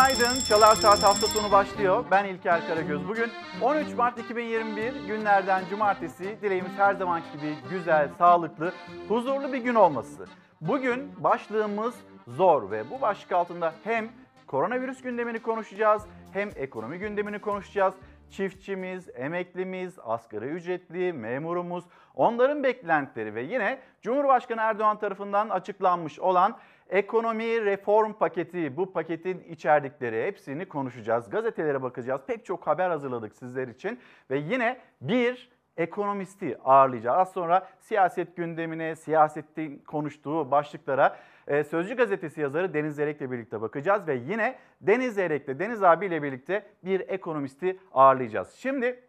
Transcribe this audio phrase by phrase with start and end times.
[0.00, 0.40] Günaydın.
[0.40, 2.04] Çalar Saat hafta sonu başlıyor.
[2.10, 3.08] Ben İlker Karagöz.
[3.08, 3.30] Bugün
[3.62, 6.38] 13 Mart 2021 günlerden cumartesi.
[6.42, 8.72] Dileğimiz her zamanki gibi güzel, sağlıklı,
[9.08, 10.26] huzurlu bir gün olması.
[10.60, 11.94] Bugün başlığımız
[12.28, 14.08] zor ve bu başlık altında hem
[14.46, 17.94] koronavirüs gündemini konuşacağız hem ekonomi gündemini konuşacağız.
[18.30, 26.56] Çiftçimiz, emeklimiz, asgari ücretli, memurumuz, onların beklentileri ve yine Cumhurbaşkanı Erdoğan tarafından açıklanmış olan
[26.90, 31.30] ekonomi reform paketi, bu paketin içerdikleri hepsini konuşacağız.
[31.30, 32.20] Gazetelere bakacağız.
[32.26, 33.98] Pek çok haber hazırladık sizler için
[34.30, 37.18] ve yine bir ekonomisti ağırlayacağız.
[37.18, 44.06] Az sonra siyaset gündemine, siyasetin konuştuğu başlıklara e, Sözcü gazetesi yazarı Deniz Zerek'le birlikte bakacağız
[44.06, 48.52] ve yine Deniz Zerek'le Deniz abiyle birlikte bir ekonomisti ağırlayacağız.
[48.54, 49.00] Şimdi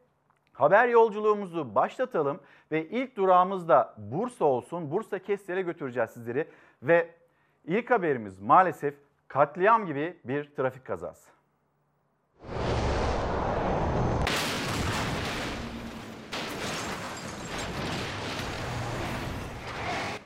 [0.53, 2.39] haber yolculuğumuzu başlatalım
[2.71, 4.91] ve ilk durağımız da Bursa olsun.
[4.91, 6.47] Bursa Kestel'e götüreceğiz sizleri
[6.83, 7.20] ve
[7.65, 8.93] ilk haberimiz maalesef
[9.27, 11.31] katliam gibi bir trafik kazası.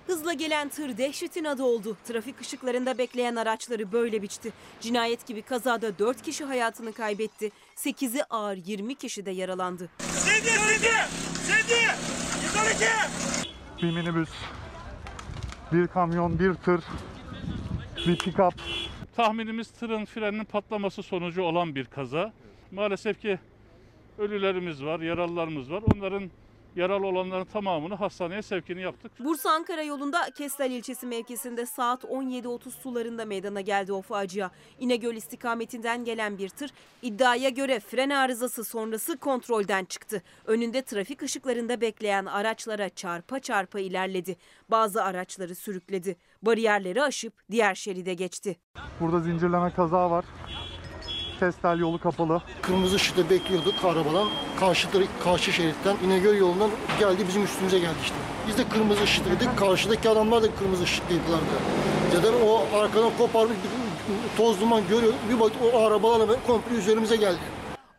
[0.08, 1.97] Hızla gelen tır dehşetin adı oldu.
[2.08, 4.52] Trafik ışıklarında bekleyen araçları böyle biçti.
[4.80, 7.52] Cinayet gibi kazada 4 kişi hayatını kaybetti.
[7.75, 9.89] 8'i ağır 20 kişi de yaralandı.
[9.99, 10.94] Sedi, sedi,
[11.44, 11.80] sedi,
[12.45, 12.86] yukarı ki.
[13.81, 14.30] bir minibüs,
[15.72, 16.83] bir kamyon, bir tır,
[18.08, 18.53] bir pick-up.
[19.16, 22.34] Tahminimiz tırın freninin patlaması sonucu olan bir kaza.
[22.72, 23.39] Maalesef ki
[24.17, 25.84] ölülerimiz var, yaralılarımız var.
[25.95, 26.31] Onların
[26.76, 29.12] yaralı olanların tamamını hastaneye sevkini yaptık.
[29.20, 34.50] Bursa Ankara yolunda Kestel ilçesi mevkisinde saat 17.30 sularında meydana geldi o facia.
[34.80, 40.22] İnegöl istikametinden gelen bir tır iddiaya göre fren arızası sonrası kontrolden çıktı.
[40.45, 44.38] Önünde trafik ışıklarında bekleyen araçlara çarpa çarpa ilerledi.
[44.72, 46.17] Bazı araçları sürükledi.
[46.42, 48.58] Bariyerleri aşıp diğer şeride geçti.
[48.99, 50.26] Burada zincirleme kaza var.
[51.40, 52.42] Kestel yolu kapalı.
[52.62, 54.28] Kırmızı ışıkta bekliyorduk arabadan.
[54.60, 54.88] Karşı,
[55.23, 56.70] karşı şeritten İnegöl yolundan
[57.00, 58.16] geldi bizim üstümüze geldi işte.
[58.48, 59.58] Biz de kırmızı ışıktaydık.
[59.58, 61.46] Karşıdaki adamlar da kırmızı ışıktaydılardı.
[62.16, 65.14] Zaten o arkadan koparmış bir toz duman görüyor.
[65.30, 67.40] Bir baktık o arabalarla komple üzerimize geldi.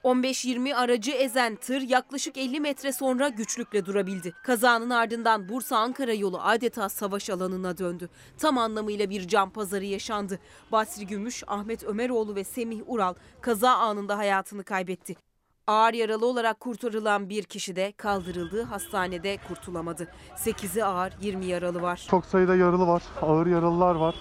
[0.07, 4.33] 15-20 aracı ezen tır yaklaşık 50 metre sonra güçlükle durabildi.
[4.43, 8.09] Kazanın ardından Bursa-Ankara yolu adeta savaş alanına döndü.
[8.39, 10.39] Tam anlamıyla bir can pazarı yaşandı.
[10.73, 15.17] Basri Gümüş, Ahmet Ömeroğlu ve Semih Ural kaza anında hayatını kaybetti.
[15.67, 20.09] Ağır yaralı olarak kurtarılan bir kişi de kaldırıldığı hastanede kurtulamadı.
[20.37, 22.07] 8'i ağır, 20 yaralı var.
[22.11, 24.15] Çok sayıda yaralı var, ağır yaralılar var.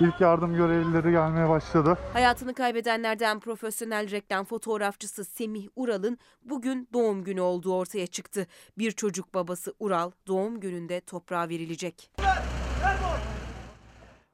[0.00, 1.98] İlk yardım görevlileri gelmeye başladı.
[2.12, 8.46] Hayatını kaybedenlerden profesyonel reklam fotoğrafçısı Semih Ural'ın bugün doğum günü olduğu ortaya çıktı.
[8.78, 12.10] Bir çocuk babası Ural doğum gününde toprağa verilecek.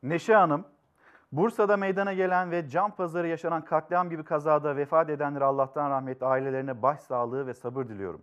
[0.03, 0.65] Neşe Hanım,
[1.37, 6.83] Bursa'da meydana gelen ve can pazarı yaşanan katliam gibi kazada vefat edenlere Allah'tan rahmet, ailelerine
[6.83, 8.21] başsağlığı ve sabır diliyorum.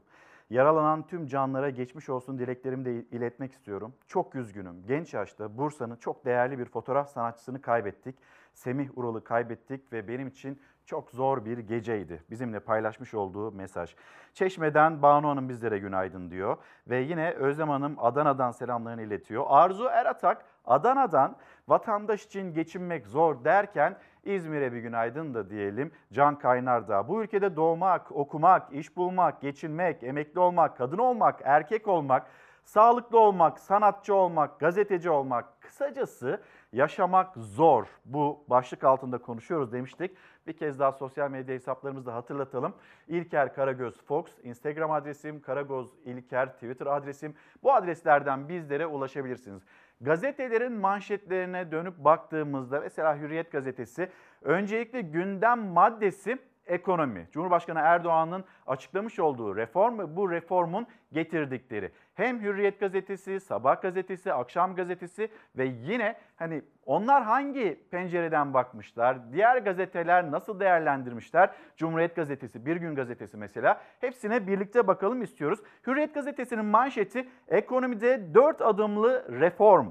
[0.50, 3.94] Yaralanan tüm canlara geçmiş olsun dileklerimi de iletmek istiyorum.
[4.08, 4.84] Çok üzgünüm.
[4.88, 8.16] Genç yaşta Bursa'nın çok değerli bir fotoğraf sanatçısını kaybettik.
[8.54, 12.24] Semih Ural'ı kaybettik ve benim için çok zor bir geceydi.
[12.30, 13.96] Bizimle paylaşmış olduğu mesaj.
[14.34, 16.58] Çeşme'den Banu Hanım bizlere günaydın diyor.
[16.88, 19.46] Ve yine Özlem Hanım Adana'dan selamlarını iletiyor.
[19.48, 21.36] Arzu Eratak Adana'dan
[21.68, 25.92] vatandaş için geçinmek zor derken İzmir'e bir günaydın da diyelim.
[26.14, 31.88] Can Kaynar da bu ülkede doğmak, okumak, iş bulmak, geçinmek, emekli olmak, kadın olmak, erkek
[31.88, 32.28] olmak,
[32.64, 36.42] sağlıklı olmak, sanatçı olmak, gazeteci olmak, kısacası
[36.74, 37.88] yaşamak zor.
[38.06, 40.18] Bu başlık altında konuşuyoruz demiştik.
[40.48, 42.74] Bir kez daha sosyal medya hesaplarımızı hatırlatalım.
[43.08, 47.36] İlker Karagöz Fox, Instagram adresim, Karagöz İlker Twitter adresim.
[47.64, 49.64] Bu adreslerden bizlere ulaşabilirsiniz.
[50.02, 54.10] Gazetelerin manşetlerine dönüp baktığımızda mesela Hürriyet gazetesi
[54.42, 56.38] öncelikle gündem maddesi
[56.72, 57.28] ekonomi.
[57.32, 61.92] Cumhurbaşkanı Erdoğan'ın açıklamış olduğu reform bu reformun getirdikleri.
[62.16, 69.34] Hem Hürriyet gazetesi, Sabah gazetesi, Akşam gazetesi ve yine hani onlar hangi pencereden bakmışlar?
[69.34, 71.50] Diğer gazeteler nasıl değerlendirmişler?
[71.78, 73.82] Cumhuriyet gazetesi, Bir Gün gazetesi mesela.
[74.00, 75.60] Hepsine birlikte bakalım istiyoruz.
[75.88, 79.88] Hürriyet gazetesinin manşeti ekonomide 4 adımlı reform.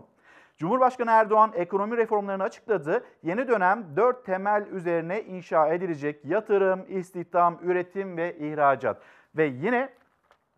[0.60, 3.04] Cumhurbaşkanı Erdoğan ekonomi reformlarını açıkladı.
[3.22, 9.02] Yeni dönem dört temel üzerine inşa edilecek yatırım, istihdam, üretim ve ihracat.
[9.36, 9.92] Ve yine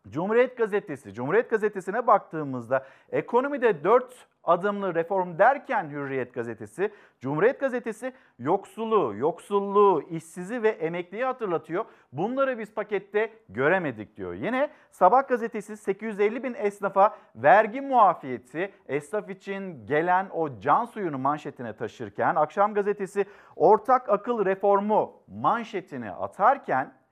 [0.08, 6.90] Cumhuriyet Gazetesi, Cumhuriyet Gazetesi'ne baktığımızda ekonomide dört adımlı reform derken Hürriyet gazetesi,
[7.20, 11.84] Cumhuriyet gazetesi yoksulu, yoksulluğu, işsizi ve emekliyi hatırlatıyor.
[12.12, 14.34] Bunları biz pakette göremedik diyor.
[14.34, 21.76] Yine Sabah gazetesi 850 bin esnafa vergi muafiyeti esnaf için gelen o can suyunu manşetine
[21.76, 23.24] taşırken Akşam gazetesi
[23.56, 27.02] ortak akıl reformu manşetini atarken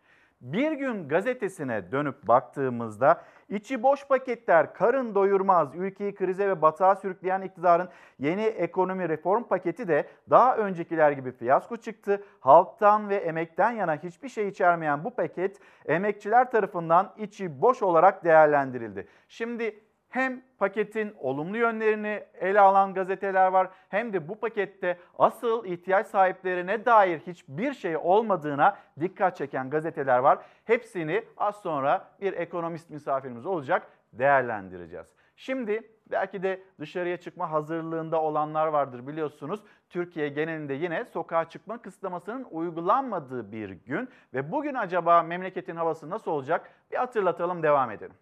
[0.41, 7.43] bir gün gazetesine dönüp baktığımızda içi boş paketler karın doyurmaz, ülkeyi krize ve batağa sürükleyen
[7.43, 7.89] iktidarın
[8.19, 12.25] yeni ekonomi reform paketi de daha öncekiler gibi fiyasko çıktı.
[12.41, 19.09] Halktan ve emekten yana hiçbir şey içermeyen bu paket emekçiler tarafından içi boş olarak değerlendirildi.
[19.29, 19.81] Şimdi
[20.11, 26.85] hem paketin olumlu yönlerini ele alan gazeteler var hem de bu pakette asıl ihtiyaç sahiplerine
[26.85, 30.39] dair hiçbir şey olmadığına dikkat çeken gazeteler var.
[30.65, 35.07] Hepsini az sonra bir ekonomist misafirimiz olacak değerlendireceğiz.
[35.37, 39.61] Şimdi belki de dışarıya çıkma hazırlığında olanlar vardır biliyorsunuz.
[39.89, 46.31] Türkiye genelinde yine sokağa çıkma kısıtlamasının uygulanmadığı bir gün ve bugün acaba memleketin havası nasıl
[46.31, 46.71] olacak?
[46.91, 48.17] Bir hatırlatalım devam edelim.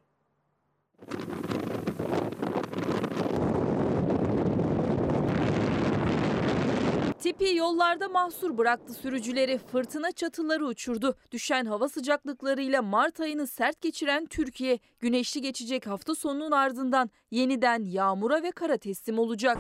[7.29, 11.15] Tipi yollarda mahsur bıraktı sürücüleri, fırtına çatıları uçurdu.
[11.31, 18.43] Düşen hava sıcaklıklarıyla Mart ayını sert geçiren Türkiye, güneşli geçecek hafta sonunun ardından yeniden yağmura
[18.43, 19.59] ve kara teslim olacak.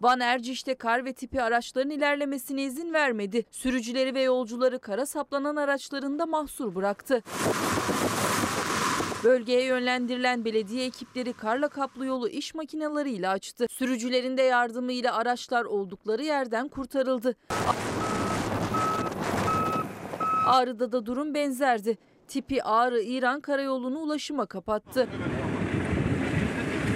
[0.00, 3.44] Van Erciş'te kar ve tipi araçların ilerlemesine izin vermedi.
[3.50, 7.22] Sürücüleri ve yolcuları kara saplanan araçlarında mahsur bıraktı.
[9.24, 13.66] Bölgeye yönlendirilen belediye ekipleri karla kaplı yolu iş makineleriyle açtı.
[13.70, 17.36] Sürücülerin de yardımıyla araçlar oldukları yerden kurtarıldı.
[20.46, 21.98] Ağrı'da da durum benzerdi.
[22.28, 25.08] Tipi Ağrı-İran karayolunu ulaşıma kapattı.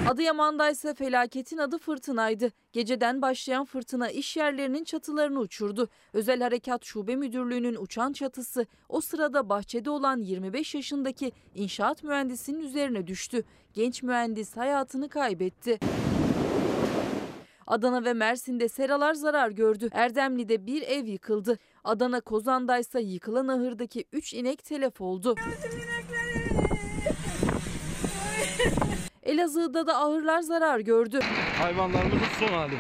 [0.08, 2.53] Adıyaman'da ise felaketin adı fırtınaydı.
[2.73, 5.88] Geceden başlayan fırtına iş yerlerinin çatılarını uçurdu.
[6.12, 13.06] Özel Harekat Şube Müdürlüğü'nün uçan çatısı o sırada bahçede olan 25 yaşındaki inşaat mühendisinin üzerine
[13.06, 13.44] düştü.
[13.75, 15.79] Genç mühendis hayatını kaybetti.
[17.67, 19.88] Adana ve Mersin'de seralar zarar gördü.
[19.93, 21.58] Erdemli'de bir ev yıkıldı.
[21.85, 25.35] Adana Kozan'da ise yıkılan ahırdaki 3 inek telef oldu.
[29.37, 31.21] Elazığ'da da ahırlar zarar gördü.
[31.59, 32.75] Hayvanlarımızın son hali.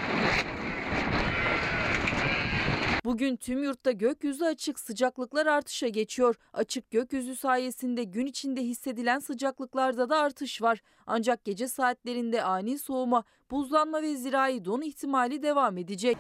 [3.04, 6.36] Bugün tüm yurtta gökyüzü açık, sıcaklıklar artışa geçiyor.
[6.52, 10.82] Açık gökyüzü sayesinde gün içinde hissedilen sıcaklıklarda da artış var.
[11.06, 16.16] Ancak gece saatlerinde ani soğuma, buzlanma ve zirai don ihtimali devam edecek.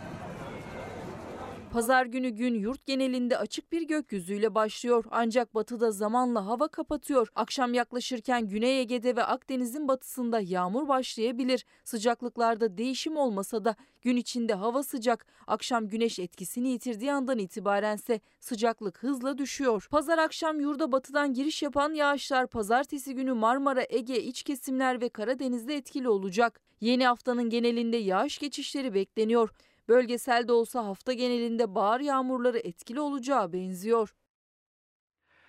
[1.72, 5.04] Pazar günü gün yurt genelinde açık bir gökyüzüyle başlıyor.
[5.10, 7.28] Ancak batıda zamanla hava kapatıyor.
[7.34, 11.64] Akşam yaklaşırken Güney Ege'de ve Akdeniz'in batısında yağmur başlayabilir.
[11.84, 15.26] Sıcaklıklarda değişim olmasa da gün içinde hava sıcak.
[15.46, 19.88] Akşam güneş etkisini yitirdiği andan itibarense sıcaklık hızla düşüyor.
[19.90, 25.74] Pazar akşam yurda batıdan giriş yapan yağışlar pazartesi günü Marmara, Ege, iç kesimler ve Karadeniz'de
[25.74, 26.60] etkili olacak.
[26.80, 29.50] Yeni haftanın genelinde yağış geçişleri bekleniyor.
[29.88, 34.14] Bölgesel de olsa hafta genelinde bahar yağmurları etkili olacağı benziyor.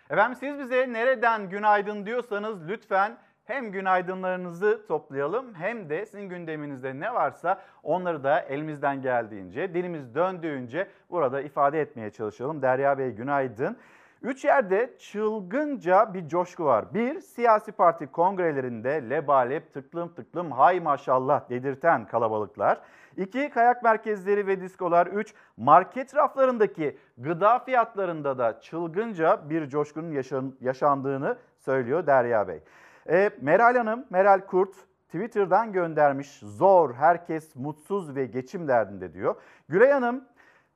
[0.10, 7.14] Efendim siz bize nereden günaydın diyorsanız lütfen hem günaydınlarınızı toplayalım hem de sizin gündeminizde ne
[7.14, 12.62] varsa onları da elimizden geldiğince, dilimiz döndüğünce burada ifade etmeye çalışalım.
[12.62, 13.78] Derya Bey günaydın.
[14.22, 16.94] Üç yerde çılgınca bir coşku var.
[16.94, 22.82] Bir, siyasi parti kongrelerinde lebalep tıklım tıklım hay maşallah dedirten kalabalıklar.
[23.18, 25.08] İki, kayak merkezleri ve diskolar.
[25.08, 32.60] Üç, market raflarındaki gıda fiyatlarında da çılgınca bir coşkunun yaşan- yaşandığını söylüyor Derya Bey.
[33.10, 36.40] E, Meral Hanım, Meral Kurt Twitter'dan göndermiş.
[36.40, 39.36] Zor, herkes mutsuz ve geçim derdinde diyor.
[39.70, 40.24] Gülay Hanım,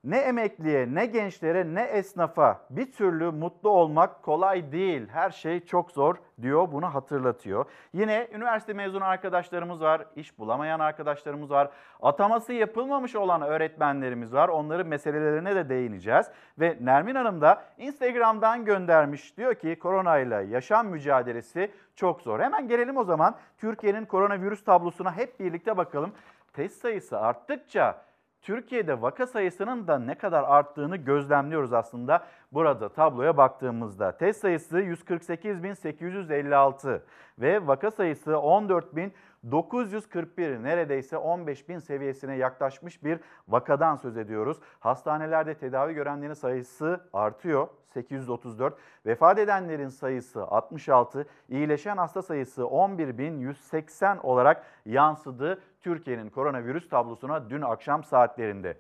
[0.04, 5.08] ne emekliye, ne gençlere, ne esnafa bir türlü mutlu olmak kolay değil.
[5.08, 7.66] Her şey çok zor diyor, bunu hatırlatıyor.
[7.94, 11.70] Yine üniversite mezunu arkadaşlarımız var, iş bulamayan arkadaşlarımız var.
[12.02, 14.50] Ataması yapılmamış olan öğretmenlerimiz var.
[14.50, 16.26] Onların meselelerine de değineceğiz.
[16.60, 19.38] Ve Nermin Hanım da Instagram'dan göndermiş.
[19.38, 22.40] Diyor ki koronayla yaşam mücadelesi çok zor.
[22.40, 26.12] Hemen gelelim o zaman Türkiye'nin koronavirüs tablosuna hep birlikte bakalım.
[26.54, 28.11] Test sayısı arttıkça
[28.42, 34.18] Türkiye'de vaka sayısının da ne kadar arttığını gözlemliyoruz aslında burada tabloya baktığımızda.
[34.18, 37.02] Test sayısı 148.856
[37.40, 44.58] ve vaka sayısı 14.941 neredeyse 15.000 seviyesine yaklaşmış bir vakadan söz ediyoruz.
[44.80, 54.66] Hastanelerde tedavi görenlerin sayısı artıyor 834, vefat edenlerin sayısı 66, iyileşen hasta sayısı 11.180 olarak
[54.86, 58.78] yansıdı Türkiye'nin koronavirüs tablosuna dün akşam saatlerinde.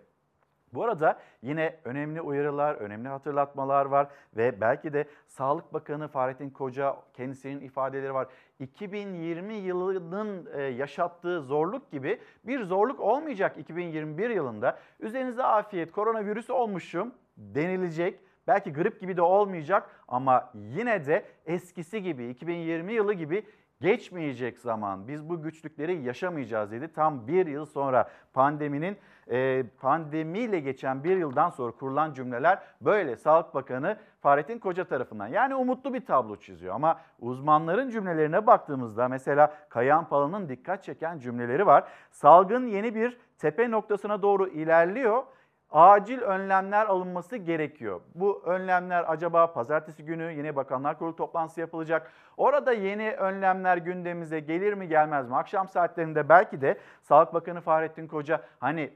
[0.73, 6.95] Bu arada yine önemli uyarılar, önemli hatırlatmalar var ve belki de Sağlık Bakanı Fahrettin Koca
[7.13, 8.27] kendisinin ifadeleri var.
[8.59, 14.79] 2020 yılının e, yaşattığı zorluk gibi bir zorluk olmayacak 2021 yılında.
[14.99, 18.19] Üzerinize afiyet, koronavirüs olmuşum denilecek.
[18.47, 23.45] Belki grip gibi de olmayacak ama yine de eskisi gibi 2020 yılı gibi
[23.81, 26.93] geçmeyecek zaman biz bu güçlükleri yaşamayacağız dedi.
[26.93, 28.97] Tam bir yıl sonra pandeminin
[29.31, 35.27] e, pandemiyle geçen bir yıldan sonra kurulan cümleler böyle Sağlık Bakanı Fahrettin Koca tarafından.
[35.27, 41.65] Yani umutlu bir tablo çiziyor ama uzmanların cümlelerine baktığımızda mesela Kayan Pala'nın dikkat çeken cümleleri
[41.65, 41.83] var.
[42.11, 45.23] Salgın yeni bir tepe noktasına doğru ilerliyor
[45.71, 48.01] acil önlemler alınması gerekiyor.
[48.15, 52.11] Bu önlemler acaba pazartesi günü yine Bakanlar Kurulu toplantısı yapılacak.
[52.37, 55.35] Orada yeni önlemler gündemimize gelir mi gelmez mi?
[55.35, 58.93] Akşam saatlerinde belki de Sağlık Bakanı Fahrettin Koca hani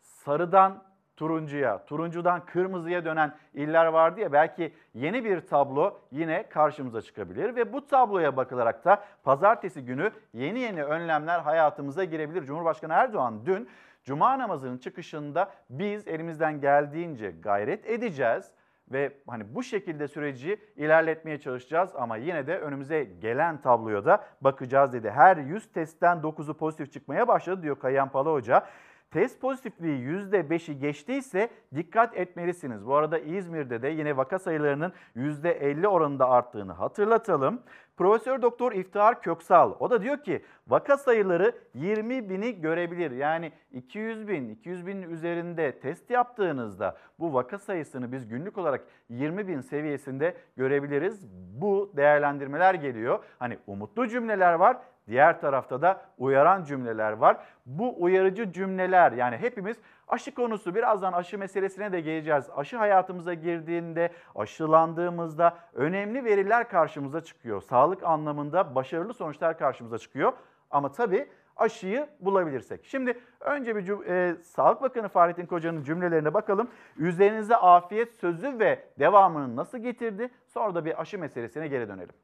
[0.00, 0.82] sarıdan
[1.16, 7.72] turuncuya, turuncudan kırmızıya dönen iller vardı ya belki yeni bir tablo yine karşımıza çıkabilir ve
[7.72, 12.44] bu tabloya bakılarak da pazartesi günü yeni yeni önlemler hayatımıza girebilir.
[12.44, 13.68] Cumhurbaşkanı Erdoğan dün
[14.04, 18.50] Cuma namazının çıkışında biz elimizden geldiğince gayret edeceğiz
[18.92, 24.92] ve hani bu şekilde süreci ilerletmeye çalışacağız ama yine de önümüze gelen tabloya da bakacağız
[24.92, 25.10] dedi.
[25.10, 28.66] Her 100 testten 9'u pozitif çıkmaya başladı diyor Kayan Pala Hoca.
[29.14, 32.86] Test pozitifliği %5'i geçtiyse dikkat etmelisiniz.
[32.86, 37.62] Bu arada İzmir'de de yine vaka sayılarının %50 oranında arttığını hatırlatalım.
[37.96, 43.10] Profesör Doktor İftihar Köksal o da diyor ki vaka sayıları 20 bini görebilir.
[43.10, 49.48] Yani 200 bin, 200 binin üzerinde test yaptığınızda bu vaka sayısını biz günlük olarak 20
[49.48, 51.26] bin seviyesinde görebiliriz.
[51.60, 53.18] Bu değerlendirmeler geliyor.
[53.38, 54.76] Hani umutlu cümleler var.
[55.08, 57.36] Diğer tarafta da uyaran cümleler var.
[57.66, 59.76] Bu uyarıcı cümleler yani hepimiz
[60.08, 62.50] aşı konusu birazdan aşı meselesine de geleceğiz.
[62.56, 67.62] Aşı hayatımıza girdiğinde, aşılandığımızda önemli veriler karşımıza çıkıyor.
[67.62, 70.32] Sağlık anlamında başarılı sonuçlar karşımıza çıkıyor.
[70.70, 72.84] Ama tabii aşıyı bulabilirsek.
[72.84, 76.68] Şimdi önce bir e, Sağlık Bakanı Fahrettin Koca'nın cümlelerine bakalım.
[76.96, 80.30] Üzerinize afiyet sözü ve devamını nasıl getirdi?
[80.46, 82.14] Sonra da bir aşı meselesine geri dönelim.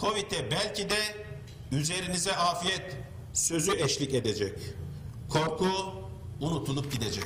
[0.00, 0.94] Covid'e belki de
[1.80, 2.96] üzerinize afiyet
[3.32, 4.58] sözü eşlik edecek.
[5.32, 5.66] Korku
[6.40, 7.24] unutulup gidecek.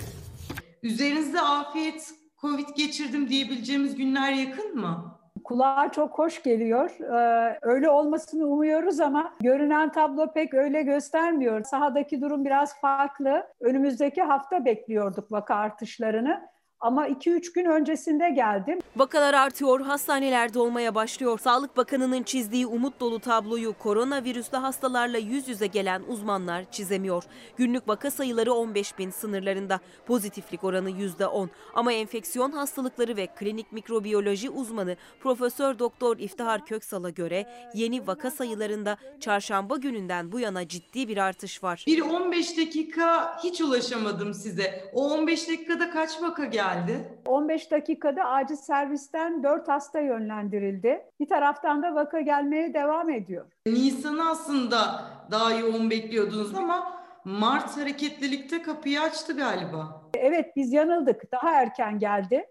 [0.83, 5.19] Üzerinizde afiyet Covid geçirdim diyebileceğimiz günler yakın mı?
[5.45, 6.91] Kulağa çok hoş geliyor.
[7.01, 11.65] Ee, öyle olmasını umuyoruz ama görünen tablo pek öyle göstermiyor.
[11.65, 13.47] Sahadaki durum biraz farklı.
[13.61, 16.49] Önümüzdeki hafta bekliyorduk vaka artışlarını.
[16.81, 18.79] Ama 2-3 gün öncesinde geldim.
[18.97, 21.39] Vakalar artıyor, hastaneler dolmaya başlıyor.
[21.39, 27.25] Sağlık Bakanı'nın çizdiği umut dolu tabloyu koronavirüslü hastalarla yüz yüze gelen uzmanlar çizemiyor.
[27.57, 29.81] Günlük vaka sayıları 15 bin sınırlarında.
[30.07, 31.49] Pozitiflik oranı %10.
[31.75, 38.97] Ama enfeksiyon hastalıkları ve klinik mikrobiyoloji uzmanı Profesör Doktor İftihar Köksal'a göre yeni vaka sayılarında
[39.21, 41.85] çarşamba gününden bu yana ciddi bir artış var.
[41.87, 44.91] Bir 15 dakika hiç ulaşamadım size.
[44.93, 46.68] O 15 dakikada kaç vaka geldi?
[46.75, 47.09] Geldi?
[47.27, 51.03] 15 dakikada acil servisten 4 hasta yönlendirildi.
[51.21, 53.47] Bir taraftan da vaka gelmeye devam ediyor.
[53.67, 60.03] Nisan'ı aslında daha yoğun bekliyordunuz ama Mart hareketlilikte kapıyı açtı galiba.
[60.15, 61.33] Evet biz yanıldık.
[61.33, 62.47] Daha erken geldi.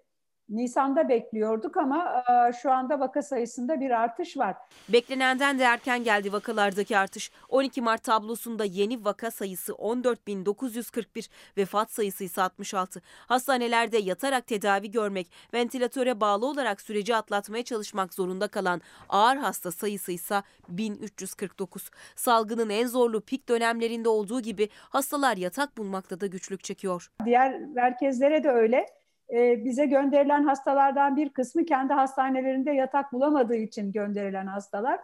[0.50, 2.24] Nisan'da bekliyorduk ama
[2.62, 4.56] şu anda vaka sayısında bir artış var.
[4.90, 7.32] Beklenenden de erken geldi vakalardaki artış.
[7.50, 13.02] 12 Mart tablosunda yeni vaka sayısı 14.941, vefat sayısı ise 66.
[13.28, 20.12] Hastanelerde yatarak tedavi görmek, ventilatöre bağlı olarak süreci atlatmaya çalışmak zorunda kalan ağır hasta sayısı
[20.12, 21.90] ise 1349.
[22.16, 27.12] Salgının en zorlu pik dönemlerinde olduğu gibi hastalar yatak bulmakta da güçlük çekiyor.
[27.26, 28.86] Diğer merkezlere de öyle
[29.34, 35.00] bize gönderilen hastalardan bir kısmı kendi hastanelerinde yatak bulamadığı için gönderilen hastalar.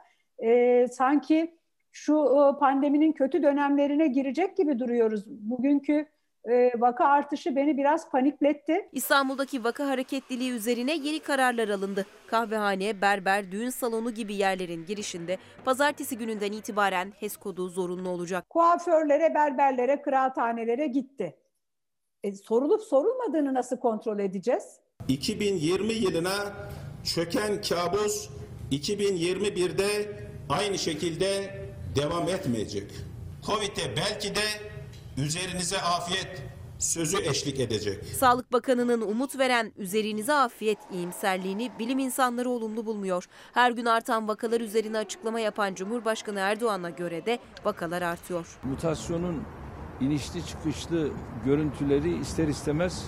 [0.92, 1.58] sanki
[1.92, 2.28] şu
[2.60, 5.26] pandeminin kötü dönemlerine girecek gibi duruyoruz.
[5.28, 6.06] Bugünkü
[6.78, 8.90] vaka artışı beni biraz panikletti.
[8.92, 12.06] İstanbul'daki vaka hareketliliği üzerine yeni kararlar alındı.
[12.28, 18.50] Kahvehane, berber, düğün salonu gibi yerlerin girişinde pazartesi gününden itibaren HES kodu zorunlu olacak.
[18.50, 21.36] Kuaförlere, berberlere, kıraathanelere gitti.
[22.24, 24.64] E, sorulup sorulmadığını nasıl kontrol edeceğiz?
[25.08, 26.54] 2020 yılına
[27.04, 28.30] çöken kabus
[28.72, 31.60] 2021'de aynı şekilde
[31.96, 32.92] devam etmeyecek.
[33.46, 34.42] Covid'e belki de
[35.18, 36.42] üzerinize afiyet
[36.80, 38.06] sözü eşlik edecek.
[38.06, 43.26] Sağlık Bakanı'nın umut veren üzerinize afiyet iyimserliğini bilim insanları olumlu bulmuyor.
[43.54, 48.60] Her gün artan vakalar üzerine açıklama yapan Cumhurbaşkanı Erdoğan'a göre de vakalar artıyor.
[48.64, 49.44] Mutasyonun
[50.02, 51.10] inişli çıkışlı
[51.46, 53.06] görüntüleri ister istemez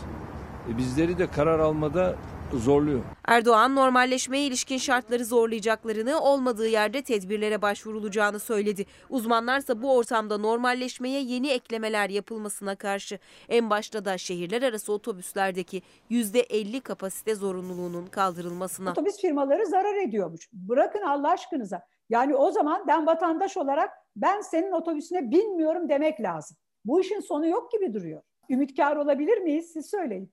[0.70, 2.16] e, bizleri de karar almada
[2.54, 3.00] zorluyor.
[3.28, 8.86] Erdoğan normalleşmeye ilişkin şartları zorlayacaklarını, olmadığı yerde tedbirlere başvurulacağını söyledi.
[9.10, 16.82] Uzmanlarsa bu ortamda normalleşmeye yeni eklemeler yapılmasına karşı en başta da şehirler arası otobüslerdeki %50
[16.82, 18.92] kapasite zorunluluğunun kaldırılmasına.
[18.92, 20.50] Otobüs firmaları zarar ediyormuş.
[20.54, 21.82] Bırakın Allah aşkınıza.
[22.10, 26.58] Yani o zaman ben vatandaş olarak ben senin otobüsüne binmiyorum demek lazım.
[26.86, 28.22] Bu işin sonu yok gibi duruyor.
[28.50, 29.72] Ümitkar olabilir miyiz?
[29.74, 30.32] Siz söyleyin.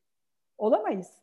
[0.59, 1.23] Olamayız.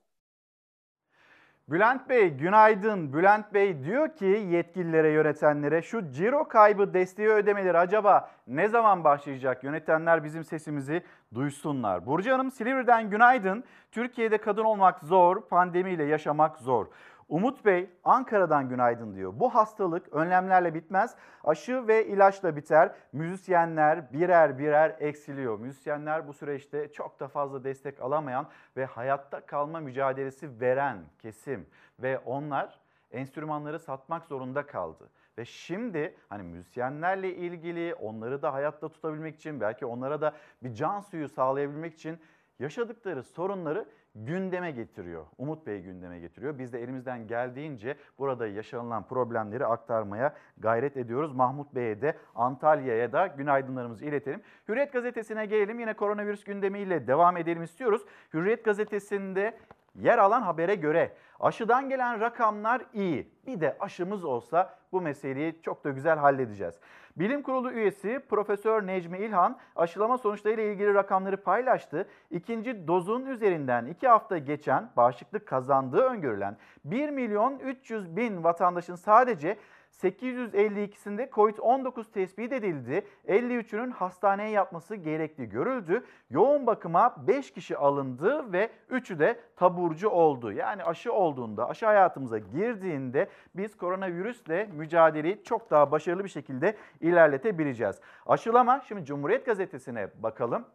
[1.70, 3.14] Bülent Bey günaydın.
[3.14, 9.64] Bülent Bey diyor ki yetkililere, yönetenlere şu ciro kaybı desteği ödemeleri acaba ne zaman başlayacak?
[9.64, 12.06] Yönetenler bizim sesimizi duysunlar.
[12.06, 13.64] Burcu Hanım Silivri'den günaydın.
[13.92, 16.88] Türkiye'de kadın olmak zor, pandemiyle yaşamak zor.
[17.30, 19.34] Umut Bey Ankara'dan günaydın diyor.
[19.36, 22.92] Bu hastalık önlemlerle bitmez, aşı ve ilaçla biter.
[23.14, 25.60] Müzisyenler birer birer eksiliyor.
[25.60, 31.66] Müzisyenler bu süreçte çok da fazla destek alamayan ve hayatta kalma mücadelesi veren kesim
[32.00, 32.80] ve onlar
[33.12, 35.10] enstrümanları satmak zorunda kaldı.
[35.38, 40.34] Ve şimdi hani müzisyenlerle ilgili onları da hayatta tutabilmek için belki onlara da
[40.64, 42.20] bir can suyu sağlayabilmek için
[42.60, 43.86] yaşadıkları sorunları
[44.26, 45.26] gündeme getiriyor.
[45.38, 46.60] Umut Bey gündeme getiriyor.
[46.60, 51.34] Biz de elimizden geldiğince burada yaşanılan problemleri aktarmaya gayret ediyoruz.
[51.34, 54.42] Mahmut Bey'e de Antalya'ya da günaydınlarımızı iletelim.
[54.68, 55.80] Hürriyet gazetesine gelelim.
[55.80, 58.02] Yine koronavirüs gündemiyle devam edelim istiyoruz.
[58.34, 59.58] Hürriyet gazetesinde
[59.96, 63.32] yer alan habere göre aşıdan gelen rakamlar iyi.
[63.48, 66.80] Bir de aşımız olsa bu meseleyi çok da güzel halledeceğiz.
[67.16, 72.08] Bilim Kurulu üyesi Profesör Necmi İlhan aşılama sonuçlarıyla ilgili rakamları paylaştı.
[72.32, 79.58] İkinci dozun üzerinden 2 hafta geçen bağışıklık kazandığı öngörülen 1 milyon 300 bin vatandaşın sadece
[80.04, 83.06] 852'sinde COVID-19 tespit edildi.
[83.28, 86.04] 53'ünün hastaneye yatması gerekli görüldü.
[86.30, 90.52] Yoğun bakıma 5 kişi alındı ve 3'ü de taburcu oldu.
[90.52, 98.00] Yani aşı olduğunda, aşı hayatımıza girdiğinde biz koronavirüsle mücadeleyi çok daha başarılı bir şekilde ilerletebileceğiz.
[98.26, 100.66] Aşılama, şimdi Cumhuriyet Gazetesi'ne bakalım.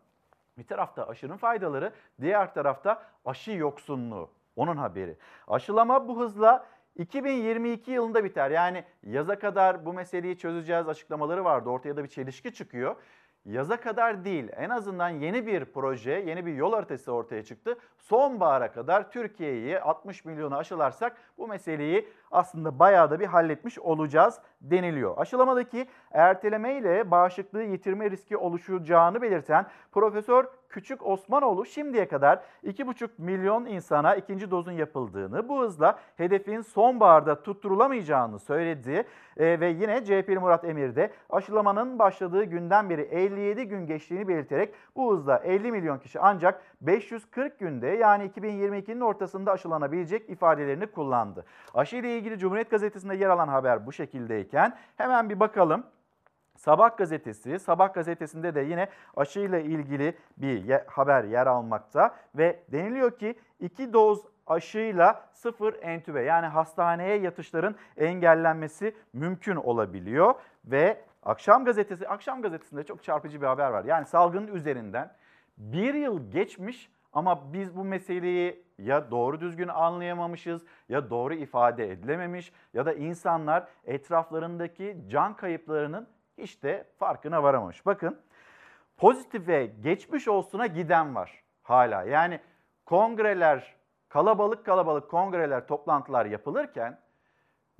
[0.58, 4.30] Bir tarafta aşının faydaları, diğer tarafta aşı yoksunluğu.
[4.56, 5.16] Onun haberi.
[5.48, 8.50] Aşılama bu hızla 2022 yılında biter.
[8.50, 11.70] Yani yaza kadar bu meseleyi çözeceğiz açıklamaları vardı.
[11.70, 12.96] Ortaya da bir çelişki çıkıyor.
[13.44, 17.78] Yaza kadar değil en azından yeni bir proje, yeni bir yol haritası ortaya çıktı.
[17.98, 25.14] Sonbahara kadar Türkiye'yi 60 milyonu aşılarsak bu meseleyi aslında bayağı da bir halletmiş olacağız deniliyor.
[25.18, 30.44] Aşılamadaki erteleme ile bağışıklığı yitirme riski oluşacağını belirten Profesör
[30.74, 38.38] Küçük Osmanoğlu şimdiye kadar 2,5 milyon insana ikinci dozun yapıldığını, bu hızla hedefin sonbaharda tutturulamayacağını
[38.38, 39.04] söyledi.
[39.36, 44.74] E, ve yine CHP'li Murat Emir de aşılamanın başladığı günden beri 57 gün geçtiğini belirterek
[44.96, 51.44] bu hızla 50 milyon kişi ancak 540 günde yani 2022'nin ortasında aşılanabilecek ifadelerini kullandı.
[51.74, 55.86] Aşı ile ilgili Cumhuriyet Gazetesi'nde yer alan haber bu şekildeyken hemen bir bakalım.
[56.56, 63.38] Sabah gazetesi, Sabah gazetesinde de yine aşıyla ilgili bir haber yer almakta ve deniliyor ki
[63.60, 70.34] iki doz aşıyla sıfır entübe yani hastaneye yatışların engellenmesi mümkün olabiliyor
[70.64, 73.84] ve Akşam gazetesi, Akşam gazetesinde çok çarpıcı bir haber var.
[73.84, 75.12] Yani salgının üzerinden
[75.58, 82.52] bir yıl geçmiş ama biz bu meseleyi ya doğru düzgün anlayamamışız ya doğru ifade edilememiş
[82.74, 87.86] ya da insanlar etraflarındaki can kayıplarının hiç de farkına varamamış.
[87.86, 88.20] Bakın
[88.96, 92.02] pozitife geçmiş olsuna giden var hala.
[92.02, 92.40] Yani
[92.86, 93.74] kongreler,
[94.08, 97.00] kalabalık kalabalık kongreler, toplantılar yapılırken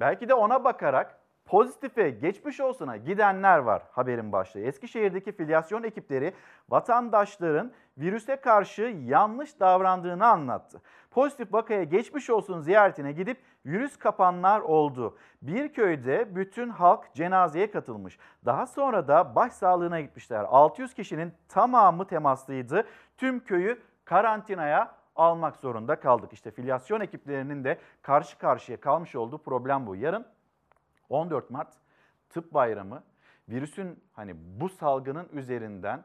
[0.00, 4.60] belki de ona bakarak pozitife geçmiş olsuna gidenler var haberin başlığı.
[4.60, 6.34] Eskişehir'deki filyasyon ekipleri
[6.68, 10.80] vatandaşların virüse karşı yanlış davrandığını anlattı.
[11.10, 15.18] Pozitif vakaya geçmiş olsun ziyaretine gidip virüs kapanlar oldu.
[15.42, 18.18] Bir köyde bütün halk cenazeye katılmış.
[18.44, 20.44] Daha sonra da başsağlığına gitmişler.
[20.48, 22.86] 600 kişinin tamamı temaslıydı.
[23.16, 26.32] Tüm köyü karantinaya almak zorunda kaldık.
[26.32, 29.96] İşte filyasyon ekiplerinin de karşı karşıya kalmış olduğu problem bu.
[29.96, 30.26] Yarın
[31.08, 31.72] 14 Mart
[32.30, 33.02] Tıp Bayramı
[33.48, 36.04] virüsün hani bu salgının üzerinden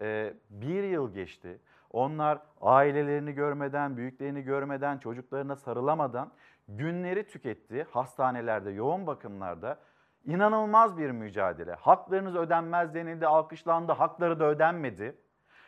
[0.00, 1.60] e, bir yıl geçti.
[1.90, 6.32] Onlar ailelerini görmeden, büyüklerini görmeden, çocuklarına sarılamadan
[6.68, 7.86] günleri tüketti.
[7.90, 9.78] Hastanelerde, yoğun bakımlarda
[10.24, 11.74] inanılmaz bir mücadele.
[11.74, 15.16] Haklarınız ödenmez denildi, alkışlandı, hakları da ödenmedi.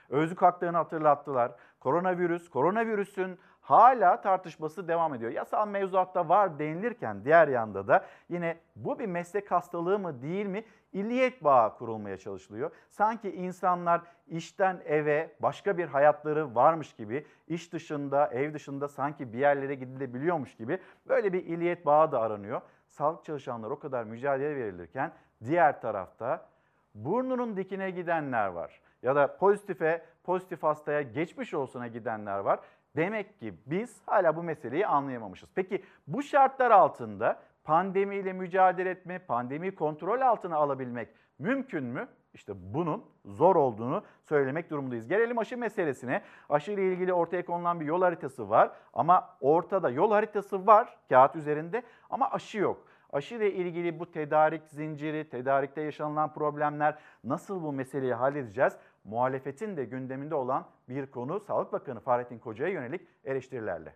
[0.09, 1.53] Özlük haklarını hatırlattılar.
[1.81, 3.39] Koronavirüs, koronavirüsün
[3.71, 5.31] hala tartışması devam ediyor.
[5.31, 10.65] Yasal mevzuatta var denilirken diğer yanda da yine bu bir meslek hastalığı mı değil mi
[10.93, 12.71] illiyet bağı kurulmaya çalışılıyor.
[12.91, 19.39] Sanki insanlar işten eve başka bir hayatları varmış gibi iş dışında ev dışında sanki bir
[19.39, 20.79] yerlere gidilebiliyormuş gibi
[21.09, 22.61] böyle bir illiyet bağı da aranıyor.
[22.89, 25.13] Sağlık çalışanları o kadar mücadele verilirken
[25.45, 26.47] diğer tarafta
[26.95, 28.81] burnunun dikine gidenler var.
[29.03, 32.61] Ya da pozitife, pozitif hastaya geçmiş olsuna gidenler var.
[32.97, 35.51] Demek ki biz hala bu meseleyi anlayamamışız.
[35.55, 42.09] Peki bu şartlar altında pandemiyle mücadele etme, pandemiyi kontrol altına alabilmek mümkün mü?
[42.35, 45.09] İşte bunun zor olduğunu söylemek durumundayız.
[45.09, 46.23] Gelelim aşı meselesine.
[46.49, 51.37] Aşı ile ilgili ortaya konulan bir yol haritası var ama ortada yol haritası var kağıt
[51.37, 52.87] üzerinde ama aşı yok.
[53.13, 58.77] Aşı ile ilgili bu tedarik zinciri, tedarikte yaşanılan problemler nasıl bu meseleyi halledeceğiz?
[59.05, 63.95] Muhalefetin de gündeminde olan bir konu Sağlık Bakanı Fahrettin Koca'ya yönelik eleştirilerle.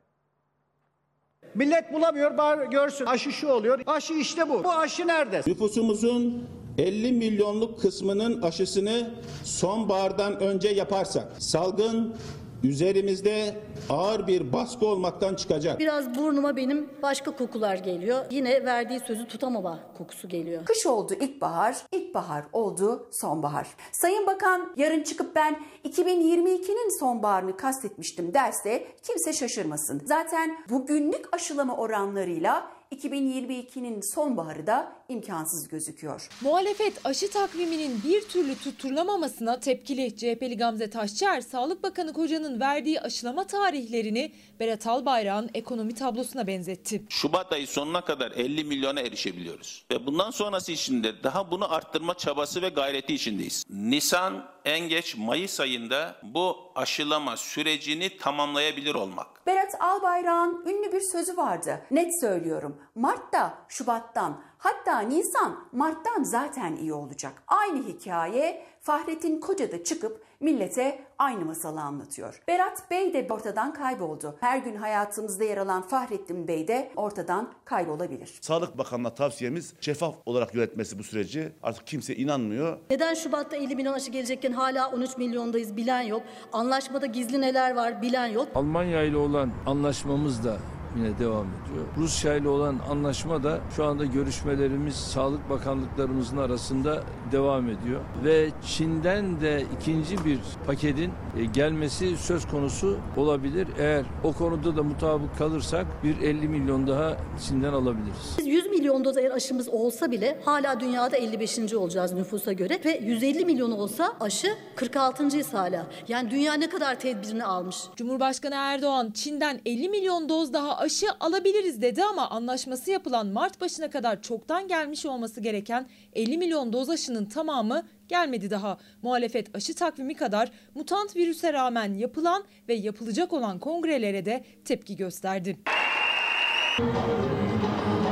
[1.54, 3.06] Millet bulamıyor bari görsün.
[3.06, 3.80] Aşı şu oluyor.
[3.86, 4.64] Aşı işte bu.
[4.64, 5.42] Bu aşı nerede?
[5.46, 9.10] Nüfusumuzun 50 milyonluk kısmının aşısını
[9.44, 12.16] sonbahardan önce yaparsak salgın
[12.64, 13.56] üzerimizde
[13.90, 15.78] ağır bir baskı olmaktan çıkacak.
[15.80, 18.24] Biraz burnuma benim başka kokular geliyor.
[18.30, 20.64] Yine verdiği sözü tutamama kokusu geliyor.
[20.64, 23.66] Kış oldu ilkbahar, ilkbahar oldu sonbahar.
[23.92, 30.02] Sayın Bakan yarın çıkıp ben 2022'nin sonbaharını kastetmiştim derse kimse şaşırmasın.
[30.04, 36.28] Zaten bugünlük aşılama oranlarıyla 2022'nin sonbaharı da imkansız gözüküyor.
[36.40, 40.16] Muhalefet aşı takviminin bir türlü tutturulamamasına tepkili.
[40.16, 47.02] CHP'li Gamze Taşçıer, Sağlık Bakanı Koca'nın verdiği aşılama tarihlerini Berat Albayrak'ın ekonomi tablosuna benzetti.
[47.08, 49.84] Şubat ayı sonuna kadar 50 milyona erişebiliyoruz.
[49.90, 53.64] Ve bundan sonrası içinde daha bunu arttırma çabası ve gayreti içindeyiz.
[53.70, 59.46] Nisan en geç Mayıs ayında bu aşılama sürecini tamamlayabilir olmak.
[59.46, 61.86] Berat Albayrak'ın ünlü bir sözü vardı.
[61.90, 62.76] Net söylüyorum.
[62.94, 67.42] Mart'ta, Şubat'tan hatta Nisan, Mart'tan zaten iyi olacak.
[67.46, 72.42] Aynı hikaye Fahrettin Koca da çıkıp millete aynı masalı anlatıyor.
[72.48, 74.36] Berat Bey de ortadan kayboldu.
[74.40, 78.38] Her gün hayatımızda yer alan Fahrettin Bey de ortadan kaybolabilir.
[78.40, 81.52] Sağlık Bakanı'na tavsiyemiz şeffaf olarak yönetmesi bu süreci.
[81.62, 82.78] Artık kimse inanmıyor.
[82.90, 86.22] Neden Şubat'ta 50 milyon aşı gelecekken hala 13 milyondayız bilen yok.
[86.52, 88.48] Anlaşmada gizli neler var bilen yok.
[88.54, 90.56] Almanya ile olan anlaşmamız da
[90.96, 91.84] yine devam ediyor.
[91.98, 97.02] Rusya ile olan anlaşma da şu anda görüşmelerimiz Sağlık Bakanlıklarımızın arasında
[97.32, 98.00] devam ediyor.
[98.24, 103.68] Ve Çin'den de ikinci bir paketin e, gelmesi söz konusu olabilir.
[103.78, 107.16] Eğer o konuda da mutabık kalırsak bir 50 milyon daha
[107.48, 108.34] Çin'den alabiliriz.
[108.38, 111.74] Biz 100 milyon doz eğer aşımız olsa bile hala dünyada 55.
[111.74, 115.86] olacağız nüfusa göre ve 150 milyon olsa aşı 46.yiz hala.
[116.08, 117.76] Yani dünya ne kadar tedbirini almış.
[117.96, 123.90] Cumhurbaşkanı Erdoğan Çin'den 50 milyon doz daha aşı alabiliriz dedi ama anlaşması yapılan Mart başına
[123.90, 128.78] kadar çoktan gelmiş olması gereken 50 milyon doz aşının tamamı gelmedi daha.
[129.02, 135.58] Muhalefet aşı takvimi kadar mutant virüse rağmen yapılan ve yapılacak olan kongrelere de tepki gösterdi.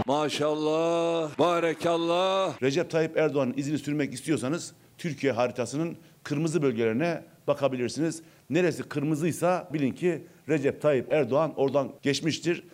[0.07, 2.63] Maşallah, barekallah.
[2.63, 8.23] Recep Tayyip Erdoğan'ın izini sürmek istiyorsanız Türkiye haritasının kırmızı bölgelerine bakabilirsiniz.
[8.51, 12.65] Neresi kırmızıysa bilin ki Recep Tayyip Erdoğan oradan geçmiştir.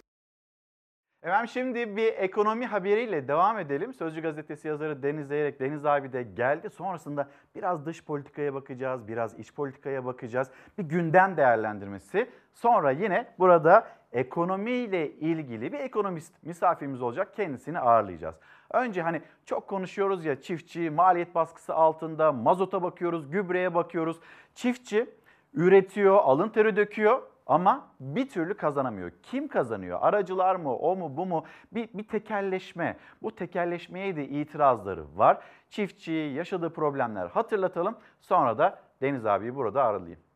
[1.22, 3.94] Efendim şimdi bir ekonomi haberiyle devam edelim.
[3.94, 6.70] Sözcü gazetesi yazarı Deniz Zeyrek, Deniz abi de geldi.
[6.70, 10.50] Sonrasında biraz dış politikaya bakacağız, biraz iç politikaya bakacağız.
[10.78, 12.30] Bir gündem değerlendirmesi.
[12.54, 17.34] Sonra yine burada ekonomiyle ilgili bir ekonomist misafirimiz olacak.
[17.36, 18.36] Kendisini ağırlayacağız.
[18.72, 24.16] Önce hani çok konuşuyoruz ya çiftçi maliyet baskısı altında mazota bakıyoruz, gübreye bakıyoruz.
[24.54, 25.10] Çiftçi
[25.54, 29.10] üretiyor, alın teri döküyor ama bir türlü kazanamıyor.
[29.22, 29.98] Kim kazanıyor?
[30.02, 30.76] Aracılar mı?
[30.76, 31.16] O mu?
[31.16, 31.44] Bu mu?
[31.72, 32.96] Bir, bir tekelleşme.
[33.22, 35.42] Bu tekelleşmeye de itirazları var.
[35.70, 37.96] Çiftçi yaşadığı problemler hatırlatalım.
[38.20, 40.27] Sonra da Deniz abiyi burada ağırlayayım.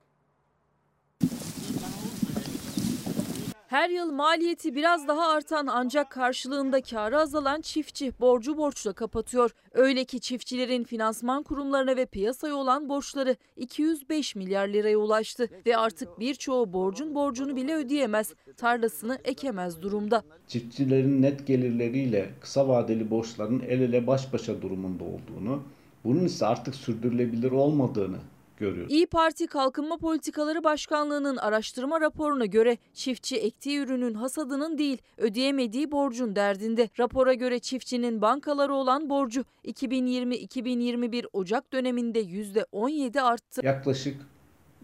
[3.72, 9.50] Her yıl maliyeti biraz daha artan ancak karşılığında karı azalan çiftçi borcu borçla kapatıyor.
[9.72, 16.20] Öyle ki çiftçilerin finansman kurumlarına ve piyasaya olan borçları 205 milyar liraya ulaştı ve artık
[16.20, 20.22] birçoğu borcun borcunu bile ödeyemez, tarlasını ekemez durumda.
[20.48, 25.62] Çiftçilerin net gelirleriyle kısa vadeli borçların el ele baş başa durumunda olduğunu,
[26.04, 28.18] bunun ise artık sürdürülebilir olmadığını
[28.62, 28.92] görüyoruz.
[28.92, 36.36] İyi Parti Kalkınma Politikaları Başkanlığı'nın araştırma raporuna göre çiftçi ektiği ürünün hasadının değil ödeyemediği borcun
[36.36, 36.88] derdinde.
[36.98, 43.66] Rapora göre çiftçinin bankalara olan borcu 2020-2021 Ocak döneminde %17 arttı.
[43.66, 44.16] Yaklaşık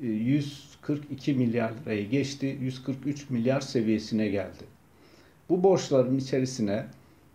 [0.02, 4.64] e, 142 milyar lirayı geçti, 143 milyar seviyesine geldi.
[5.48, 6.86] Bu borçların içerisine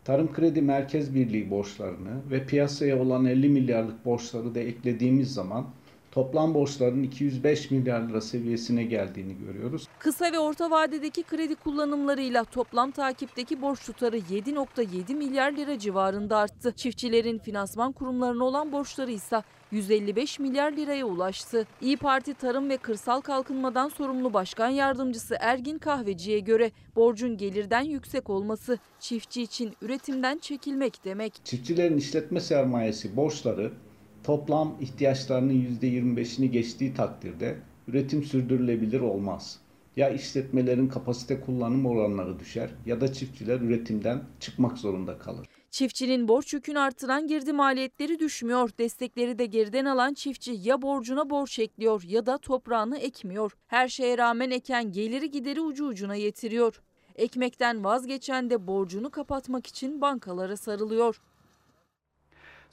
[0.06, 5.66] Tarım Kredi Merkez Birliği borçlarını ve piyasaya olan 50 milyarlık borçları da eklediğimiz zaman
[6.14, 9.88] toplam borçların 205 milyar lira seviyesine geldiğini görüyoruz.
[10.00, 16.74] Kısa ve orta vadedeki kredi kullanımlarıyla toplam takipteki borç tutarı 7.7 milyar lira civarında arttı.
[16.76, 21.68] Çiftçilerin finansman kurumlarına olan borçları ise 155 milyar liraya ulaştı.
[21.82, 28.30] İyi Parti Tarım ve Kırsal Kalkınmadan sorumlu Başkan Yardımcısı Ergin Kahveci'ye göre borcun gelirden yüksek
[28.30, 31.34] olması çiftçi için üretimden çekilmek demek.
[31.46, 33.72] Çiftçilerin işletme sermayesi borçları
[34.24, 37.58] toplam ihtiyaçlarının %25'ini geçtiği takdirde
[37.88, 39.60] üretim sürdürülebilir olmaz.
[39.96, 45.48] Ya işletmelerin kapasite kullanım oranları düşer ya da çiftçiler üretimden çıkmak zorunda kalır.
[45.72, 48.70] Çiftçinin borç yükünü artıran girdi maliyetleri düşmüyor.
[48.80, 53.52] Destekleri de geriden alan çiftçi ya borcuna borç ekliyor ya da toprağını ekmiyor.
[53.68, 56.82] Her şeye rağmen eken geliri gideri ucu ucuna yetiriyor.
[57.16, 61.22] Ekmekten vazgeçen de borcunu kapatmak için bankalara sarılıyor.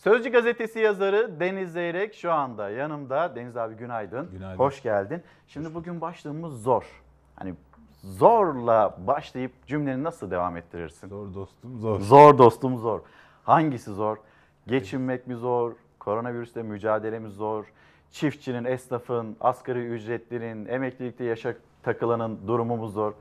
[0.04, 3.36] Sözcü gazetesi yazarı Deniz Zeyrek şu anda yanımda.
[3.36, 4.30] Deniz abi günaydın.
[4.30, 4.58] Günaydın.
[4.58, 5.22] Hoş geldin.
[5.46, 7.02] Şimdi bugün başlığımız zor.
[7.36, 7.54] Hani
[8.02, 11.08] zorla başlayıp cümleni nasıl devam ettirirsin?
[11.08, 12.00] Zor dostum zor.
[12.00, 13.00] Zor dostum zor.
[13.44, 14.16] Hangisi zor?
[14.66, 15.72] Geçinmek mi zor?
[15.98, 17.64] Koronavirüsle mücadele mi zor?
[18.10, 23.12] Çiftçinin, esnafın, asgari ücretlinin, emeklilikte yaşa takılanın durumu mu zor?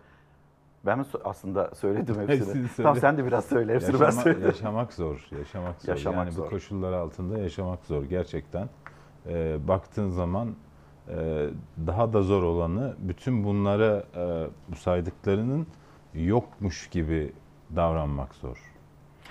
[0.85, 2.37] Ben aslında söyledim hepsini?
[2.37, 2.83] Hepsini söyle.
[2.83, 4.47] Tamam sen de biraz söyle hepsini ben Yaşama- söyledim.
[4.47, 5.27] Yaşamak zor.
[5.39, 5.89] Yaşamak zor.
[5.89, 6.45] Yaşamak yani zor.
[6.45, 8.69] bu koşullar altında yaşamak zor gerçekten.
[9.27, 10.55] Ee, baktığın zaman
[11.09, 11.47] e,
[11.87, 15.67] daha da zor olanı bütün bunlara e, bu saydıklarının
[16.13, 17.33] yokmuş gibi
[17.75, 18.57] davranmak zor.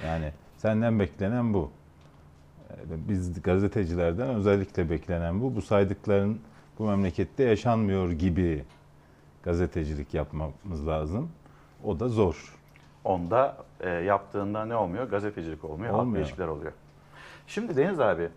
[0.06, 1.70] Yani senden beklenen bu.
[2.70, 2.74] Ee,
[3.08, 5.56] Biz gazetecilerden özellikle beklenen bu.
[5.56, 6.40] Bu saydıkların
[6.78, 8.64] bu memlekette yaşanmıyor gibi
[9.42, 11.30] gazetecilik yapmamız lazım.
[11.84, 12.54] O da zor.
[13.04, 15.04] Onda e, yaptığında ne olmuyor?
[15.04, 16.72] Gazetecilik olmuyor, halkla ilişkiler oluyor.
[17.46, 18.28] Şimdi Deniz abi,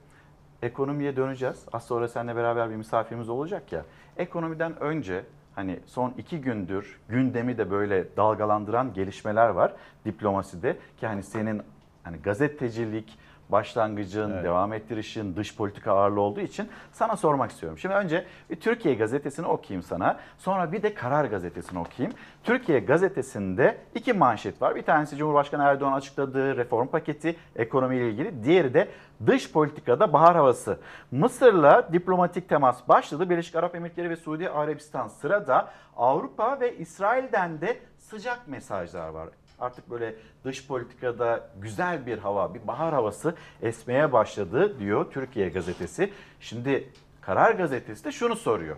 [0.61, 1.65] ekonomiye döneceğiz.
[1.73, 3.85] Az sonra seninle beraber bir misafirimiz olacak ya.
[4.17, 5.23] Ekonomiden önce
[5.55, 9.73] hani son iki gündür gündemi de böyle dalgalandıran gelişmeler var
[10.05, 10.77] diplomaside.
[10.97, 11.61] Ki hani senin
[12.03, 13.17] hani gazetecilik
[13.51, 14.43] başlangıcın, Evet.
[14.43, 17.77] devam ettirişin, dış politika ağırlığı olduğu için sana sormak istiyorum.
[17.77, 20.19] Şimdi önce bir Türkiye gazetesini okuyayım sana.
[20.37, 22.17] Sonra bir de Karar gazetesini okuyayım.
[22.43, 24.75] Türkiye gazetesinde iki manşet var.
[24.75, 28.43] Bir tanesi Cumhurbaşkanı Erdoğan açıkladığı reform paketi ekonomiyle ilgili.
[28.43, 28.87] Diğeri de
[29.27, 30.77] dış politikada bahar havası.
[31.11, 33.29] Mısır'la diplomatik temas başladı.
[33.29, 35.69] Birleşik Arap Emirlikleri ve Suudi Arabistan sırada.
[35.97, 39.29] Avrupa ve İsrail'den de sıcak mesajlar var.
[39.61, 46.13] Artık böyle dış politikada güzel bir hava, bir bahar havası esmeye başladı diyor Türkiye gazetesi.
[46.39, 46.89] Şimdi
[47.21, 48.77] Karar gazetesi de şunu soruyor.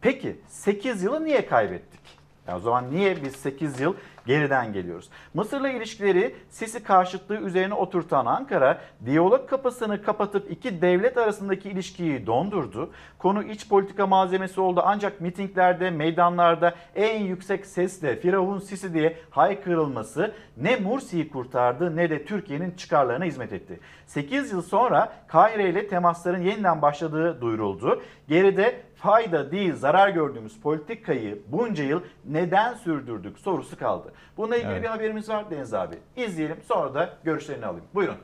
[0.00, 2.00] Peki 8 yılı niye kaybettik?
[2.48, 3.94] Ya o zaman niye biz 8 yıl
[4.26, 5.08] geriden geliyoruz?
[5.34, 12.90] Mısır'la ilişkileri Sisi karşıtlığı üzerine oturtan Ankara, diyalog kapısını kapatıp iki devlet arasındaki ilişkiyi dondurdu.
[13.18, 20.34] Konu iç politika malzemesi oldu ancak mitinglerde, meydanlarda en yüksek sesle Firavun Sisi diye haykırılması
[20.56, 23.80] ne Mursi'yi kurtardı ne de Türkiye'nin çıkarlarına hizmet etti.
[24.06, 28.02] 8 yıl sonra Kahire ile temasların yeniden başladığı duyuruldu.
[28.28, 34.12] Geride fayda değil zarar gördüğümüz politikayı bunca yıl neden sürdürdük sorusu kaldı.
[34.36, 34.82] Bununla ilgili Evet.
[34.82, 35.98] bir haberimiz var Deniz abi.
[36.16, 37.84] İzleyelim sonra da görüşlerini alayım.
[37.94, 38.16] Buyurun.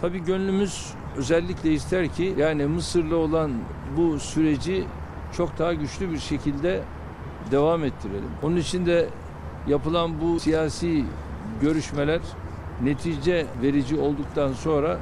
[0.00, 3.52] Tabii gönlümüz özellikle ister ki yani Mısır'la olan
[3.96, 4.84] bu süreci
[5.36, 6.82] çok daha güçlü bir şekilde
[7.50, 8.30] devam ettirelim.
[8.42, 9.08] Onun için de
[9.68, 11.04] yapılan bu siyasi
[11.60, 12.20] görüşmeler
[12.82, 14.98] netice verici olduktan sonra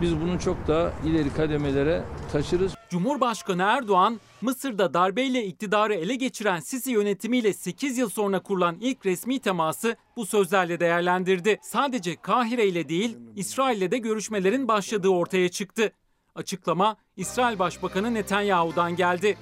[0.00, 2.74] biz bunu çok daha ileri kademelere taşırız.
[2.90, 9.38] Cumhurbaşkanı Erdoğan, Mısır'da darbeyle iktidarı ele geçiren Sisi yönetimiyle 8 yıl sonra kurulan ilk resmi
[9.38, 11.58] teması bu sözlerle değerlendirdi.
[11.62, 15.92] Sadece Kahire ile değil, İsrail'le de görüşmelerin başladığı ortaya çıktı.
[16.34, 19.38] Açıklama İsrail Başbakanı Netanyahu'dan geldi.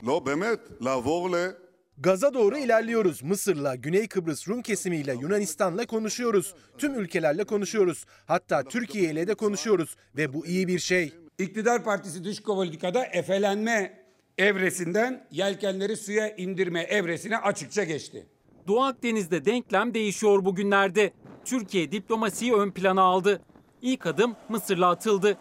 [1.98, 3.22] Gaza doğru ilerliyoruz.
[3.22, 6.54] Mısır'la, Güney Kıbrıs Rum kesimiyle, Yunanistan'la konuşuyoruz.
[6.78, 8.04] Tüm ülkelerle konuşuyoruz.
[8.26, 11.12] Hatta Türkiye ile de konuşuyoruz ve bu iyi bir şey.
[11.38, 14.04] İktidar Partisi dış politikada efelenme
[14.38, 18.26] evresinden yelkenleri suya indirme evresine açıkça geçti.
[18.68, 21.12] Doğu Akdeniz'de denklem değişiyor bugünlerde.
[21.44, 23.42] Türkiye diplomasiyi ön plana aldı.
[23.82, 25.36] İlk adım Mısır'la atıldı.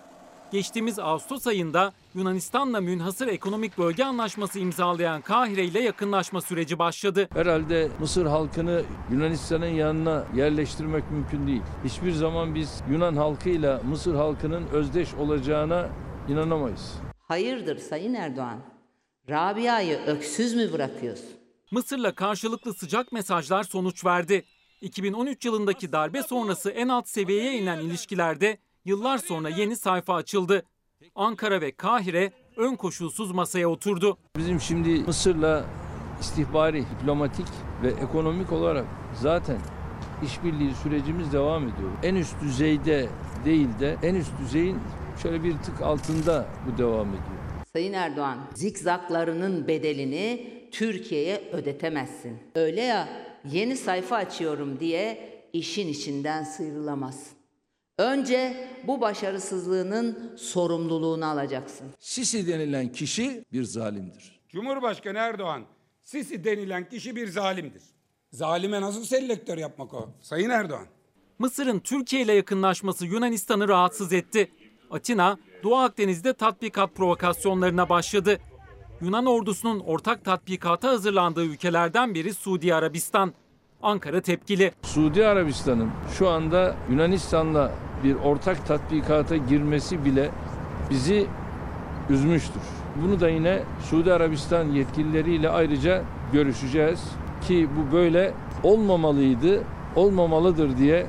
[0.55, 7.29] Geçtiğimiz Ağustos ayında Yunanistan'la münhasır ekonomik bölge anlaşması imzalayan Kahire ile yakınlaşma süreci başladı.
[7.33, 11.61] Herhalde Mısır halkını Yunanistan'ın yanına yerleştirmek mümkün değil.
[11.83, 15.89] Hiçbir zaman biz Yunan halkıyla Mısır halkının özdeş olacağına
[16.29, 16.93] inanamayız.
[17.19, 18.59] Hayırdır Sayın Erdoğan?
[19.29, 21.29] Rabia'yı öksüz mü bırakıyorsun?
[21.71, 24.43] Mısır'la karşılıklı sıcak mesajlar sonuç verdi.
[24.81, 30.63] 2013 yılındaki darbe sonrası en alt seviyeye inen ilişkilerde yıllar sonra yeni sayfa açıldı.
[31.15, 34.17] Ankara ve Kahire ön koşulsuz masaya oturdu.
[34.37, 35.65] Bizim şimdi Mısır'la
[36.21, 37.47] istihbari, diplomatik
[37.83, 39.57] ve ekonomik olarak zaten
[40.23, 41.91] işbirliği sürecimiz devam ediyor.
[42.03, 43.09] En üst düzeyde
[43.45, 44.77] değil de en üst düzeyin
[45.21, 47.45] şöyle bir tık altında bu devam ediyor.
[47.73, 52.37] Sayın Erdoğan, zikzaklarının bedelini Türkiye'ye ödetemezsin.
[52.55, 53.07] Öyle ya,
[53.51, 57.34] yeni sayfa açıyorum diye işin içinden sıyrılamazsın.
[57.97, 61.87] Önce bu başarısızlığının sorumluluğunu alacaksın.
[61.99, 64.39] Sisi denilen kişi bir zalimdir.
[64.49, 65.63] Cumhurbaşkanı Erdoğan,
[66.03, 67.83] Sisi denilen kişi bir zalimdir.
[68.31, 70.09] Zalime nasıl selektör yapmak o?
[70.21, 70.85] Sayın Erdoğan.
[71.39, 74.51] Mısır'ın Türkiye ile yakınlaşması Yunanistan'ı rahatsız etti.
[74.91, 78.39] Atina, Doğu Akdeniz'de tatbikat provokasyonlarına başladı.
[79.01, 83.33] Yunan ordusunun ortak tatbikata hazırlandığı ülkelerden biri Suudi Arabistan.
[83.85, 84.71] Ankara tepkili.
[84.81, 87.71] Suudi Arabistan'ın şu anda Yunanistan'la
[88.03, 90.31] bir ortak tatbikata girmesi bile
[90.89, 91.27] bizi
[92.09, 92.61] üzmüştür.
[93.03, 97.03] Bunu da yine Suudi Arabistan yetkilileriyle ayrıca görüşeceğiz
[97.47, 99.63] ki bu böyle olmamalıydı,
[99.95, 101.07] olmamalıdır diye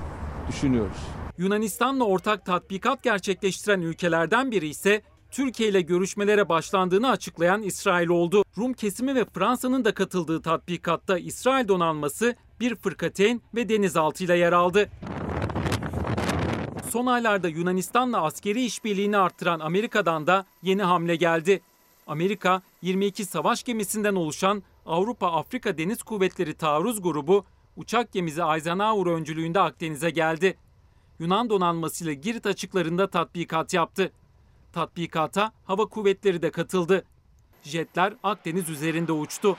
[0.48, 0.98] düşünüyoruz.
[1.38, 8.44] Yunanistan'la ortak tatbikat gerçekleştiren ülkelerden biri ise Türkiye ile görüşmelere başlandığını açıklayan İsrail oldu.
[8.58, 14.52] Rum kesimi ve Fransa'nın da katıldığı tatbikatta İsrail donanması bir fırkateyn ve denizaltı ile yer
[14.52, 14.90] aldı.
[16.90, 21.60] Son aylarda Yunanistan'la askeri işbirliğini arttıran Amerika'dan da yeni hamle geldi.
[22.06, 27.44] Amerika 22 savaş gemisinden oluşan Avrupa-Afrika Deniz Kuvvetleri Taarruz Grubu
[27.76, 30.56] uçak gemisi Eisenhower öncülüğünde Akdeniz'e geldi.
[31.18, 34.12] Yunan donanmasıyla Girit açıklarında tatbikat yaptı.
[34.72, 37.04] Tatbikata hava kuvvetleri de katıldı.
[37.62, 39.56] Jetler Akdeniz üzerinde uçtu.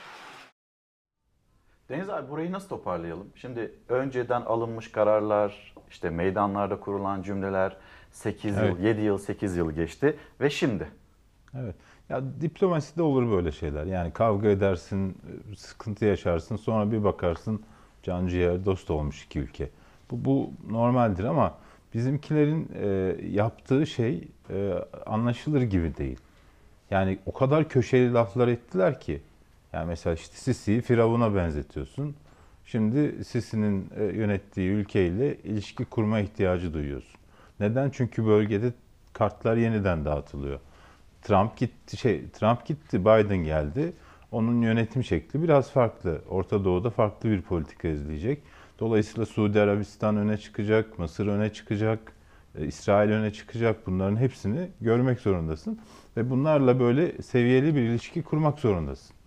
[1.88, 3.26] Deniz abi burayı nasıl toparlayalım?
[3.34, 7.76] Şimdi önceden alınmış kararlar, işte meydanlarda kurulan cümleler
[8.12, 8.78] 8 Evet.
[8.78, 10.88] yıl, 7 yıl, 8 yıl geçti ve şimdi.
[11.58, 11.74] Evet.
[12.08, 13.84] Ya diplomaside olur böyle şeyler.
[13.84, 15.18] Yani kavga edersin,
[15.56, 17.62] sıkıntı yaşarsın, sonra bir bakarsın
[18.02, 19.70] can ciğer dost olmuş iki ülke.
[20.10, 21.54] Bu, bu normaldir ama
[21.94, 24.72] bizimkilerin e, yaptığı şey e,
[25.06, 26.18] anlaşılır gibi değil.
[26.90, 29.20] Yani o kadar köşeli laflar ettiler ki.
[29.72, 32.16] Yani mesela işte Sisi'yi Firavun'a benzetiyorsun.
[32.64, 37.20] Şimdi Sisi'nin e, yönettiği ülkeyle ilişki kurma ihtiyacı duyuyorsun.
[37.60, 37.90] Neden?
[37.90, 38.72] Çünkü bölgede
[39.12, 40.60] kartlar yeniden dağıtılıyor.
[41.22, 43.92] Trump gitti, şey Trump gitti, Biden geldi.
[44.32, 46.22] Onun yönetim şekli biraz farklı.
[46.28, 48.42] Orta Doğu'da farklı bir politika izleyecek.
[48.80, 52.12] Dolayısıyla Suudi Arabistan öne çıkacak, Mısır öne çıkacak,
[52.58, 53.86] e, İsrail öne çıkacak.
[53.86, 55.78] Bunların hepsini görmek zorundasın
[56.16, 59.17] ve bunlarla böyle seviyeli bir ilişki kurmak zorundasın.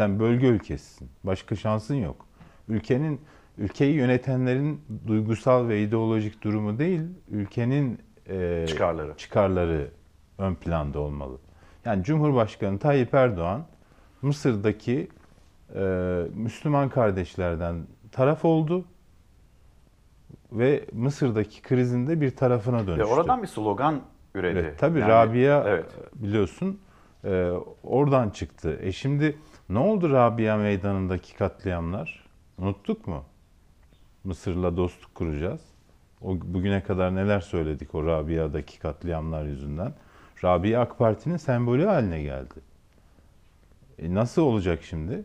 [0.00, 1.10] Sen bölge ülkesisin.
[1.24, 2.26] Başka şansın yok.
[2.68, 3.20] Ülkenin
[3.58, 9.16] ülkeyi yönetenlerin duygusal ve ideolojik durumu değil, ülkenin e, Çıkarları.
[9.16, 9.88] çıkarları
[10.38, 11.38] ön planda olmalı.
[11.84, 13.66] Yani Cumhurbaşkanı Tayyip Erdoğan
[14.22, 15.08] Mısır'daki
[15.74, 15.80] e,
[16.34, 17.76] Müslüman kardeşlerden
[18.12, 18.84] taraf oldu
[20.52, 23.04] ve Mısır'daki krizinde bir tarafına Ve dönüştü.
[23.14, 24.00] oradan bir slogan
[24.34, 24.58] üredi.
[24.58, 25.86] Evet, tabii Yani- Rabia Evet.
[26.14, 26.80] biliyorsun
[27.24, 27.50] e,
[27.82, 28.78] oradan çıktı.
[28.82, 29.36] E şimdi
[29.70, 32.24] ne oldu Rabia meydanındaki katliamlar?
[32.58, 33.24] Unuttuk mu?
[34.24, 35.60] Mısır'la dostluk kuracağız.
[36.22, 39.94] O bugüne kadar neler söyledik o Rabia'daki katliamlar yüzünden.
[40.44, 42.54] Rabia AK Parti'nin sembolü haline geldi.
[43.98, 45.24] E nasıl olacak şimdi?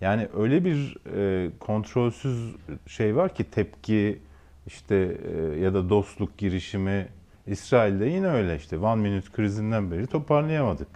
[0.00, 4.18] Yani öyle bir e, kontrolsüz şey var ki tepki
[4.66, 7.08] işte e, ya da dostluk girişimi
[7.46, 10.88] İsrail'de yine öyle işte One Minute krizinden beri toparlayamadık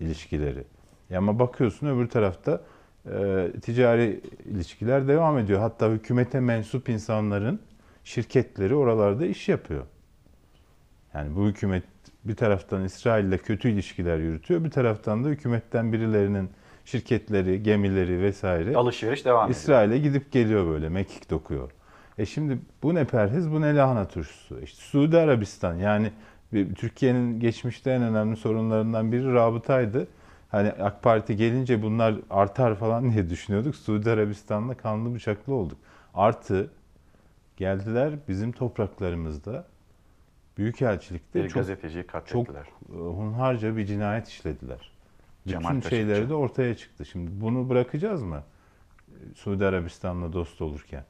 [0.00, 0.64] ilişkileri.
[1.10, 2.60] Ya ama bakıyorsun öbür tarafta
[3.12, 5.60] e, ticari ilişkiler devam ediyor.
[5.60, 7.60] Hatta hükümete mensup insanların
[8.04, 9.82] şirketleri oralarda iş yapıyor.
[11.14, 11.84] Yani bu hükümet
[12.24, 16.50] bir taraftan İsrail'le kötü ilişkiler yürütüyor, bir taraftan da hükümetten birilerinin
[16.84, 19.60] şirketleri, gemileri vesaire Alışveriş devam ediyor.
[19.60, 21.70] İsrail'e gidip geliyor böyle, mekik dokuyor.
[22.18, 24.60] E şimdi bu ne perhiz, bu ne lahana turşusu.
[24.60, 26.12] İşte Suudi Arabistan yani
[26.74, 30.06] Türkiye'nin geçmişte en önemli sorunlarından biri rabıtaydı.
[30.54, 33.76] Hani AK Parti gelince bunlar artar falan diye düşünüyorduk.
[33.76, 35.78] Suudi Arabistan'la kanlı bıçaklı olduk.
[36.14, 36.70] Artı
[37.56, 39.66] geldiler bizim topraklarımızda
[40.58, 42.66] Büyükelçilikte Bir çok, gazeteciyi çok katlettiler.
[42.92, 44.90] e, hunharca bir cinayet işlediler.
[45.46, 47.04] Cemal Bütün şeyleri de ortaya çıktı.
[47.04, 48.42] Şimdi bunu bırakacağız mı?
[49.08, 51.04] E, Suudi Arabistan'la dost olurken.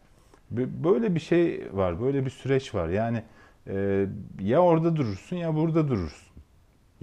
[0.50, 2.88] Böyle bir şey var, böyle bir süreç var.
[2.88, 3.22] Yani
[3.66, 4.06] e,
[4.40, 6.33] ya orada durursun ya burada durursun.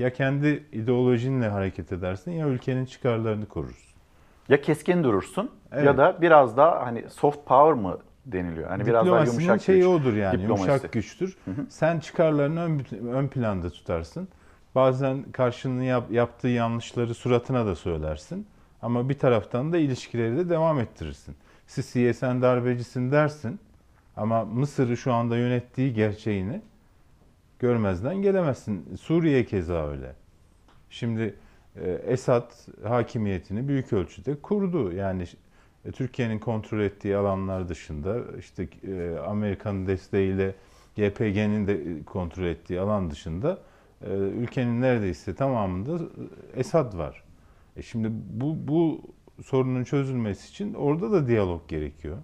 [0.01, 3.91] Ya kendi ideolojinle hareket edersin ya ülkenin çıkarlarını korursun.
[4.49, 5.85] Ya keskin durursun Evet.
[5.85, 8.69] ya da biraz daha hani soft power mı deniliyor?
[8.69, 9.87] Hani biraz daha yumuşak şeyi güç.
[9.87, 10.69] odur yani Diplomasi.
[10.69, 11.37] yumuşak güçtür.
[11.69, 14.27] Sen çıkarlarını ön, ön planda tutarsın.
[14.75, 18.47] Bazen karşının yap- yaptığı yanlışları suratına da söylersin.
[18.81, 21.35] Ama bir taraftan da ilişkileri de devam ettirirsin.
[21.67, 23.59] Sisi'ye sen darbecisin dersin.
[24.17, 26.61] Ama Mısır'ı şu anda yönettiği gerçeğini
[27.61, 28.95] görmezden gelemezsin.
[29.01, 30.15] Suriye keza öyle.
[30.89, 31.35] Şimdi
[31.75, 32.51] e, Esad
[32.83, 34.91] hakimiyetini büyük ölçüde kurdu.
[34.91, 35.25] Yani
[35.85, 40.55] e, Türkiye'nin kontrol ettiği alanlar dışında işte e, Amerika'nın desteğiyle
[40.97, 43.59] YPG'nin de kontrol ettiği alan dışında
[44.39, 46.03] ülkenin neredeyse tamamında
[46.55, 47.23] Esad var.
[47.77, 49.01] E şimdi bu bu
[49.43, 52.17] sorunun çözülmesi için orada da diyalog gerekiyor.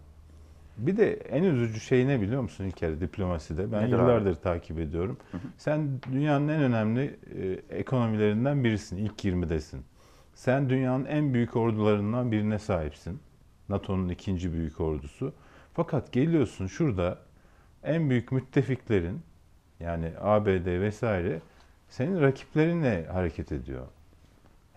[0.78, 3.72] Bir de en üzücü şey ne biliyor musun İlker diplomaside?
[3.72, 4.02] Ben Nedir abi?
[4.02, 5.18] yıllardır takip ediyorum.
[5.58, 7.20] Sen dünyanın en önemli
[7.70, 8.98] e, ekonomilerinden birisin.
[8.98, 9.80] ilk 20'desin.
[10.34, 13.20] Sen dünyanın en büyük ordularından birine sahipsin.
[13.70, 15.34] NATO'nun ikinci büyük ordusu.
[15.74, 17.20] Fakat geliyorsun şurada
[17.84, 19.22] en büyük müttefiklerin
[19.80, 21.42] yani ABD vesaire
[21.90, 23.86] senin rakiplerinle hareket ediyor.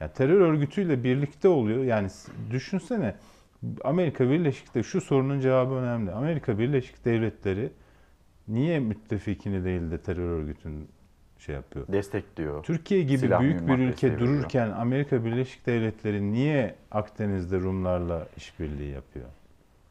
[0.01, 1.85] Yani terör örgütüyle birlikte oluyor.
[1.85, 2.09] Yani
[2.51, 3.15] düşünsene
[3.85, 6.13] Amerika Birleşik de şu sorunun cevabı önemli.
[6.13, 7.73] Amerika Birleşik Devletleri
[8.49, 10.89] niye müttefikini değil de terör örgütünün
[11.39, 11.87] şey yapıyor?
[11.89, 12.63] Destekliyor.
[12.63, 14.29] Türkiye gibi Silah büyük bir ülke desteği veriyor.
[14.29, 19.27] dururken Amerika Birleşik Devletleri niye Akdeniz'de Rumlarla işbirliği yapıyor?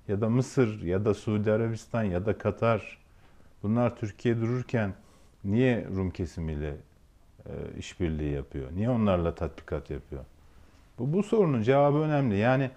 [0.08, 2.98] Ya da Mısır ya da Suudi Arabistan ya da Katar
[3.64, 4.94] bunlar Türkiye dururken
[5.44, 6.76] niye Rum kesimiyle
[7.46, 8.68] e, işbirliği yapıyor?
[8.76, 10.26] Niye onlarla tatbikat yapıyor?
[11.00, 12.38] Bu, bu sorunun cevabı önemli.
[12.38, 12.72] Yani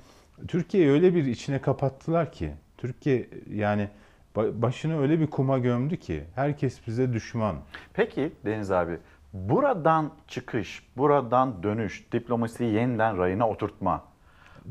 [0.48, 3.88] Türkiye'yi öyle bir içine kapattılar ki Türkiye yani
[4.36, 7.56] ba- başını öyle bir kuma gömdü ki herkes bize düşman.
[7.94, 8.98] Peki Deniz abi
[9.32, 14.02] buradan çıkış, buradan dönüş, diplomasiyi yeniden rayına oturtma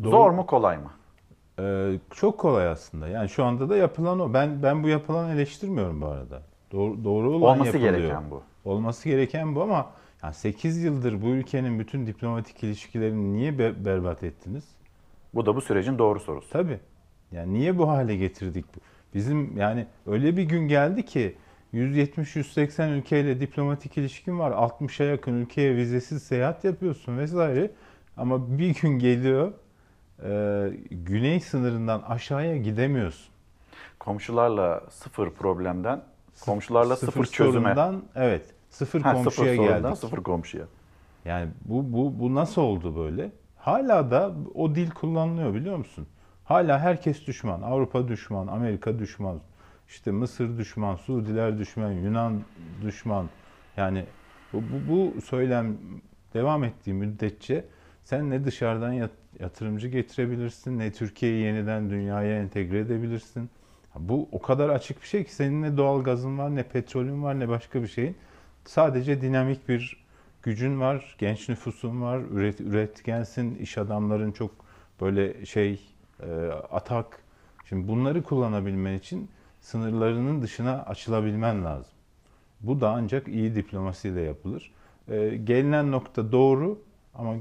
[0.03, 0.11] Doğru.
[0.11, 0.91] zor mu kolay mı?
[1.59, 3.07] Ee, çok kolay aslında.
[3.07, 4.33] Yani şu anda da yapılan o.
[4.33, 6.41] Ben ben bu yapılan eleştirmiyorum bu arada.
[6.71, 7.93] Doğru, doğru olan Olması yapılıyor.
[7.97, 8.43] gereken bu.
[8.65, 9.89] Olması gereken bu ama
[10.23, 14.63] yani 8 yıldır bu ülkenin bütün diplomatik ilişkilerini niye be- berbat ettiniz?
[15.33, 16.49] Bu da bu sürecin doğru sorusu.
[16.49, 16.79] Tabii.
[17.31, 18.65] Yani niye bu hale getirdik?
[19.13, 21.35] Bizim yani öyle bir gün geldi ki
[21.73, 24.51] 170-180 ülkeyle diplomatik ilişkin var.
[24.51, 27.71] 60'a yakın ülkeye vizesiz seyahat yapıyorsun vesaire.
[28.17, 29.53] Ama bir gün geliyor
[30.23, 33.31] e, güney sınırından aşağıya gidemiyorsun.
[33.99, 36.01] Komşularla sıfır problemden,
[36.45, 37.75] komşularla sıfır, Sıfır çözüme.
[38.15, 39.97] evet sıfır Ha, komşuya sıfır geldik.
[39.97, 40.65] sıfır komşuya.
[41.25, 43.31] Yani bu, bu, bu nasıl oldu böyle?
[43.61, 46.07] Hala da o dil kullanılıyor biliyor musun?
[46.43, 47.61] Hala herkes düşman.
[47.61, 49.39] Avrupa düşman, Amerika düşman.
[49.89, 52.41] işte Mısır düşman, Suudiler düşman, Yunan
[52.81, 53.29] düşman.
[53.77, 54.05] Yani
[54.53, 55.77] bu, bu, söylem
[56.33, 57.65] devam ettiği müddetçe
[58.03, 63.49] sen ne dışarıdan yat- yatırımcı getirebilirsin, ne Türkiye'yi yeniden dünyaya entegre edebilirsin.
[63.99, 67.39] Bu o kadar açık bir şey ki senin ne doğal gazın var, ne petrolün var,
[67.39, 68.15] ne başka bir şeyin.
[68.65, 70.00] Sadece dinamik bir
[70.43, 74.51] gücün var, genç nüfusun var, üret, üretkensin, iş adamların çok
[75.01, 75.81] böyle şey
[76.19, 77.19] e, atak.
[77.69, 79.29] Şimdi bunları kullanabilmen için
[79.61, 81.93] sınırlarının dışına açılabilmen lazım.
[82.61, 84.71] Bu da ancak iyi diplomasiyle yapılır.
[85.07, 86.79] E, gelinen nokta doğru
[87.15, 87.35] ama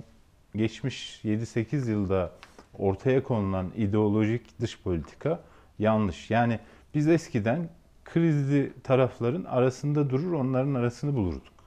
[0.54, 2.32] geçmiş 7-8 yılda
[2.78, 5.40] ortaya konulan ideolojik dış politika
[5.78, 6.30] yanlış.
[6.30, 6.58] Yani
[6.94, 7.68] biz eskiden
[8.04, 11.59] krizli tarafların arasında durur, onların arasını bulurduk.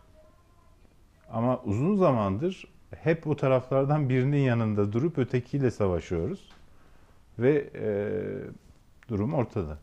[1.34, 2.66] Ama uzun zamandır
[3.04, 6.52] hep o taraflardan birinin yanında durup ötekiyle savaşıyoruz.
[7.40, 7.88] Ve e,
[9.10, 9.78] durum ortada.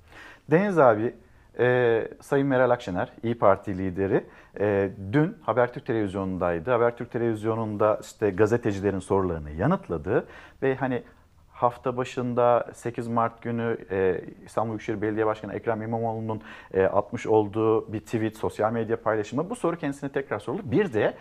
[0.51, 1.15] Deniz abi,
[1.59, 4.25] e, Sayın Meral Akşener, İyi Parti lideri,
[4.61, 6.71] e, dün Habertürk Televizyonu'ndaydı.
[6.71, 10.27] Habertürk Televizyonu'nda işte gazetecilerin sorularını yanıtladı
[10.63, 11.03] ve hani
[11.49, 16.43] hafta başında 8 Mart günü e, İstanbul Büyükşehir Belediye Başkanı Ekrem İmamoğlu'nun
[16.75, 20.63] e, atmış olduğu bir tweet, sosyal medya paylaşımı bu soru kendisine tekrar soruldu.
[20.65, 21.15] Bir de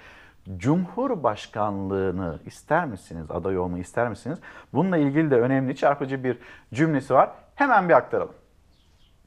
[0.58, 4.40] Cumhurbaşkanlığını ister misiniz, aday olmayı ister misiniz?
[4.74, 6.38] Bununla ilgili de önemli çarpıcı bir
[6.74, 7.32] cümlesi var.
[7.56, 8.36] Hemen bir aktaralım.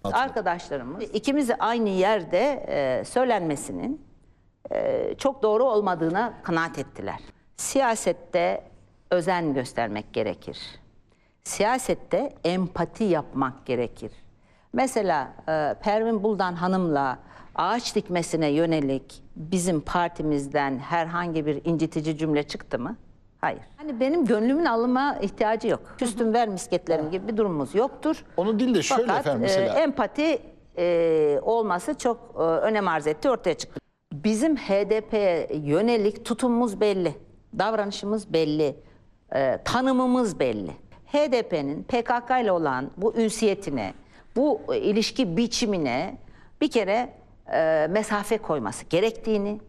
[0.05, 4.07] Arkadaşlarımız ikimiz de aynı yerde e, söylenmesinin
[4.70, 7.20] e, çok doğru olmadığına kanaat ettiler.
[7.57, 8.64] Siyasette
[9.11, 10.59] özen göstermek gerekir.
[11.45, 14.12] Siyasette empati yapmak gerekir.
[14.73, 17.18] Mesela e, Pervin Buldan Hanım'la
[17.55, 22.96] ağaç dikmesine yönelik bizim partimizden herhangi bir incitici cümle çıktı mı?
[23.40, 23.61] Hayır.
[23.76, 25.80] Hani benim gönlümün alınma ihtiyacı yok.
[25.98, 28.24] Küstüm ver misketlerim gibi bir durumumuz yoktur.
[28.36, 29.78] Onu değil de şöyle Fakat efendim mesela.
[29.78, 30.38] e, empati
[30.78, 33.80] e, olması çok e, önem arz etti ortaya çıktı.
[34.12, 37.14] Bizim HDP'ye yönelik tutumumuz belli.
[37.59, 38.76] Davranışımız belli.
[39.34, 40.70] e, tanımımız belli.
[41.07, 43.94] HDP'nin PKK ile olan bu ünsiyetine,
[44.36, 46.18] bu e, ilişki biçimine
[46.61, 47.12] bir kere
[47.53, 49.61] e, mesafe koyması gerektiğini,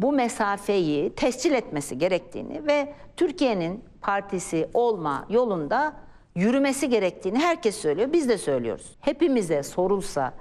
[0.00, 5.96] bu mesafeyi tescil etmesi gerektiğini ve Türkiye'nin partisi olma yolunda
[6.34, 8.12] yürümesi gerektiğini herkes söylüyor.
[8.12, 8.96] Biz de söylüyoruz.
[9.00, 10.34] Hepimize sorulsa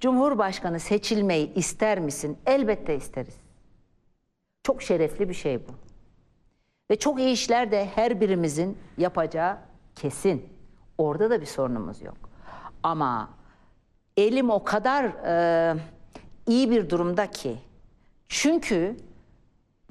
[0.00, 2.38] Cumhurbaşkanı seçilmeyi ister misin?
[2.46, 3.36] Elbette isteriz.
[4.62, 5.72] Çok şerefli bir şey bu.
[6.90, 9.58] Ve çok iyi işler de her birimizin yapacağı
[9.94, 10.48] kesin.
[10.98, 12.16] Orada da bir sorunumuz yok.
[12.82, 13.30] Ama
[14.16, 15.76] elim o kadar e,
[16.50, 17.56] iyi bir durumda ki.
[18.28, 18.96] Çünkü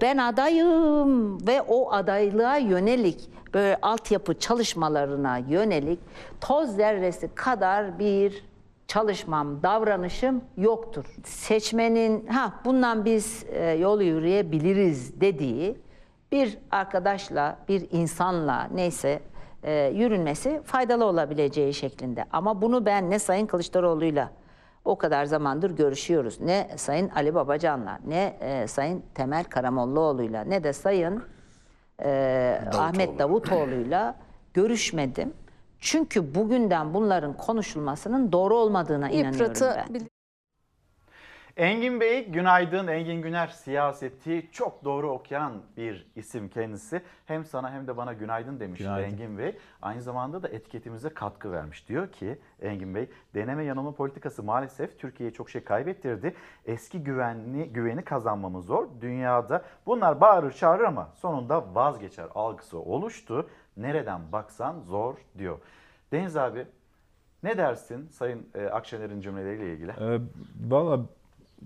[0.01, 5.99] ben adayım ve o adaylığa yönelik böyle altyapı çalışmalarına yönelik
[6.41, 8.43] toz zerresi kadar bir
[8.88, 11.05] çalışmam, davranışım yoktur.
[11.24, 15.78] Seçmenin ha bundan biz e, yol yürüyebiliriz dediği
[16.32, 19.20] bir arkadaşla, bir insanla neyse
[19.64, 22.26] e, yürünmesi faydalı olabileceği şeklinde.
[22.32, 24.32] Ama bunu ben ne Sayın Kılıçdaroğlu'yla
[24.86, 26.41] o kadar zamandır görüşüyoruz.
[26.41, 31.23] Ne Sayın Ali Babacan'la, ne e, Sayın Temel Karamollaoğlu'yla, ne de Sayın
[32.03, 34.15] e, Ahmet Davutoğlu'yla
[34.53, 35.34] görüşmedim.
[35.80, 39.55] Çünkü bugünden bunların konuşulmasının doğru olmadığına inanıyorum
[39.93, 40.09] ben.
[41.60, 42.88] Engin Bey, günaydın.
[42.88, 47.01] Engin Güner siyaseti çok doğru okuyan bir isim kendisi.
[47.26, 49.07] Hem sana hem de bana günaydın demiş Günaydın.
[49.07, 49.57] Engin Bey.
[49.82, 51.89] Aynı zamanda da etiketimize katkı vermiş.
[51.89, 56.34] Diyor ki Engin Bey, deneme yanılma politikası maalesef Türkiye'ye çok şey kaybettirdi.
[56.66, 58.88] Eski güvenli güveni kazanmamız zor.
[59.01, 63.49] Dünyada bunlar bağırır çağırır ama sonunda vazgeçer algısı oluştu.
[63.78, 65.57] Nereden baksan zor diyor.
[66.12, 66.66] Deniz abi
[67.43, 69.91] ne dersin Sayın e, Akşener'in cümleleriyle ilgili?
[69.91, 70.20] Ee,
[70.70, 70.99] Valla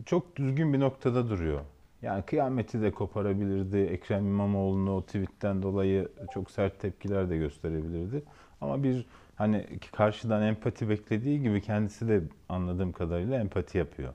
[0.05, 1.61] çok düzgün bir noktada duruyor.
[2.01, 3.77] Yani kıyameti de koparabilirdi.
[3.77, 8.23] Ekrem İmamoğlu'nu o tweetten dolayı çok sert tepkiler de gösterebilirdi.
[8.61, 14.13] Ama bir hani karşıdan empati beklediği gibi kendisi de anladığım kadarıyla empati yapıyor.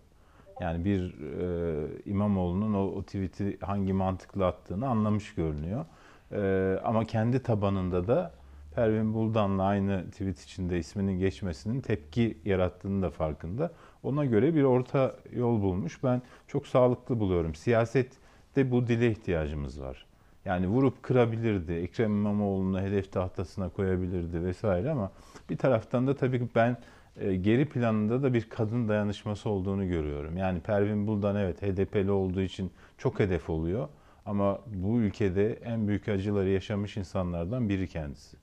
[0.60, 5.84] Yani bir e, İmamoğlu'nun o, o tweet'i hangi mantıkla attığını anlamış görünüyor.
[6.32, 8.32] E, ama kendi tabanında da
[8.74, 13.72] Pervin Buldan'la aynı tweet içinde isminin geçmesinin tepki yarattığını da farkında.
[14.02, 16.04] Ona göre bir orta yol bulmuş.
[16.04, 17.54] Ben çok sağlıklı buluyorum.
[17.54, 20.06] Siyasette bu dile ihtiyacımız var.
[20.44, 25.12] Yani vurup kırabilirdi, Ekrem İmamoğlu'nu hedef tahtasına koyabilirdi vesaire ama
[25.50, 26.76] bir taraftan da tabii ben
[27.20, 30.36] e, geri planında da bir kadın dayanışması olduğunu görüyorum.
[30.36, 33.88] Yani Pervin Buldan evet HDP'li olduğu için çok hedef oluyor
[34.26, 38.36] ama bu ülkede en büyük acıları yaşamış insanlardan biri kendisi.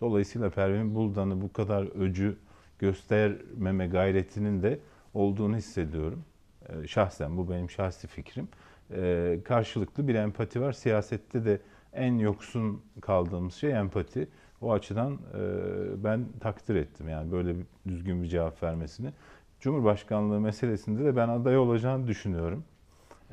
[0.00, 2.36] Dolayısıyla Pervin Buldan'ı bu kadar öcü
[2.78, 4.78] göstermeme gayretinin de
[5.14, 6.24] olduğunu hissediyorum.
[6.68, 8.48] Ee, Şahsen bu benim şahsi fikrim.
[8.94, 10.72] Ee, Karşılıklı bir empati var.
[10.72, 11.60] Siyasette de
[11.92, 14.28] en yoksun kaldığımız şey empati.
[14.60, 19.12] O açıdan e, ben takdir ettim yani böyle bir düzgün bir cevap vermesini.
[19.60, 22.64] Cumhurbaşkanlığı meselesinde de ben aday olacağını düşünüyorum.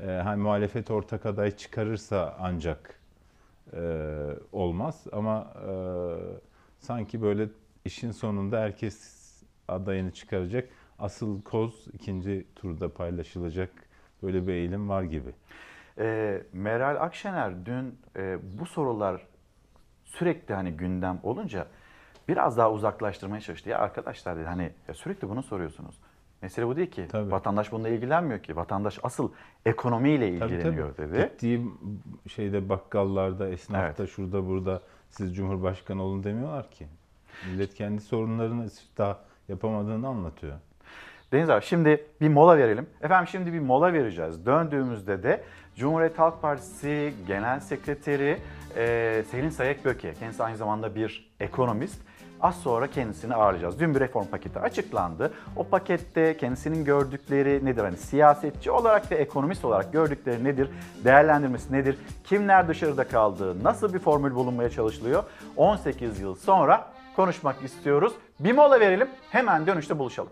[0.00, 3.00] Ee, Hani muhalefet ortak aday çıkarırsa ancak
[3.72, 3.80] e,
[4.52, 5.72] olmaz ama e,
[6.78, 7.48] sanki böyle
[7.84, 9.18] işin sonunda herkes
[9.68, 10.68] adayını çıkaracak.
[10.98, 13.70] Asıl koz ikinci turda paylaşılacak
[14.22, 15.30] böyle bir eğilim var gibi.
[15.98, 19.26] E, Meral Akşener dün e, bu sorular
[20.04, 21.66] sürekli hani gündem olunca
[22.28, 23.70] biraz daha uzaklaştırmaya çalıştı.
[23.70, 25.94] Ya arkadaşlar dedi hani ya sürekli bunu soruyorsunuz.
[26.42, 27.06] Mesele bu değil ki.
[27.14, 28.56] Vatandaş bununla ilgilenmiyor ki.
[28.56, 29.32] Vatandaş asıl
[29.66, 31.10] ekonomiyle Tabii, ilgileniyor tabii.
[31.10, 31.28] dedi.
[31.32, 31.78] Gittiğim
[32.28, 36.86] şeyde bakkallarda, esnafta, şurada burada siz Cumhurbaşkanı olun demiyorlar ki.
[37.50, 38.68] Millet kendi sorunlarını
[38.98, 40.58] daha yapamadığını anlatıyor.
[41.32, 42.86] Deniz abi şimdi bir mola verelim.
[43.02, 44.46] Efendim şimdi bir mola vereceğiz.
[44.46, 45.44] Döndüğümüzde de
[45.76, 48.38] Cumhuriyet Halk Partisi Genel Sekreteri
[48.76, 50.14] e, Selin Sayek Böke.
[50.14, 52.00] Kendisi aynı zamanda bir ekonomist.
[52.40, 53.80] Az sonra kendisini ağırlayacağız.
[53.80, 55.32] Dün bir reform paketi açıklandı.
[55.56, 57.82] O pakette kendisinin gördükleri nedir?
[57.82, 60.70] Hani siyasetçi olarak ve ekonomist olarak gördükleri nedir?
[61.04, 61.98] Değerlendirmesi nedir?
[62.24, 63.64] Kimler dışarıda kaldı?
[63.64, 65.24] Nasıl bir formül bulunmaya çalışılıyor?
[65.56, 68.12] 18 yıl sonra konuşmak istiyoruz.
[68.40, 69.08] Bir mola verelim.
[69.30, 70.30] Hemen dönüşte buluşalım.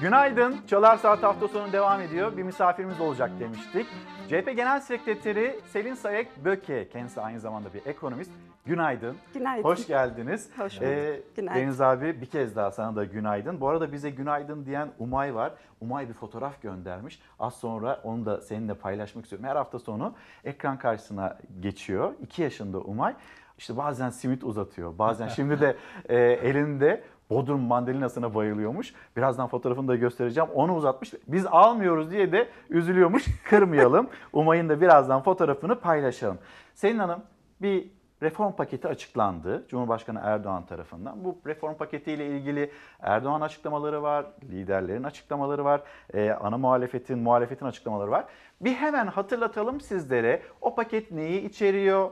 [0.00, 0.56] Günaydın.
[0.66, 2.36] Çalar Saat hafta sonu devam ediyor.
[2.36, 3.86] Bir misafirimiz olacak demiştik.
[4.28, 8.30] CHP Genel Sekreteri Selin Sayek Böke, kendisi aynı zamanda bir ekonomist.
[8.66, 9.16] günaydın.
[9.34, 9.64] Günaydın.
[9.64, 10.50] Hoş geldiniz.
[10.58, 10.88] Hoş bulduk.
[10.88, 11.60] Ee, Günaydın.
[11.60, 13.60] Deniz abi bir kez daha sana da günaydın.
[13.60, 15.52] Bu arada bize günaydın diyen Umay var.
[15.80, 17.22] Umay bir fotoğraf göndermiş.
[17.38, 19.48] Az sonra onu da seninle paylaşmak istiyorum.
[19.48, 20.14] Her hafta sonu
[20.44, 22.12] ekran karşısına geçiyor.
[22.22, 23.14] 2 yaşında Umay.
[23.60, 24.98] İşte bazen simit uzatıyor.
[24.98, 25.76] Bazen şimdi de
[26.08, 28.94] e, elinde Bodrum mandalinasına bayılıyormuş.
[29.16, 30.50] Birazdan fotoğrafını da göstereceğim.
[30.54, 31.14] Onu uzatmış.
[31.28, 33.24] Biz almıyoruz diye de üzülüyormuş.
[33.44, 34.08] Kırmayalım.
[34.32, 36.38] Umay'ın da birazdan fotoğrafını paylaşalım.
[36.74, 37.22] Selin Hanım
[37.62, 37.90] bir
[38.22, 41.24] reform paketi açıklandı Cumhurbaşkanı Erdoğan tarafından.
[41.24, 45.82] Bu reform paketiyle ilgili Erdoğan açıklamaları var, liderlerin açıklamaları var,
[46.14, 48.24] e, ana muhalefetin, muhalefetin açıklamaları var.
[48.60, 52.10] Bir hemen hatırlatalım sizlere o paket neyi içeriyor,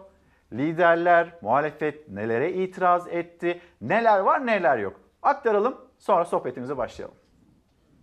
[0.52, 5.00] liderler, muhalefet nelere itiraz etti, neler var neler yok.
[5.22, 7.14] Aktaralım sonra sohbetimize başlayalım.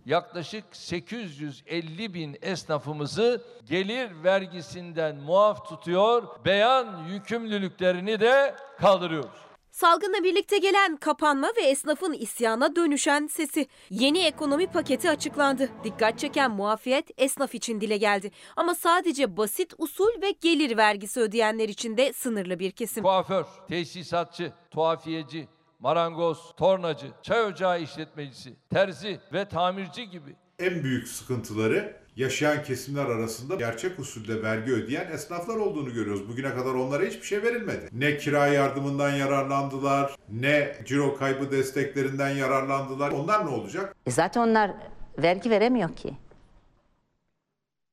[0.06, 9.46] yaklaşık 850 bin esnafımızı gelir vergisinden muaf tutuyor, beyan yükümlülüklerini de kaldırıyoruz.
[9.76, 13.66] Salgınla birlikte gelen kapanma ve esnafın isyana dönüşen sesi.
[13.90, 15.68] Yeni ekonomi paketi açıklandı.
[15.84, 18.30] Dikkat çeken muafiyet esnaf için dile geldi.
[18.56, 23.02] Ama sadece basit usul ve gelir vergisi ödeyenler için de sınırlı bir kesim.
[23.02, 25.48] Kuaför, tesisatçı, tuhafiyeci,
[25.78, 33.54] marangoz, tornacı, çay ocağı işletmecisi, terzi ve tamirci gibi En büyük sıkıntıları yaşayan kesimler arasında
[33.54, 36.28] gerçek usulde vergi ödeyen esnaflar olduğunu görüyoruz.
[36.28, 37.88] Bugüne kadar onlara hiçbir şey verilmedi.
[37.92, 43.10] Ne kira yardımından yararlandılar, ne ciro kaybı desteklerinden yararlandılar.
[43.10, 43.96] Onlar ne olacak?
[44.06, 44.70] E zaten onlar
[45.18, 46.14] vergi veremiyor ki.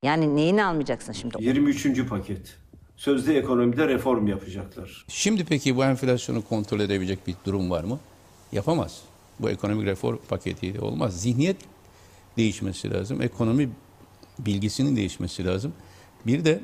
[0.03, 1.35] Yani neyini almayacaksın şimdi?
[1.39, 2.07] 23.
[2.09, 2.57] paket.
[2.95, 5.05] Sözde ekonomide reform yapacaklar.
[5.07, 7.99] Şimdi peki bu enflasyonu kontrol edebilecek bir durum var mı?
[8.51, 9.01] Yapamaz.
[9.39, 11.21] Bu ekonomik reform paketiyle olmaz.
[11.21, 11.57] Zihniyet
[12.37, 13.21] değişmesi lazım.
[13.21, 13.69] Ekonomi
[14.39, 15.73] bilgisinin değişmesi lazım.
[16.27, 16.59] Bir de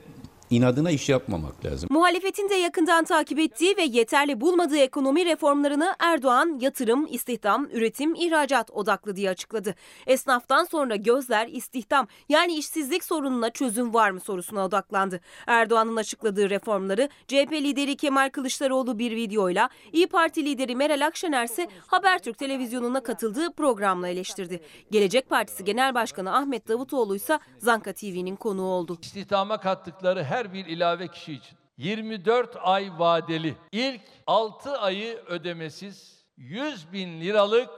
[0.49, 1.89] inadına iş yapmamak lazım.
[1.91, 8.71] Muhalefetin de yakından takip ettiği ve yeterli bulmadığı ekonomi reformlarını Erdoğan yatırım, istihdam, üretim, ihracat
[8.71, 9.75] odaklı diye açıkladı.
[10.07, 15.19] Esnaftan sonra gözler istihdam yani işsizlik sorununa çözüm var mı sorusuna odaklandı.
[15.47, 21.67] Erdoğan'ın açıkladığı reformları CHP lideri Kemal Kılıçdaroğlu bir videoyla, İyi Parti lideri Meral Akşener ise
[21.87, 24.61] Habertürk televizyonuna katıldığı programla eleştirdi.
[24.91, 28.97] Gelecek Partisi Genel Başkanı Ahmet Davutoğlu ise Zanka TV'nin konuğu oldu.
[29.01, 36.93] İstihdama kattıkları her bir ilave kişi için 24 ay vadeli ilk 6 ayı ödemesiz 100
[36.93, 37.69] bin liralık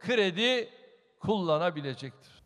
[0.00, 0.68] kredi
[1.20, 2.42] kullanabilecektir.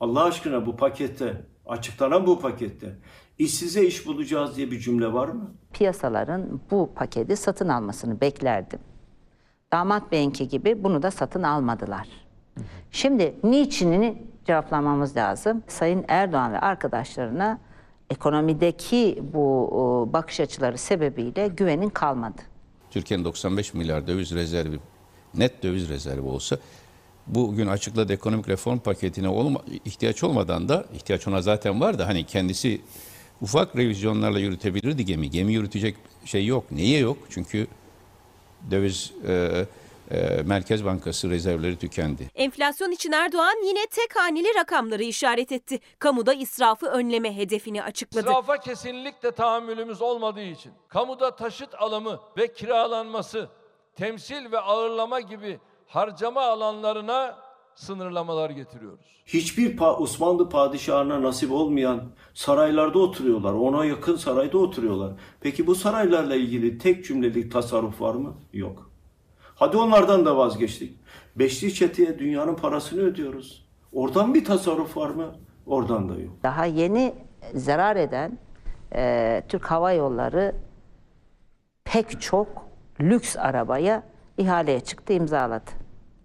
[0.00, 2.96] Allah aşkına bu pakette, açıklanan bu pakette
[3.38, 5.54] işsize iş bulacağız diye bir cümle var mı?
[5.72, 8.80] Piyasaların bu paketi satın almasını beklerdim.
[9.72, 12.08] Damat Bey'inki gibi bunu da satın almadılar.
[12.90, 15.62] Şimdi niçinini cevaplamamız lazım.
[15.66, 17.58] Sayın Erdoğan ve arkadaşlarına
[18.10, 22.42] ekonomideki bu bakış açıları sebebiyle güvenin kalmadı.
[22.90, 24.78] Türkiye'nin 95 milyar döviz rezervi,
[25.34, 26.58] net döviz rezervi olsa
[27.26, 32.24] bugün açıkladığı ekonomik reform paketine olma, ihtiyaç olmadan da ihtiyaç ona zaten var da hani
[32.24, 32.80] kendisi
[33.40, 35.30] ufak revizyonlarla yürütebilirdi gemi.
[35.30, 36.72] Gemi yürütecek şey yok.
[36.72, 37.18] Niye yok?
[37.30, 37.66] Çünkü
[38.70, 39.66] döviz e,
[40.44, 42.30] Merkez Bankası rezervleri tükendi.
[42.34, 45.80] Enflasyon için Erdoğan yine tek haneli rakamları işaret etti.
[45.98, 48.26] Kamuda israfı önleme hedefini açıkladı.
[48.28, 53.48] İsrafa kesinlikle tahammülümüz olmadığı için kamuda taşıt alımı ve kiralanması,
[53.94, 57.38] temsil ve ağırlama gibi harcama alanlarına
[57.74, 59.06] sınırlamalar getiriyoruz.
[59.26, 62.02] Hiçbir pa- Osmanlı padişahına nasip olmayan
[62.34, 63.52] saraylarda oturuyorlar.
[63.52, 65.12] Ona yakın sarayda oturuyorlar.
[65.40, 68.34] Peki bu saraylarla ilgili tek cümlelik tasarruf var mı?
[68.52, 68.85] Yok.
[69.56, 70.98] Hadi onlardan da vazgeçtik.
[71.36, 73.66] Beşli çeteye dünyanın parasını ödüyoruz.
[73.92, 75.34] Oradan bir tasarruf var mı?
[75.66, 76.32] Oradan da yok.
[76.42, 77.14] Daha yeni
[77.54, 78.38] zarar eden
[78.94, 80.54] e, Türk Hava Yolları
[81.84, 82.48] pek çok
[83.00, 84.02] lüks arabaya
[84.38, 85.70] ihaleye çıktı, imzaladı.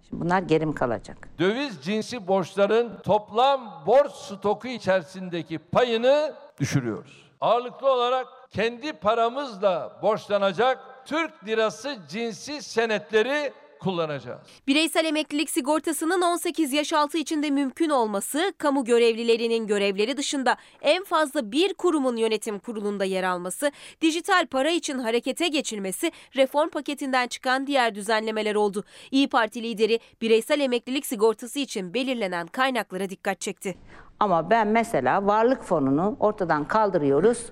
[0.08, 1.28] Şimdi bunlar gerim kalacak.
[1.38, 7.30] Döviz cinsi borçların toplam borç stoku içerisindeki payını düşürüyoruz.
[7.40, 14.40] Ağırlıklı olarak kendi paramızla borçlanacak Türk lirası cinsi senetleri kullanacağız.
[14.66, 21.52] Bireysel emeklilik sigortasının 18 yaş altı içinde mümkün olması, kamu görevlilerinin görevleri dışında en fazla
[21.52, 27.94] bir kurumun yönetim kurulunda yer alması, dijital para için harekete geçilmesi reform paketinden çıkan diğer
[27.94, 28.84] düzenlemeler oldu.
[29.10, 33.74] İyi Parti lideri bireysel emeklilik sigortası için belirlenen kaynaklara dikkat çekti.
[34.20, 37.46] Ama ben mesela varlık fonunu ortadan kaldırıyoruz.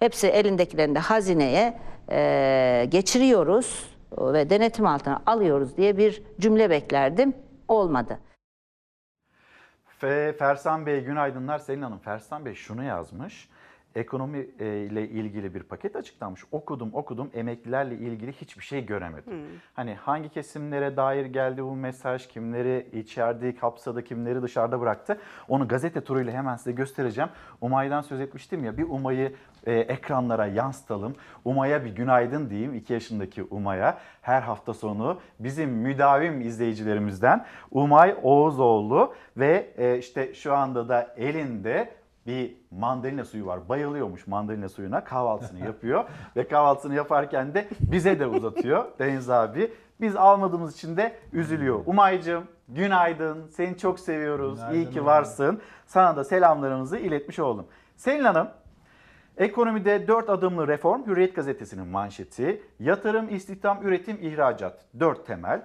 [0.00, 1.78] Hepsi elindekilerini de hazineye
[2.10, 7.34] e, geçiriyoruz ve denetim altına alıyoruz diye bir cümle beklerdim.
[7.68, 8.18] Olmadı.
[9.98, 11.98] Fe, Fersan Bey günaydınlar Selin Hanım.
[11.98, 13.48] Fersan Bey şunu yazmış.
[13.96, 16.44] Ekonomi e, ile ilgili bir paket açıklanmış.
[16.52, 19.32] Okudum okudum emeklilerle ilgili hiçbir şey göremedim.
[19.32, 19.58] Hmm.
[19.74, 25.18] Hani hangi kesimlere dair geldi bu mesaj, kimleri içeride kapsadı, kimleri dışarıda bıraktı.
[25.48, 27.30] Onu gazete turuyla hemen size göstereceğim.
[27.60, 29.32] Umay'dan söz etmiştim ya bir Umay'ı
[29.66, 31.14] e, ekranlara yansıtalım.
[31.44, 33.98] Umay'a bir günaydın diyeyim 2 yaşındaki Umay'a.
[34.22, 41.96] Her hafta sonu bizim müdavim izleyicilerimizden Umay Oğuzoğlu ve e, işte şu anda da elinde
[42.26, 43.68] bir mandalina suyu var.
[43.68, 45.04] Bayılıyormuş mandalina suyuna.
[45.04, 46.04] Kahvaltısını yapıyor
[46.36, 49.72] ve kahvaltısını yaparken de bize de uzatıyor Deniz abi.
[50.00, 51.80] Biz almadığımız için de üzülüyor.
[51.86, 53.46] Umay'cığım günaydın.
[53.48, 54.54] Seni çok seviyoruz.
[54.58, 55.06] Günaydın İyi ki abi.
[55.06, 55.60] varsın.
[55.86, 57.66] Sana da selamlarımızı iletmiş oldum.
[57.96, 58.48] Selin Hanım
[59.36, 62.62] Ekonomide 4 adımlı reform Hürriyet gazetesinin manşeti.
[62.80, 64.84] Yatırım, istihdam, üretim, ihracat.
[65.00, 65.62] 4 temel.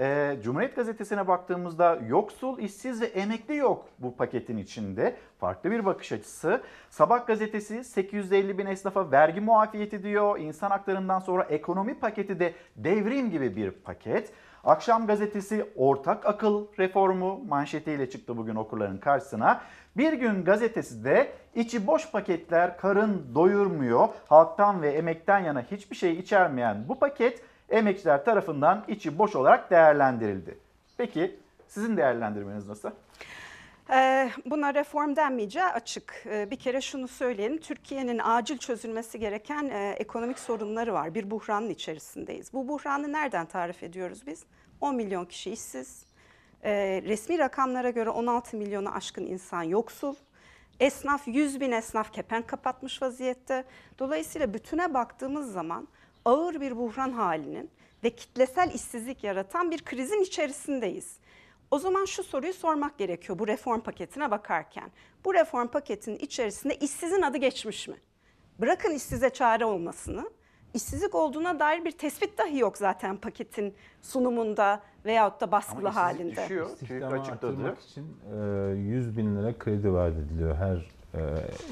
[0.00, 5.16] Ee, Cumhuriyet gazetesine baktığımızda yoksul, işsiz ve emekli yok bu paketin içinde.
[5.38, 6.62] Farklı bir bakış açısı.
[6.90, 10.38] Sabah gazetesi 850 bin esnafa vergi muafiyeti diyor.
[10.38, 14.32] İnsan haklarından sonra ekonomi paketi de devrim gibi bir paket.
[14.64, 19.60] Akşam gazetesi ortak akıl reformu manşetiyle çıktı bugün okurların karşısına.
[19.96, 24.08] Bir gün gazetesi de içi boş paketler karın doyurmuyor.
[24.28, 30.58] Halktan ve emekten yana hiçbir şey içermeyen bu paket emekçiler tarafından içi boş olarak değerlendirildi.
[30.98, 32.90] Peki sizin değerlendirmeniz nasıl?
[33.92, 36.22] Ee, Buna reform denmeyeceği açık.
[36.26, 37.58] Ee, Bir kere şunu söyleyelim.
[37.58, 41.14] Türkiye'nin acil çözülmesi gereken e, ekonomik sorunları var.
[41.14, 42.52] Bir buhranın içerisindeyiz.
[42.52, 44.44] Bu buhranı nereden tarif ediyoruz biz?
[44.80, 46.06] 10 milyon kişi işsiz.
[46.64, 50.14] Ee, Resmi rakamlara göre 16 milyonu aşkın insan yoksul.
[50.80, 53.64] Esnaf 100 bin esnaf kepenk kapatmış vaziyette.
[53.98, 55.88] Dolayısıyla bütüne baktığımız zaman
[56.24, 57.70] ağır bir buhran halinin
[58.04, 61.16] ve kitlesel işsizlik yaratan bir krizin içerisindeyiz.
[61.70, 64.90] O zaman şu soruyu sormak gerekiyor bu reform paketine bakarken.
[65.24, 67.96] Bu reform paketinin içerisinde işsizin adı geçmiş mi?
[68.60, 70.30] Bırakın işsize çare olmasını.
[70.74, 76.18] işsizlik olduğuna dair bir tespit dahi yok zaten paketin sunumunda veyahut da baskılı Ama işsizlik
[76.20, 76.42] halinde.
[76.44, 76.66] düşüyor.
[76.66, 77.46] TÜİK İstihdamı açıkladı.
[77.46, 78.36] artırmak için e,
[78.76, 80.82] 100 bin lira kredi vaat ediliyor her e,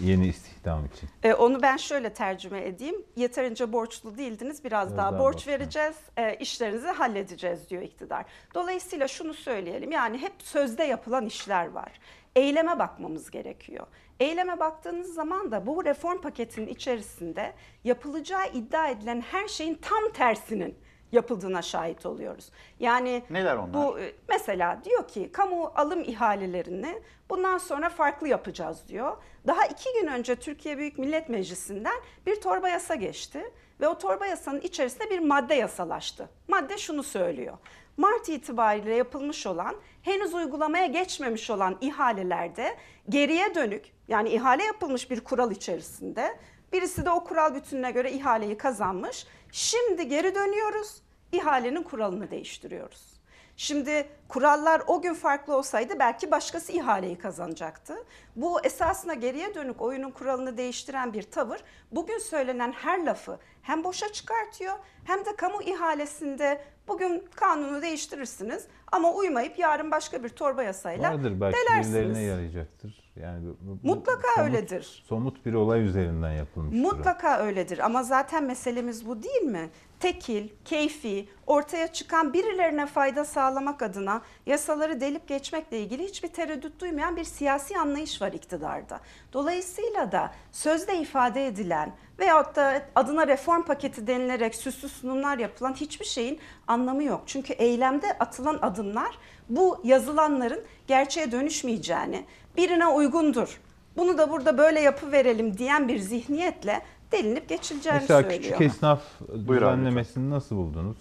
[0.01, 1.09] yeni istihdam için.
[1.22, 3.05] Ee, onu ben şöyle tercüme edeyim.
[3.16, 8.24] Yeterince borçlu değildiniz, biraz, Biraz daha, daha borç borç, vereceğiz, e, işlerinizi halledeceğiz diyor iktidar.
[8.55, 11.93] Dolayısıyla şunu söyleyelim, yani hep sözde yapılan işler var.
[12.36, 13.86] Eyleme bakmamız gerekiyor.
[14.20, 20.78] Eyleme baktığınız zaman da bu reform paketinin içerisinde yapılacağı iddia edilen her şeyin tam tersinin
[21.12, 22.51] yapıldığına şahit oluyoruz.
[22.80, 23.74] Yani Neler onlar?
[23.74, 29.16] bu e, mesela diyor ki kamu alım ihalelerini bundan sonra farklı yapacağız diyor.
[29.46, 34.26] Daha iki gün önce Türkiye Büyük Millet Meclisi'nden bir torba yasa geçti ve o torba
[34.26, 36.28] yasanın içerisinde bir madde yasalaştı.
[36.48, 37.58] Madde şunu söylüyor.
[37.96, 42.76] Mart itibariyle yapılmış olan, henüz uygulamaya geçmemiş olan ihalelerde
[43.08, 46.38] geriye dönük yani ihale yapılmış bir kural içerisinde
[46.72, 49.26] birisi de o kural bütününe göre ihaleyi kazanmış.
[49.52, 51.02] Şimdi geri dönüyoruz,
[51.32, 53.17] ihalenin kuralını değiştiriyoruz.
[53.62, 57.94] Şimdi kurallar o gün farklı olsaydı belki başkası ihaleyi kazanacaktı.
[58.36, 61.61] Bu esasına geriye dönük oyunun kuralını değiştiren bir tavır
[61.92, 69.12] bugün söylenen her lafı hem boşa çıkartıyor hem de kamu ihalesinde bugün kanunu değiştirirsiniz ama
[69.12, 71.94] uymayıp yarın başka bir torba yasayla Vardır belki delersiniz.
[71.96, 73.12] birilerine yarayacaktır.
[73.16, 75.04] Yani bu- bu- Mutlaka somut- öyledir.
[75.09, 76.76] Somut bir olay üzerinden yapılmış.
[76.76, 79.70] Mutlaka öyledir ama zaten meselemiz bu değil mi?
[80.01, 87.16] Tekil, keyfi, ortaya çıkan birilerine fayda sağlamak adına yasaları delip geçmekle ilgili hiçbir tereddüt duymayan
[87.16, 89.01] bir siyasi anlayış var iktidarda.
[89.32, 96.07] Dolayısıyla da sözde ifade edilen veyahut da adına reform paketi denilerek süslü sunumlar yapılan hiçbir
[96.07, 97.22] şeyin anlamı yok.
[97.26, 99.18] Çünkü eylemde atılan adımlar
[99.49, 102.24] bu yazılanların gerçeğe dönüşmeyeceğini,
[102.57, 103.61] birine uygundur,
[103.96, 106.82] bunu da burada böyle yapı verelim diyen bir zihniyetle
[107.12, 108.42] delinip geçileceğini Mesela söylüyor.
[108.42, 110.96] küçük esnaf Buyur abi düzenlemesini nasıl buldunuz?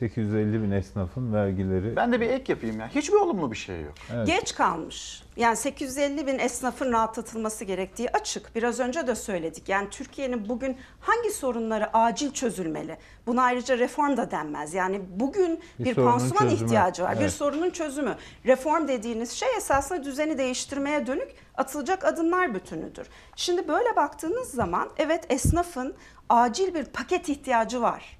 [0.00, 1.96] Se- 850 bin esnafın vergileri.
[1.96, 2.88] Ben de bir ek yapayım ya.
[2.88, 3.94] Hiçbir olumlu bir şey yok.
[4.14, 4.26] Evet.
[4.26, 5.22] Geç kalmış.
[5.36, 8.54] Yani 850 bin esnafın rahatlatılması gerektiği açık.
[8.56, 9.68] Biraz önce de söyledik.
[9.68, 12.96] Yani Türkiye'nin bugün hangi sorunları acil çözülmeli?
[13.26, 14.74] Buna ayrıca reform da denmez.
[14.74, 16.64] Yani bugün Bir bir, pansuman çözümü.
[16.64, 17.14] ihtiyacı var.
[17.16, 17.32] Bir Evet.
[17.32, 18.16] sorunun çözümü.
[18.46, 23.06] Reform dediğiniz şey esasında düzeni değiştirmeye dönük atılacak adımlar bütünüdür.
[23.36, 25.94] Şimdi böyle baktığınız zaman evet esnafın
[26.28, 28.17] acil bir paket ihtiyacı var.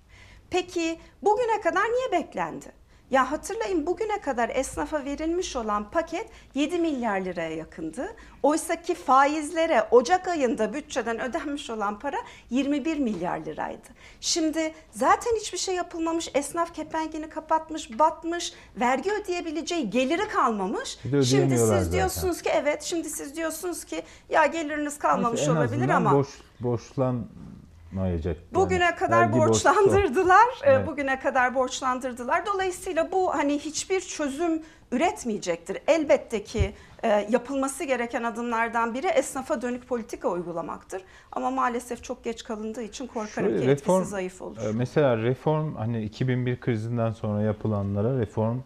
[0.51, 2.79] Peki bugüne kadar niye beklendi?
[3.11, 8.17] Ya hatırlayın bugüne kadar esnafa verilmiş olan paket 7 milyar liraya yakındı.
[8.43, 12.17] Oysa ki faizlere Ocak ayında bütçeden ödenmiş olan para
[12.51, 13.89] 21 milyar liraydı.
[14.21, 20.99] Şimdi zaten hiçbir şey yapılmamış, esnaf kepengini kapatmış, batmış, vergi ödeyebileceği geliri kalmamış.
[21.03, 21.93] Şimdi siz zaten.
[21.93, 26.29] diyorsunuz ki evet, şimdi siz diyorsunuz ki ya geliriniz kalmamış Neyse, olabilir ama Boş,
[26.61, 27.58] borçlanmayacak.
[27.97, 28.21] Yani
[28.55, 29.49] Bugüne kadar vergi borçlu.
[29.49, 30.47] borçlandırdılar.
[30.65, 30.87] Ee, Evet.
[30.87, 32.47] Bugüne kadar borçlandırdılar.
[32.47, 34.63] Dolayısıyla bu hani hiçbir çözüm
[34.93, 35.79] üretmeyecektir.
[35.87, 36.73] Elbette ki
[37.05, 41.03] e, yapılması gereken adımlardan biri esnafa dönük politika uygulamaktır.
[41.33, 44.57] Ama maalesef çok geç kalındığı için korkarım Şöyle ki etkisi zayıf olur.
[44.69, 48.59] e, Mesela reform hani 2001 krizinden sonra yapılanlara reform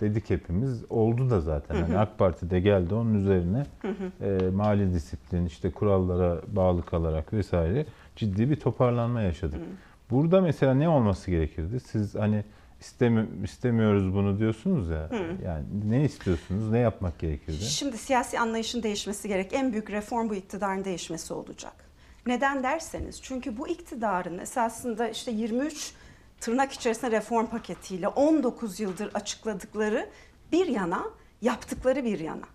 [0.00, 0.84] dedik hepimiz.
[0.90, 1.74] Oldu da zaten.
[1.74, 1.82] Hı hı.
[1.82, 4.26] Hani AK Parti de geldi onun üzerine Hı hı.
[4.26, 7.86] e, mali disiplin, işte kurallara bağlı kalarak vesaire
[8.20, 9.60] ciddi bir toparlanma yaşadık.
[10.10, 11.80] Burada mesela ne olması gerekirdi?
[11.80, 12.44] Siz hani
[12.80, 15.10] istemi istemiyoruz bunu diyorsunuz ya.
[15.10, 15.44] Hı.
[15.44, 16.70] Yani ne istiyorsunuz?
[16.70, 17.64] Ne yapmak gerekirdi?
[17.64, 19.52] Şimdi siyasi anlayışın değişmesi gerek.
[19.52, 21.72] En büyük reform bu iktidarın değişmesi olacak.
[22.26, 25.92] Neden derseniz çünkü bu iktidarın esasında işte 23
[26.40, 30.08] tırnak içerisinde reform paketiyle 19 yıldır açıkladıkları
[30.52, 31.04] bir yana,
[31.42, 32.46] yaptıkları bir yana.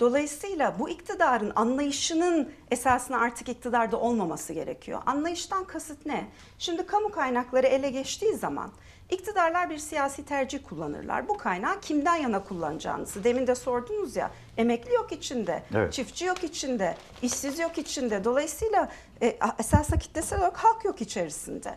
[0.00, 5.02] Dolayısıyla bu iktidarın anlayışının esasında artık iktidarda olmaması gerekiyor.
[5.06, 6.28] Anlayıştan kasıt ne?
[6.58, 8.70] Şimdi kamu kaynakları ele geçtiği zaman
[9.10, 11.28] iktidarlar bir siyasi tercih kullanırlar.
[11.28, 13.24] Bu kaynağı kimden yana kullanacağınızı.
[13.24, 15.92] Demin de sordunuz ya emekli yok içinde, Evet.
[15.92, 18.24] çiftçi yok içinde, işsiz yok içinde.
[18.24, 18.88] Dolayısıyla
[19.22, 21.74] e, esasında kitlesel olarak halk yok içerisinde.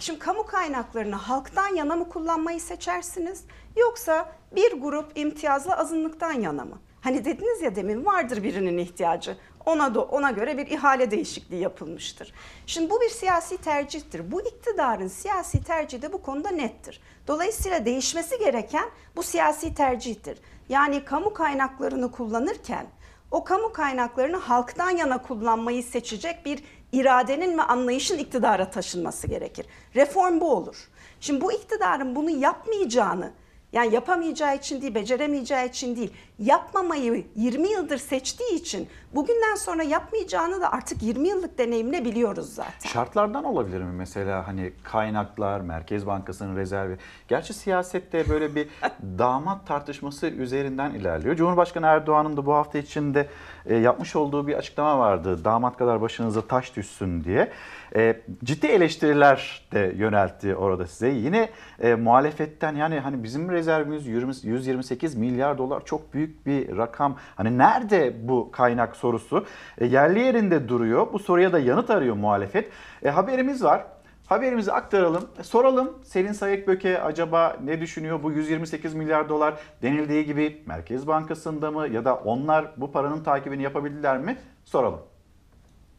[0.00, 3.44] Şimdi kamu kaynaklarını halktan yana mı kullanmayı seçersiniz
[3.76, 6.78] yoksa bir grup imtiyazlı azınlıktan yana mı?
[7.06, 9.36] Hani dediniz ya demin vardır birinin ihtiyacı.
[9.66, 12.32] Ona da ona göre bir ihale değişikliği yapılmıştır.
[12.66, 14.32] Şimdi bu bir siyasi tercihtir.
[14.32, 17.00] Bu iktidarın siyasi tercihi de bu konuda nettir.
[17.28, 20.38] Dolayısıyla değişmesi gereken bu siyasi tercihtir.
[20.68, 22.86] Yani kamu kaynaklarını kullanırken
[23.30, 29.66] o kamu kaynaklarını halktan yana kullanmayı seçecek bir iradenin ve anlayışın iktidara taşınması gerekir.
[29.94, 30.88] Reform bu olur.
[31.20, 33.32] Şimdi bu iktidarın bunu yapmayacağını
[33.72, 40.60] yani yapamayacağı için değil, beceremeyeceği için değil, yapmamayı 20 yıldır seçtiği için bugünden sonra yapmayacağını
[40.60, 42.88] da artık 20 yıllık deneyimle biliyoruz zaten.
[42.88, 46.98] Şartlardan olabilir mi mesela hani kaynaklar, Merkez Bankası'nın rezervi.
[47.28, 48.68] Gerçi siyasette böyle bir
[49.18, 51.36] damat tartışması üzerinden ilerliyor.
[51.36, 53.28] Cumhurbaşkanı Erdoğan'ın da bu hafta içinde
[53.66, 55.44] e, yapmış olduğu bir açıklama vardı.
[55.44, 57.52] Damat kadar başınıza taş düşsün diye.
[57.94, 61.08] E, ciddi eleştiriler de yöneltti orada size.
[61.08, 61.48] Yine
[61.80, 67.16] e, muhalefetten yani hani bizim rezervimiz 20 128 milyar dolar çok büyük bir rakam.
[67.36, 69.46] Hani nerede bu kaynak sorusu
[69.78, 71.12] e, yerli yerinde duruyor.
[71.12, 72.70] Bu soruya da yanıt arıyor muhalefet.
[73.04, 73.84] E, haberimiz var.
[74.26, 75.28] Haberimizi aktaralım.
[75.38, 78.22] E, soralım Selin Sayıkböke acaba ne düşünüyor?
[78.22, 83.62] Bu 128 milyar dolar denildiği gibi Merkez Bankası'nda mı ya da onlar bu paranın takibini
[83.62, 84.36] yapabildiler mi?
[84.64, 85.00] Soralım.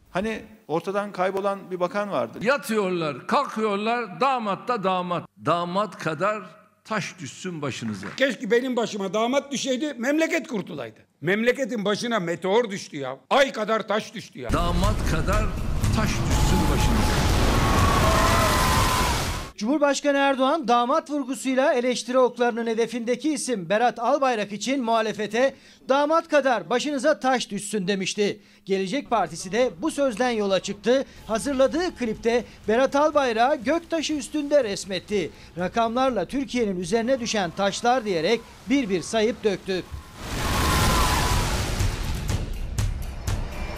[0.10, 2.40] Hani ortadan kaybolan bir bakan vardı.
[2.42, 5.30] Yatıyorlar, kalkıyorlar, damat da damat.
[5.46, 6.44] Damat kadar
[6.84, 8.08] taş düşsün başınıza.
[8.18, 11.00] Keşke benim başıma damat düşeydi, memleket kurtulaydı.
[11.22, 13.18] Memleketin başına meteor düştü ya.
[13.30, 14.54] Ay kadar taş düştü ya.
[14.54, 15.46] Damat kadar
[15.96, 16.47] taş düşsün
[19.58, 25.54] Cumhurbaşkanı Erdoğan damat vurgusuyla eleştiri oklarının hedefindeki isim Berat Albayrak için muhalefete
[25.90, 28.40] damat kadar başınıza taş düşsün demişti.
[28.66, 31.06] Gelecek Partisi de bu sözden yola çıktı.
[31.28, 35.30] Hazırladığı klipte Berat Albayrak'ı göktaşı üstünde resmetti.
[35.58, 39.84] Rakamlarla Türkiye'nin üzerine düşen taşlar diyerek bir bir sayıp döktü.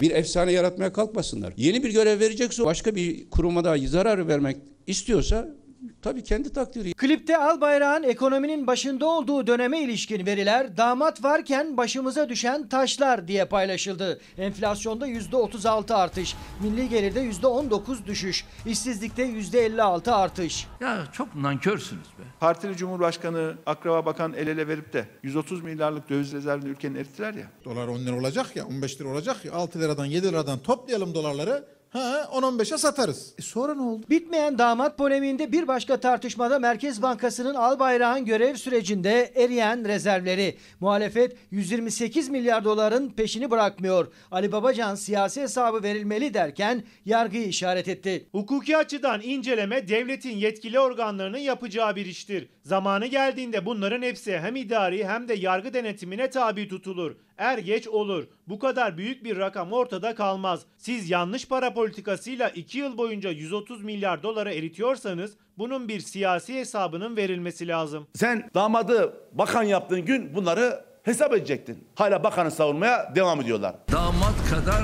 [0.00, 1.52] Bir efsane yaratmaya kalkmasınlar.
[1.56, 4.56] Yeni bir görev verecekse başka bir kuruma da zarar vermek
[4.86, 5.59] istiyorsa
[6.02, 6.92] tabii kendi takdiri.
[6.92, 14.20] Klipte Albayrak'ın ekonominin başında olduğu döneme ilişkin veriler damat varken başımıza düşen taşlar diye paylaşıldı.
[14.38, 20.66] Enflasyonda %36 artış, milli gelirde %19 düşüş, işsizlikte %56 artış.
[20.80, 22.22] Ya çok nankörsünüz be.
[22.40, 27.46] Partili Cumhurbaşkanı, akraba bakan el ele verip de 130 milyarlık döviz rezervini ülkenin erittiler ya.
[27.64, 31.64] Dolar 10 lira olacak ya 15 lira olacak ya 6 liradan 7 liradan toplayalım dolarları
[31.90, 33.34] ha 10-15'e satarız.
[33.38, 34.04] E sonra ne oldu?
[34.10, 40.56] Bitmeyen damat polemiğinde bir başka tartışmada Merkez Bankası'nın Albayrak'ın görev sürecinde eriyen rezervleri.
[40.80, 44.12] Muhalefet 128 milyar doların peşini bırakmıyor.
[44.30, 48.26] Ali Babacan siyasi hesabı verilmeli derken yargıyı işaret etti.
[48.32, 52.48] Hukuki açıdan inceleme devletin yetkili organlarının yapacağı bir iştir.
[52.62, 57.16] Zamanı geldiğinde bunların hepsi hem idari hem de yargı denetimine tabi tutulur.
[57.40, 58.24] Er geç olur.
[58.48, 60.60] Bu kadar büyük bir rakam ortada kalmaz.
[60.78, 67.16] Siz yanlış para politikasıyla 2 yıl boyunca 130 milyar dolara eritiyorsanız bunun bir siyasi hesabının
[67.16, 68.06] verilmesi lazım.
[68.14, 71.84] Sen damadı bakan yaptığın gün bunları hesap edecektin.
[71.94, 73.74] Hala bakanı savunmaya devam ediyorlar.
[73.92, 74.82] Damat kadar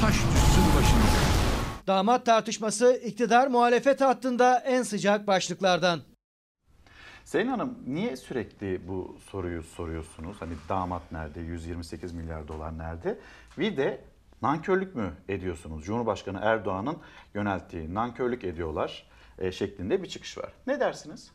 [0.00, 1.16] taş düşsün başınıza.
[1.86, 6.00] Damat tartışması iktidar muhalefet hattında en sıcak başlıklardan.
[7.36, 10.36] Sayın Hanım niye sürekli bu soruyu soruyorsunuz?
[10.40, 11.40] Hani damat nerede?
[11.40, 13.18] 128 milyar dolar nerede?
[13.58, 14.00] Bir de
[14.42, 15.84] nankörlük mü ediyorsunuz?
[15.84, 16.96] Cumhurbaşkanı Erdoğan'ın
[17.34, 19.06] yönelttiği nankörlük ediyorlar
[19.38, 20.52] e, şeklinde bir çıkış var.
[20.66, 21.30] Ne dersiniz?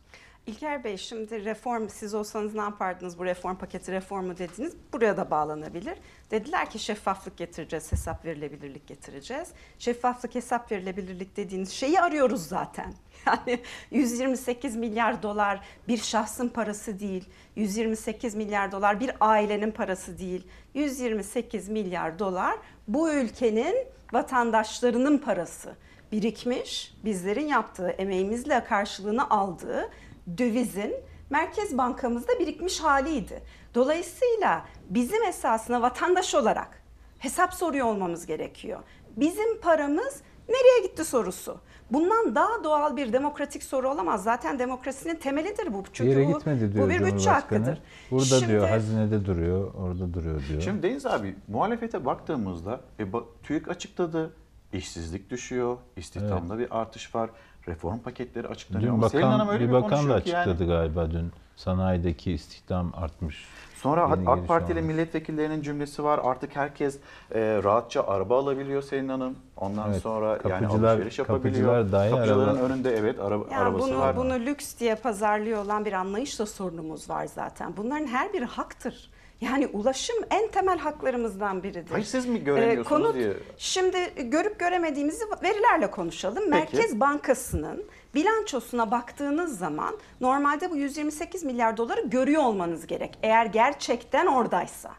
[0.48, 5.32] İlker Bey şimdi reform siz olsanız ne yapardınız bu reform paketi reformu dediniz buraya da
[5.32, 5.98] bağlanabilir.
[6.32, 9.50] Dediler ki şeffaflık getireceğiz, hesap verilebilirlik getireceğiz.
[9.80, 12.94] Şeffaflık, hesap verilebilirlik dediğiniz şeyi arıyoruz zaten.
[13.26, 13.60] Yani
[13.92, 17.30] 128 milyar dolar bir şahsın parası değil.
[17.56, 20.48] 128 milyar dolar bir ailenin parası değil.
[20.74, 22.56] 128 milyar dolar
[22.88, 23.76] bu ülkenin
[24.14, 25.76] vatandaşlarının parası.
[26.12, 29.90] Birikmiş, bizlerin yaptığı emeğimizle karşılığını aldığı
[30.38, 30.94] dövizin
[31.30, 33.44] Merkez Bankamızda birikmiş haliydi.
[33.76, 36.84] Dolayısıyla bizim esasına vatandaş olarak
[37.18, 38.80] hesap soruyor olmamız gerekiyor.
[39.18, 41.58] Bizim paramız nereye gitti sorusu.
[41.92, 44.24] Bundan daha doğal bir demokratik soru olamaz.
[44.24, 45.84] Zaten demokrasinin temelidir bu.
[45.94, 47.82] Çünkü yere bu, gitmedi diyor bu bir bütçe hakkıdır.
[48.12, 50.62] Burada Şimdi- diyor hazinede duruyor, orada duruyor diyor.
[50.62, 53.06] Şimdi Deniz abi muhalefete baktığımızda e,
[53.44, 54.34] TÜİK açıkladı.
[54.74, 57.30] İşsizlik düşüyor, istihdamda bir artış var,
[57.68, 58.90] reform paketleri açıklanıyor.
[58.92, 60.38] Dün Ama Selin Hanım bakan, öyle bir bakan da ki yani.
[60.40, 61.32] açıkladı galiba dün.
[61.56, 63.46] Sanayideki istihdam artmış.
[63.76, 64.94] Sonra Yeni AK Partili olmuş.
[64.94, 66.20] milletvekillerinin cümlesi var.
[66.24, 66.96] Artık herkes
[67.36, 69.36] e, rahatça araba alabiliyor Selin Hanım.
[69.58, 71.54] Ondan Evet, sonra yani kapıcılar- alışveriş yapabiliyor.
[71.68, 74.18] kapıcılar dahi Kapıcıların araba- önünde evet araba, Ya arabası bunu var.
[74.18, 77.74] bunu lüks diye pazarlıyor olan bir anlayışla sorunumuz var zaten.
[77.78, 79.10] Bunların her biri haktır.
[79.42, 81.92] Yani ulaşım en temel haklarımızdan biridir.
[81.92, 83.34] Hayır siz mi Ee, göremiyorsunuz konut- diye.
[83.58, 86.50] Şimdi görüp göremediğimizi verilerle konuşalım.
[86.50, 87.86] Merkez Bankası'nın
[88.16, 93.18] bilançosuna baktığınız zaman normalde bu 128 milyar doları görüyor olmanız gerek.
[93.24, 94.92] Eğer gerçekten oradaysa.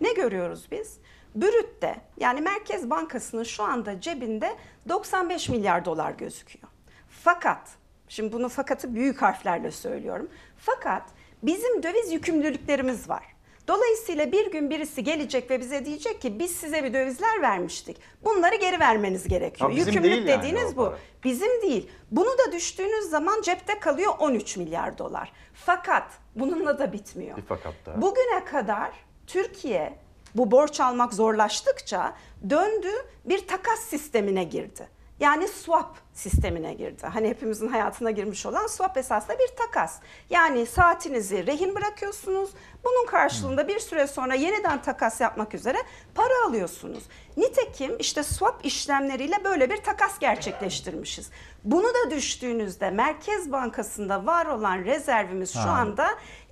[0.00, 0.98] Ne görüyoruz biz?
[1.34, 4.56] Brütte yani Merkez Bankası'nın şu anda cebinde
[4.88, 6.68] 95 milyar dolar gözüküyor.
[7.08, 7.68] Fakat,
[8.08, 10.28] şimdi bunu fakatı büyük harflerle söylüyorum.
[10.58, 11.02] Fakat
[11.42, 13.35] bizim döviz yükümlülüklerimiz var.
[13.68, 17.96] Dolayısıyla bir gün birisi gelecek ve bize diyecek ki biz size bir dövizler vermiştik.
[18.24, 19.70] Bunları geri vermeniz gerekiyor.
[19.70, 20.84] Ha, bizim Yükümlülük değil yani dediğiniz o bu.
[20.84, 20.98] para.
[21.24, 21.90] Bizim değil.
[22.10, 25.32] Bunu da düştüğünüz zaman cepte kalıyor 13 milyar dolar.
[25.54, 26.04] Fakat
[26.34, 27.36] bununla da bitmiyor.
[27.36, 28.02] Bir fakat daha.
[28.02, 28.90] Bugüne kadar
[29.26, 29.98] Türkiye
[30.34, 32.14] bu borç almak zorlaştıkça
[32.50, 32.90] döndü
[33.24, 34.88] bir takas sistemine girdi.
[35.20, 37.06] Yani swap sistemine girdi.
[37.12, 39.98] Hani hepimizin hayatına girmiş olan swap esasında bir takas.
[40.30, 42.50] Yani saatinizi rehin bırakıyorsunuz.
[42.84, 45.78] Bunun karşılığında bir süre sonra yeniden takas yapmak üzere
[46.14, 47.02] para alıyorsunuz.
[47.36, 51.30] Nitekim işte swap işlemleriyle böyle bir takas gerçekleştirmişiz.
[51.64, 55.70] Bunu da düştüğünüzde Merkez Bankası'nda var olan rezervimiz şu Ha.
[55.70, 56.08] anda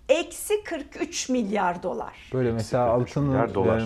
[0.08, 2.30] eksi 43 milyar dolar.
[2.32, 3.82] Böyle mesela altını milyar dolar.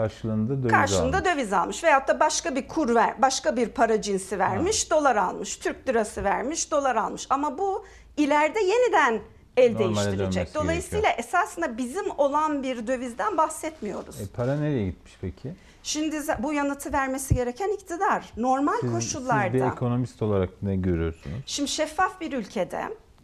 [0.00, 1.32] Karşılığında döviz Karşılığında almış.
[1.32, 5.56] döviz almış veyahut da başka bir kur ver, başka bir para cinsi vermiş, dolar almış,
[5.56, 7.26] Türk lirası vermiş, dolar almış.
[7.30, 7.84] Ama bu
[8.16, 9.20] ileride yeniden
[9.56, 10.54] el Normale değiştirecek.
[10.54, 14.20] Dolayısıyla esasında bizim olan bir dövizden bahsetmiyoruz.
[14.20, 15.52] E, para nereye gitmiş peki?
[15.82, 18.32] Şimdi bu yanıtı vermesi gereken iktidar.
[18.36, 19.52] Normal Siz, siz koşullarda.
[19.52, 21.36] bir ekonomist olarak ne görüyorsunuz?
[21.46, 22.82] Şimdi şeffaf bir ülkede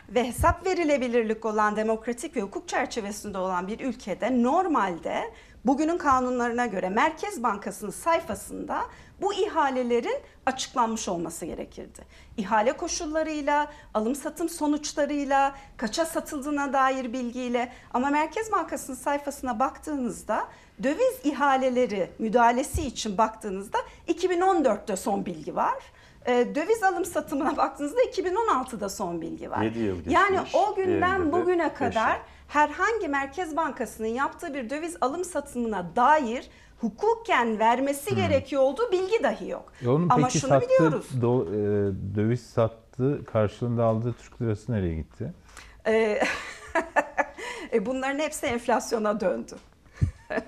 [0.08, 5.22] ve hesap verilebilirlik olan demokratik ve hukuk çerçevesinde olan bir ülkede normalde
[5.64, 8.82] bugünün kanunlarına göre Merkez Bankası'nın sayfasında
[9.20, 12.00] bu ihalelerin açıklanmış olması gerekirdi.
[12.36, 20.48] İhale koşullarıyla, alım satım sonuçlarıyla, kaça satıldığına dair bilgiyle ama Merkez Bankası'nın sayfasına baktığınızda
[20.82, 25.74] döviz ihaleleri müdahalesi için baktığınızda 2014'te son bilgi var.
[26.26, 29.62] E, döviz alım satımına baktığınızda 2016'da son bilgi var.
[29.62, 30.14] Yedi yıl geçmiş.
[30.14, 32.22] Yani o günden bugüne kadar yıl.
[32.52, 36.48] Herhangi Merkez Bankası'nın yaptığı bir döviz alım satımına dair
[36.80, 39.72] hukuken vermesi gerekiyor olduğu bilgi dahi yok.
[39.84, 41.06] E onun Ama peki şunu sattığı biliyoruz.
[41.20, 45.32] do- e, döviz sattığı karşılığında aldığı Türk lirası nereye gitti?
[45.86, 45.92] E,
[47.72, 49.54] e, bunların hepsi enflasyona döndü.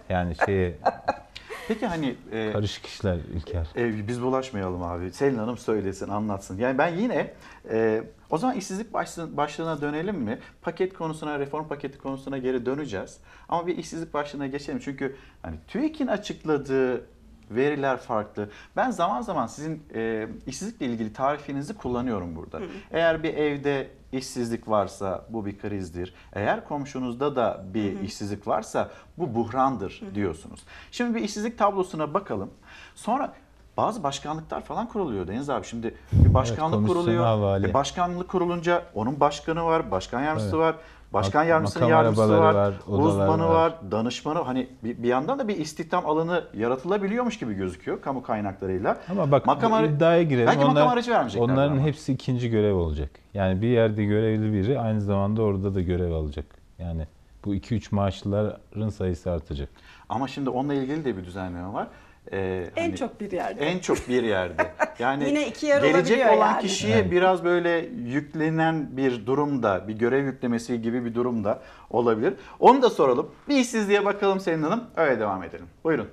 [0.09, 0.79] Yani şeye
[1.69, 3.67] Peki hani e, karışık işler İlker.
[3.77, 5.12] e, biz bulaşmayalım abi.
[5.12, 6.59] Selin Hanım söylesin, anlatsın.
[6.59, 7.35] Yani ben yine
[7.71, 8.93] e, o zaman işsizlik
[9.37, 10.39] başlığına, dönelim mi?
[10.62, 13.19] Paket konusuna, reform paketi konusuna geri döneceğiz.
[13.49, 14.79] Ama bir işsizlik başlığına geçelim.
[14.79, 17.07] Çünkü hani TÜİK'in açıkladığı
[17.51, 18.51] veriler farklı.
[18.77, 22.61] Ben zaman zaman sizin e, işsizlikle ilgili tarifinizi kullanıyorum burada.
[22.91, 26.15] Eğer bir evde işsizlik varsa bu bir krizdir.
[26.33, 30.61] Eğer komşunuzda da bir işsizlik varsa bu buhrandır diyorsunuz.
[30.91, 32.51] Şimdi bir işsizlik tablosuna bakalım.
[32.95, 33.33] Sonra
[33.77, 35.67] bazı başkanlıklar falan kuruluyor Deniz abi.
[35.67, 37.71] Şimdi bir başkanlık komisyona kuruluyor.
[37.71, 40.65] E, başkanlık kurulunca onun başkanı var, başkan yardımcısı Evet.
[40.67, 40.77] var.
[41.15, 43.55] Başkan Mak- yardımcısının makam yardımcısı var, var, uzmanı var.
[43.55, 48.97] var, danışmanı hani bir, bir yandan da bir istihdam alanı yaratılabiliyormuş gibi gözüküyor kamu kaynaklarıyla.
[49.11, 50.47] Ama bak makam ara- iddiaya girelim.
[50.47, 51.45] Belki makam Onlar- aracı vermeyecekler.
[51.45, 51.81] Onların ama.
[51.81, 53.11] hepsi ikinci görev olacak.
[53.35, 56.47] Yani bir yerde görevli biri aynı zamanda orada da görev alacak.
[56.79, 57.07] Yani
[57.45, 59.69] bu 2-3 maaşlıların sayısı artacak.
[60.09, 61.87] Ama şimdi onunla ilgili de bir düzenleme var.
[62.33, 63.64] Ee, En hani- çok bir yerde.
[63.66, 64.72] En çok bir yerde.
[64.99, 66.62] Yani Yine iki yer gelecek olan yani.
[66.62, 67.11] kişiye Evet.
[67.11, 67.70] biraz böyle
[68.07, 72.35] yüklenen bir durumda, bir görev yüklemesi gibi bir durumda olabilir.
[72.61, 73.31] Onu da soralım.
[73.49, 74.85] Bir işsizliğe bakalım Selin Hanım.
[74.97, 75.66] Öyle devam edelim.
[75.85, 76.09] Buyurun.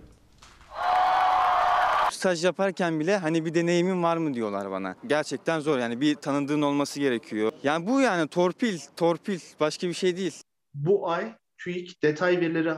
[2.12, 4.96] Staj yaparken bile hani bir deneyimin var mı diyorlar bana.
[5.08, 7.52] Gerçekten zor yani bir tanıdığın olması gerekiyor.
[7.64, 10.42] Yani bu yani torpil, torpil başka bir şey değil.
[10.74, 11.26] bu ay
[11.58, 12.74] TÜİK detay verileri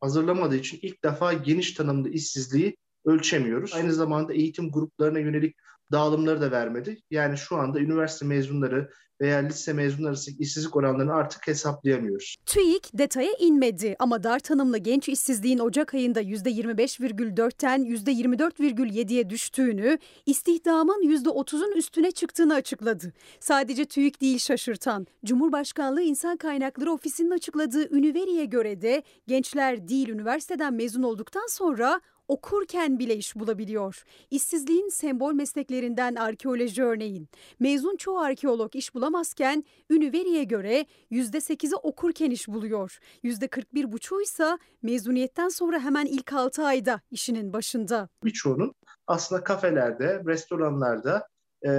[0.00, 3.74] hazırlamadığı için ilk defa geniş tanımlı işsizliği ölçemiyoruz.
[3.74, 5.56] Aynı zamanda eğitim gruplarına yönelik
[5.92, 7.00] dağılımları da vermedi.
[7.10, 8.90] Yani şu anda üniversite mezunları
[9.20, 12.36] veya lise mezunları arasındaki işsizlik oranlarını artık hesaplayamıyoruz.
[12.46, 21.72] TÜİK detaya inmedi ama dar tanımlı genç işsizliğin Ocak ayında %25,4'ten %24,7'ye düştüğünü, istihdamın %30'un
[21.72, 23.12] üstüne çıktığını açıkladı.
[23.40, 25.06] Sadece TÜİK değil şaşırtan.
[25.24, 32.98] Cumhurbaşkanlığı İnsan Kaynakları Ofisi'nin açıkladığı Üniveri'ye göre de gençler değil üniversiteden mezun olduktan sonra okurken
[32.98, 34.04] bile iş bulabiliyor.
[34.30, 37.28] İşsizliğin sembol mesleklerinden arkeoloji örneğin.
[37.60, 42.98] Mezun çoğu arkeolog iş bulamazken Üniveri'ye göre %8'i okurken iş buluyor.
[43.24, 48.08] %41,5'u ise mezuniyetten sonra hemen ilk 6 ayda işinin başında.
[48.24, 48.74] Birçoğunun
[49.06, 51.28] aslında kafelerde, restoranlarda
[51.66, 51.70] e,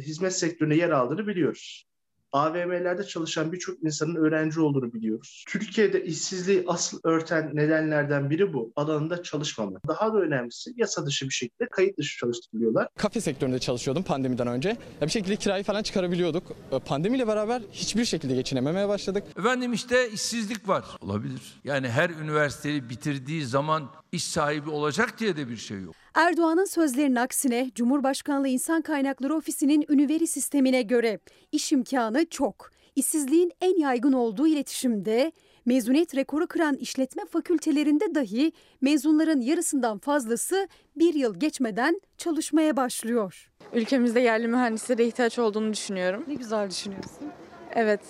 [0.00, 1.89] hizmet sektörüne yer aldığını biliyoruz.
[2.32, 5.44] AVM'lerde çalışan birçok insanın öğrenci olduğunu biliyoruz.
[5.48, 8.72] Türkiye'de işsizliği asıl örten nedenlerden biri bu.
[8.76, 9.78] Alanında çalışmama.
[9.88, 12.88] Daha da önemlisi yasa dışı bir şekilde kayıt dışı çalıştırılıyorlar.
[12.96, 14.68] Kafe sektöründe çalışıyordum pandemiden önce.
[14.68, 16.42] Ya bir şekilde kirayı falan çıkarabiliyorduk.
[16.72, 19.24] E, Pandemiyle beraber hiçbir şekilde geçinememeye başladık.
[19.38, 20.84] Efendim işte işsizlik var.
[21.00, 21.60] Olabilir.
[21.64, 25.94] Yani her üniversiteyi bitirdiği zaman iş sahibi olacak diye de bir şey yok.
[26.14, 31.18] Erdoğan'ın sözlerinin aksine Cumhurbaşkanlığı İnsan Kaynakları Ofisi'nin Üniveri sistemine göre
[31.52, 32.70] iş imkanı çok.
[32.96, 35.32] İşsizliğin en yaygın olduğu iletişimde,
[35.66, 43.50] mezuniyet rekoru kıran işletme fakültelerinde dahi mezunların yarısından fazlası bir yıl geçmeden çalışmaya başlıyor.
[43.74, 46.24] Ülkemizde yerli mühendislere ihtiyaç olduğunu düşünüyorum.
[46.28, 47.28] Ne güzel düşünüyorsun.
[47.74, 48.00] Evet.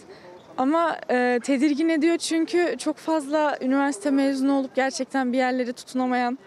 [0.57, 6.39] Ama e, tedirgin ediyor çünkü çok fazla üniversite mezunu olup gerçekten bir yerlere tutunamayan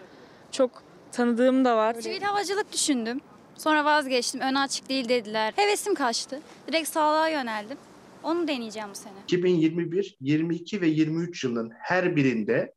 [0.50, 0.82] çok
[1.14, 1.94] tanıdığım da var.
[1.94, 3.20] Sivil havacılık düşündüm.
[3.54, 4.40] Sonra vazgeçtim.
[4.40, 5.52] Ön açık değil dediler.
[5.56, 6.40] Hevesim kaçtı.
[6.68, 7.78] Direkt sağlığa yöneldim.
[8.22, 9.12] Onu deneyeceğim bu sene.
[9.24, 12.74] 2021, 22 ve 23 yılının her birinde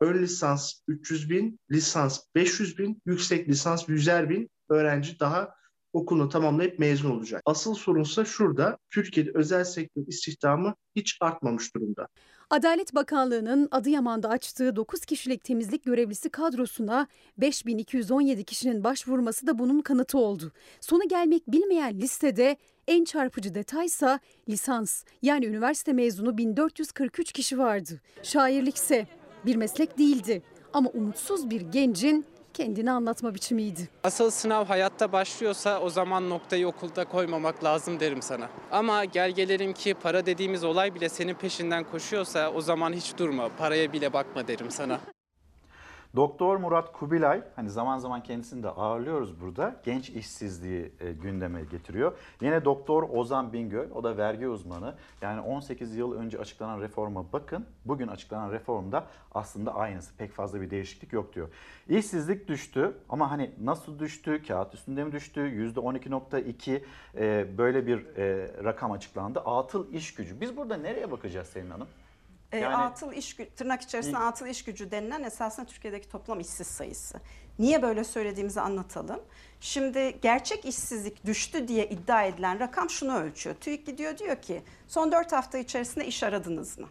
[0.00, 5.54] ön lisans 300 bin, lisans 500 bin, yüksek lisans 100'er bin öğrenci daha
[5.92, 7.42] okulunu tamamlayıp mezun olacak.
[7.46, 8.78] Asıl sorunsa şurada.
[8.90, 12.08] Türkiye'de özel sektör istihdamı hiç artmamış durumda.
[12.50, 17.06] Adalet Bakanlığı'nın Adıyaman'da açtığı 9 kişilik temizlik görevlisi kadrosuna
[17.38, 20.52] 5217 kişinin başvurması da bunun kanıtı oldu.
[20.80, 22.56] Sonu gelmek bilmeyen listede
[22.88, 28.00] en çarpıcı detaysa lisans yani üniversite mezunu 1443 kişi vardı.
[28.22, 29.06] Şairlikse
[29.46, 30.42] bir meslek değildi
[30.72, 33.88] ama umutsuz bir gencin kendini anlatma biçimiydi.
[34.04, 38.48] Asıl sınav hayatta başlıyorsa o zaman noktayı okulda koymamak lazım derim sana.
[38.72, 43.48] Ama gel gelelim ki para dediğimiz olay bile senin peşinden koşuyorsa o zaman hiç durma,
[43.58, 45.00] paraya bile bakma derim sana.
[46.16, 49.76] Doktor Murat Kubilay, hani zaman zaman kendisini de ağırlıyoruz burada.
[49.84, 52.12] Genç işsizliği e, gündeme getiriyor.
[52.40, 54.94] Yine Doktor Ozan Bingöl, o da vergi uzmanı.
[55.22, 57.66] Yani 18 yıl önce açıklanan reforma bakın.
[57.84, 60.16] Bugün açıklanan reformda aslında aynısı.
[60.16, 61.48] Pek fazla bir değişiklik yok diyor.
[61.88, 64.42] İşsizlik düştü ama hani nasıl düştü?
[64.48, 65.40] Kağıt üstünde mi düştü?
[65.40, 66.82] %12.2
[67.14, 69.40] e, böyle bir e, rakam açıklandı.
[69.40, 70.40] Atıl iş gücü.
[70.40, 71.88] Biz burada nereye bakacağız Selin Hanım?
[72.54, 76.66] E, Yani- atıl iş gü- tırnak içerisinde atıl iş gücü denilen esasında Türkiye'deki toplam işsiz
[76.66, 77.20] sayısı.
[77.58, 79.20] Niye böyle söylediğimizi anlatalım.
[79.60, 83.56] Şimdi gerçek işsizlik düştü diye iddia edilen rakam şunu ölçüyor.
[83.56, 86.88] TÜİK gidiyor diyor ki son 4 hafta içerisinde iş aradınız mı?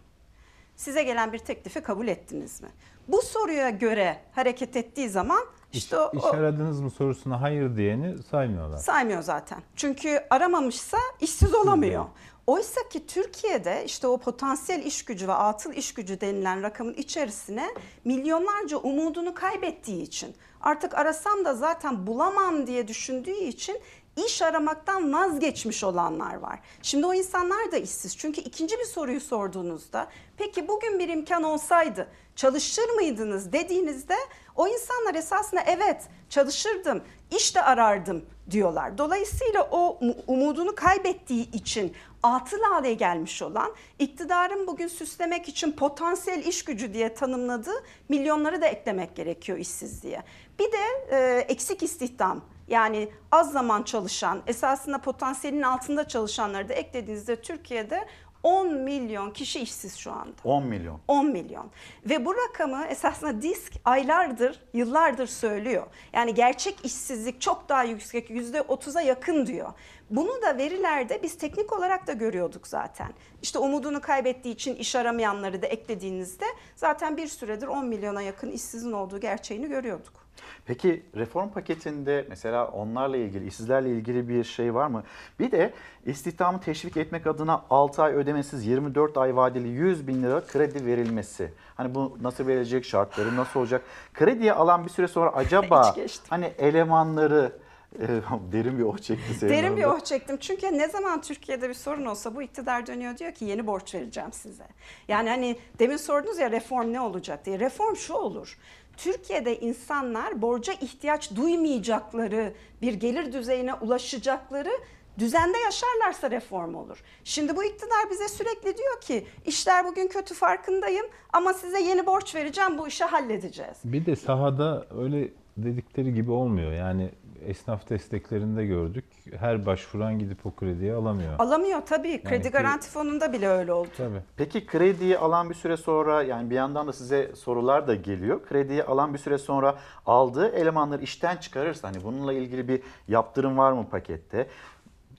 [0.75, 2.69] Size gelen bir teklifi kabul ettiniz mi?
[3.07, 5.41] Bu soruya göre hareket ettiği zaman
[5.73, 8.77] işte o, İş o- aradınız mı sorusuna hayır diyeni saymıyorlar.
[8.77, 9.61] Saymıyor zaten.
[9.75, 12.05] Çünkü aramamışsa işsiz olamıyor.
[12.47, 17.69] Oysa ki Türkiye'de işte o potansiyel iş gücü ve atıl iş gücü denilen rakamın içerisine
[18.05, 23.79] milyonlarca umudunu kaybettiği için artık arasam da zaten bulamam diye düşündüğü için
[24.25, 26.59] iş aramaktan vazgeçmiş olanlar var.
[26.81, 28.17] Şimdi o insanlar da işsiz.
[28.17, 30.07] Çünkü ikinci bir soruyu sorduğunuzda
[30.37, 34.15] peki bugün bir imkan olsaydı çalışır mıydınız dediğinizde
[34.55, 38.97] o insanlar esasında evet çalışırdım, iş de arardım diyorlar.
[38.97, 41.93] Dolayısıyla o umudunu kaybettiği için
[42.23, 48.67] atıl hale gelmiş olan iktidarın bugün süslemek için potansiyel iş gücü diye tanımladığı milyonları da
[48.67, 50.23] eklemek gerekiyor işsizliğe.
[50.59, 57.41] Bir de e, eksik istihdam yani az zaman çalışan esasında potansiyelin altında çalışanları da eklediğinizde
[57.41, 58.07] Türkiye'de
[58.43, 60.35] 10 milyon kişi işsiz şu anda.
[60.43, 60.99] 10 milyon.
[61.07, 61.71] 10 milyon.
[62.05, 65.87] Ve bu rakamı esasında disk aylardır, yıllardır söylüyor.
[66.13, 69.73] Yani gerçek işsizlik çok daha yüksek, %30'a yakın diyor.
[70.09, 73.13] Bunu da verilerde biz teknik olarak da görüyorduk zaten.
[73.41, 76.45] İşte umudunu kaybettiği için iş aramayanları da eklediğinizde
[76.75, 80.22] zaten bir süredir 10 milyona yakın işsizin olduğu gerçeğini görüyorduk.
[80.65, 85.03] Peki reform paketinde mesela onlarla ilgili, işsizlerle ilgili bir şey var mı?
[85.39, 85.73] Bir de
[86.05, 91.53] istihdamı teşvik etmek adına 6 ay ödemesiz 24 ay vadeli 100 bin lira kredi verilmesi.
[91.75, 93.81] Hani bu nasıl verilecek, şartları nasıl olacak?
[94.13, 95.95] Krediye alan bir süre sonra acaba
[96.29, 97.51] hani elemanları
[98.51, 100.37] derin bir oh çekti senin Derin bir oh çektim.
[100.37, 104.33] Çünkü ne zaman Türkiye'de bir sorun olsa bu iktidar dönüyor diyor ki yeni borç vereceğim
[104.33, 104.67] size.
[105.07, 107.59] Yani hani demin sordunuz ya reform ne olacak diye.
[107.59, 108.57] Reform şu olur.
[108.97, 114.71] Türkiye'de insanlar borca ihtiyaç duymayacakları bir gelir düzeyine ulaşacakları
[115.19, 117.03] düzende yaşarlarsa reform olur.
[117.23, 122.35] Şimdi bu iktidar bize sürekli diyor ki işler bugün kötü farkındayım ama size yeni borç
[122.35, 123.77] vereceğim bu işi halledeceğiz.
[123.83, 126.71] Bir de sahada öyle dedikleri gibi olmuyor.
[126.71, 127.09] Yani
[127.47, 129.05] esnaf desteklerinde gördük.
[129.39, 131.39] Her başvuran gidip o krediyi alamıyor.
[131.39, 132.23] Alamıyor tabii.
[132.23, 133.87] Kredi ki- Garanti Fonu'nda bile öyle oldu.
[133.97, 134.19] Tabii.
[134.37, 138.45] Peki krediyi alan bir süre sonra yani bir yandan da size sorular da geliyor.
[138.45, 139.75] Krediyi alan bir süre sonra
[140.05, 144.47] aldığı elemanları işten çıkarırsa hani bununla ilgili bir yaptırım var mı pakette?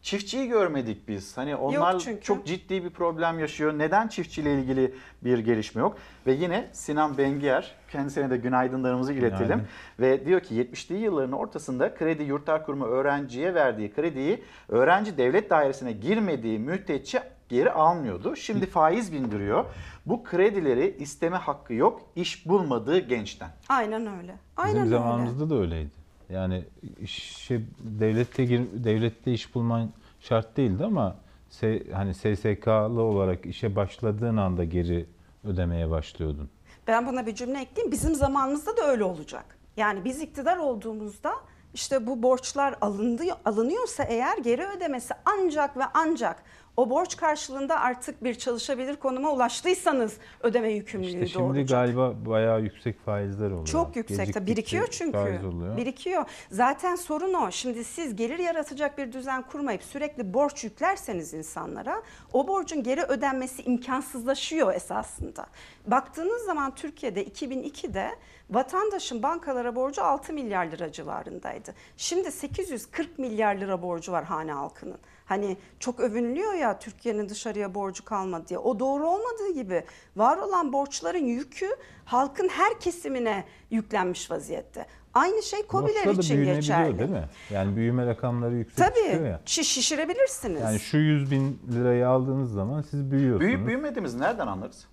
[0.05, 1.37] Çiftçiyi görmedik biz.
[1.37, 2.21] Hani onlar çünkü.
[2.23, 3.79] çok ciddi bir problem yaşıyor.
[3.79, 4.95] Neden çiftçiyle ilgili
[5.25, 5.97] bir gelişme yok?
[6.27, 9.47] Ve yine Sinan Bengier, kendisine de günaydınlarımızı iletelim.
[9.47, 9.67] Günaydın.
[10.01, 15.93] Ve diyor ki 70'li yılların ortasında kredi yurtlar kurumu öğrenciye verdiği krediyi öğrenci devlet dairesine
[15.93, 18.37] girmediği müddetçe geri almıyordu.
[18.37, 19.65] Şimdi faiz bindiriyor.
[20.07, 23.49] Bu kredileri isteme hakkı yok iş bulmadığı gençten.
[23.69, 24.37] Aynen öyle.
[24.57, 24.97] Aynen Bizim öyle.
[24.97, 26.04] zamanımızda da öyleydi.
[26.31, 26.65] Yani
[27.01, 29.91] işe devlette gir, devlette iş bulman
[30.21, 31.17] şart değildi ama
[31.51, 35.07] se, hani SSK'lı olarak işe başladığın anda geri
[35.45, 36.51] ödemeye başlıyordun.
[36.87, 37.93] Ben buna bir cümle ekleyeyim.
[37.93, 39.59] Bizim zamanımızda da öyle olacak.
[39.77, 41.33] Yani biz iktidar olduğumuzda
[41.75, 46.43] işte bu borçlar alındı, alınıyorsa eğer geri ödemesi ancak ve ancak
[46.77, 51.69] o borç karşılığında artık bir çalışabilir konuma ulaştıysanız ödeme yükümlülüğü İşte şimdi doğuracak.
[51.69, 53.67] galiba bayağı yüksek faizler oluyor.
[53.67, 54.35] Çok yüksek.
[54.35, 55.41] Tabii Birikiyor çünkü.
[55.77, 56.25] Birikiyor.
[56.51, 57.51] Zaten sorun o.
[57.51, 62.03] Şimdi siz gelir yaratacak bir düzen kurmayıp sürekli borç yüklerseniz insanlara
[62.33, 65.47] o borcun geri ödenmesi imkansızlaşıyor esasında.
[65.87, 68.11] Baktığınız zaman Türkiye'de 2002'de
[68.51, 71.75] vatandaşın bankalara borcu 6 milyar lira civarındaydı.
[71.97, 74.99] Şimdi 840 milyar lira borcu var hane halkının.
[75.25, 78.59] Hani çok övünülüyor ya Türkiye'nin dışarıya borcu kalmadı diye.
[78.59, 79.85] O doğru olmadığı gibi
[80.17, 81.69] var olan borçların yükü
[82.05, 84.87] halkın her kesimine yüklenmiş vaziyette.
[85.15, 86.99] Aynı şey KOBİ'ler için büyünebiliyor geçerli.
[86.99, 87.29] değil mi?
[87.51, 89.41] Yani büyüme rakamları yüksek çıkıyor Tabii ya.
[89.47, 90.61] şiş- şişirebilirsiniz.
[90.61, 93.41] Yani şu 100 bin lirayı aldığınız zaman siz büyüyorsunuz.
[93.41, 94.87] Büyüyüp büyümediğimizi nereden anlarız?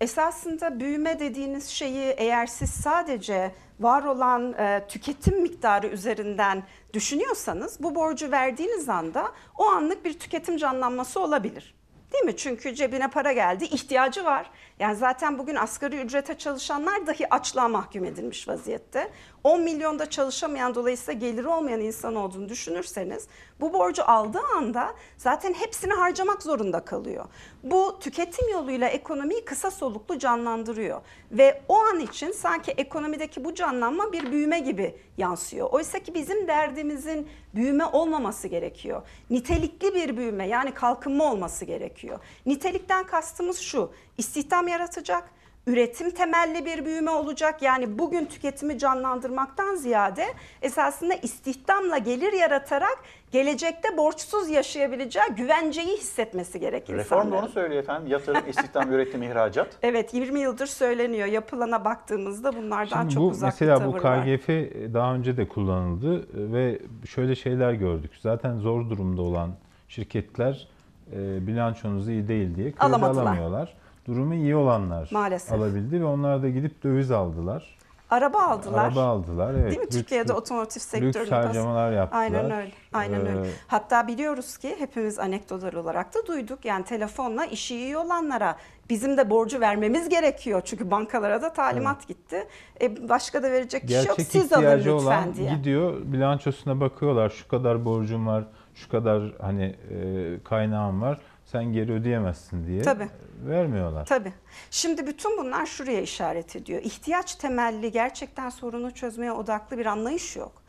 [0.00, 6.62] Esasında büyüme dediğiniz şeyi eğer siz sadece var olan e, tüketim miktarı üzerinden
[6.92, 11.74] düşünüyorsanız bu borcu verdiğiniz anda o anlık bir tüketim canlanması olabilir.
[12.12, 12.36] Değil mi?
[12.36, 14.50] Çünkü cebine para geldi, ihtiyacı var.
[14.78, 19.10] Yani zaten bugün asgari ücrete çalışanlar dahi açlığa mahkum edilmiş vaziyette.
[19.44, 23.26] 10 milyonda çalışamayan dolayısıyla geliri olmayan insan olduğunu düşünürseniz
[23.60, 27.24] bu borcu aldığı anda zaten hepsini harcamak zorunda kalıyor.
[27.62, 31.00] Bu tüketim yoluyla ekonomiyi kısa soluklu canlandırıyor
[31.32, 35.70] ve o an için sanki ekonomideki bu canlanma bir büyüme gibi yansıyor.
[35.70, 39.02] Oysa ki bizim derdimizin büyüme olmaması gerekiyor.
[39.30, 42.18] Nitelikli bir büyüme yani kalkınma olması gerekiyor.
[42.46, 43.90] Nitelikten kastımız şu.
[44.18, 45.24] istihdam yaratacak,
[45.66, 47.62] üretim temelli bir büyüme olacak.
[47.62, 50.24] Yani bugün tüketimi canlandırmaktan ziyade
[50.62, 52.98] esasında istihdamla gelir yaratarak
[53.30, 58.10] gelecekte borçsuz yaşayabileceği güvenceyi hissetmesi gerekir Reform onu söylüyor efendim.
[58.12, 59.68] Yatırım, istihdam, üretim, ihracat.
[59.82, 61.26] Evet 20 yıldır söyleniyor.
[61.26, 64.24] Yapılana baktığımızda bunlardan Şimdi çok bu uzak mesela bir bu tavır var.
[64.24, 64.48] KGF
[64.94, 68.10] daha önce de kullanıldı ve şöyle şeyler gördük.
[68.20, 69.50] Zaten zor durumda olan
[69.88, 70.68] şirketler
[71.12, 73.22] e, bilançonuz iyi değil diye kredi Alamadılar.
[73.22, 73.74] alamıyorlar.
[74.08, 75.52] Durumu iyi olanlar Maalesef.
[75.52, 77.78] alabildi ve onlar da gidip döviz aldılar.
[78.10, 78.84] Araba aldılar.
[78.84, 79.54] Araba aldılar.
[79.54, 79.70] Evet.
[79.70, 79.84] Değil mi?
[79.86, 81.18] Lüks- Türkiye'de otomotiv sektöründe.
[81.20, 82.22] Lüks harcamalar yaptılar.
[82.22, 82.70] Aynen öyle.
[82.92, 83.48] Aynen öyle.
[83.48, 86.64] Ee, Hatta biliyoruz ki hepimiz anekdotal olarak da duyduk.
[86.64, 88.56] Yani telefonla işi iyi olanlara
[88.90, 90.62] bizim de borcu vermemiz gerekiyor.
[90.64, 92.46] Çünkü bankalara da talimat gitti.
[92.82, 94.06] E, başka da verecek kişi yok.
[94.06, 95.54] Gerçek Siz alın lütfen olan diye.
[95.54, 97.28] gidiyor bilançosuna bakıyorlar.
[97.28, 98.44] Şu kadar borcum var,
[98.74, 99.96] şu kadar hani e,
[100.44, 101.18] kaynağım var.
[101.52, 103.08] Sen geri ödeyemezsin diye Tabii.
[103.46, 104.06] vermiyorlar.
[104.06, 104.32] Tabii.
[104.70, 106.82] Şimdi bütün bunlar şuraya işaret ediyor.
[106.82, 110.62] İhtiyaç temelli gerçekten sorunu çözmeye odaklı bir anlayış yok.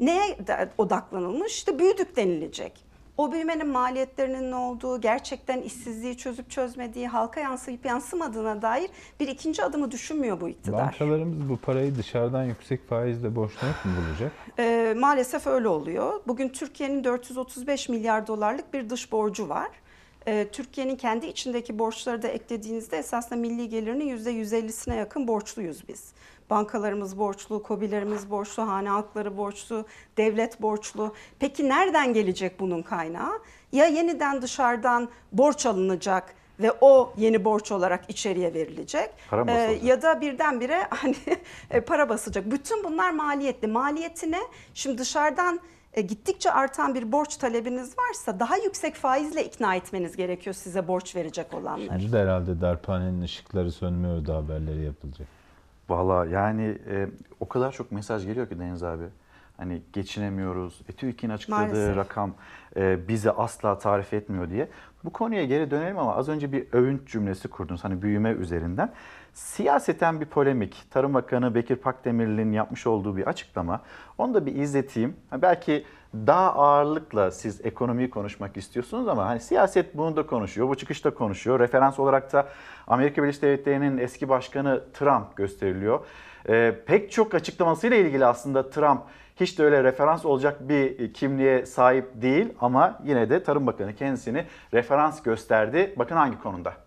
[0.00, 0.38] Neye
[0.78, 1.52] odaklanılmış?
[1.52, 2.86] İşte büyüdük denilecek.
[3.18, 8.90] O büyümenin maliyetlerinin ne olduğu, gerçekten işsizliği çözüp çözmediği, halka yansıyıp yansımadığına dair
[9.20, 10.78] bir ikinci adımı düşünmüyor bu iktidar.
[10.78, 14.32] Bankalarımız bu parayı dışarıdan yüksek faizle borçlanıp mı bulacak?
[14.58, 16.20] Ee, maalesef öyle oluyor.
[16.26, 19.68] Bugün Türkiye'nin 435 milyar dolarlık bir dış borcu var.
[20.28, 26.12] Ee, Türkiye'nin kendi içindeki borçları da eklediğinizde esasında milli gelirinin %150'sine yakın borçluyuz biz.
[26.50, 29.86] Bankalarımız borçlu, kobilerimiz borçlu, hane halkları borçlu,
[30.16, 31.14] devlet borçlu.
[31.38, 33.40] Peki nereden gelecek bunun kaynağı?
[33.72, 39.10] Ya yeniden dışarıdan borç alınacak ve o yeni borç olarak içeriye verilecek.
[39.30, 41.16] Para Ee, ya da birdenbire hani
[41.70, 42.50] e, para basacak.
[42.50, 43.68] Bütün bunlar maliyetli.
[43.68, 44.40] Maliyetine
[44.74, 45.60] şimdi dışarıdan
[45.96, 51.16] e, gittikçe artan bir borç talebiniz varsa daha yüksek faizle ikna etmeniz gerekiyor size borç
[51.16, 52.00] verecek olanları.
[52.00, 55.28] Şimdi de herhalde darphanenin ışıkları sönmüyor da haberleri yapılacak.
[55.88, 57.08] Valla yani e,
[57.40, 59.04] o kadar çok mesaj geliyor ki Deniz abi.
[59.56, 60.80] Hani geçinemiyoruz.
[60.88, 61.96] E, TÜİK'in açıkladığı Maalesef.
[61.96, 62.34] rakam
[62.76, 64.68] e, bize asla tarif etmiyor diye.
[65.04, 67.84] Bu konuya geri dönelim ama az önce bir övünç cümlesi kurdunuz.
[67.84, 68.92] Hani büyüme üzerinden.
[69.36, 70.84] Siyaseten bir polemik.
[70.90, 73.80] Tarım Bakanı Bekir Pakdemirli'nin yapmış olduğu bir açıklama.
[74.18, 75.16] Onu da bir izleteyim.
[75.32, 75.84] Belki
[76.14, 80.68] daha ağırlıkla siz ekonomiyi konuşmak istiyorsunuz ama hani siyaset bunu da konuşuyor.
[80.68, 81.60] Bu çıkışta konuşuyor.
[81.60, 82.48] Referans olarak da
[82.86, 86.00] Amerika Birleşik Devletleri'nin eski başkanı Trump gösteriliyor.
[86.48, 89.00] Ee, pek çok açıklamasıyla ilgili aslında Trump
[89.40, 94.44] hiç de öyle referans olacak bir kimliğe sahip değil ama yine de Tarım Bakanı kendisini
[94.74, 95.94] referans gösterdi.
[95.96, 96.85] Bakın hangi konuda?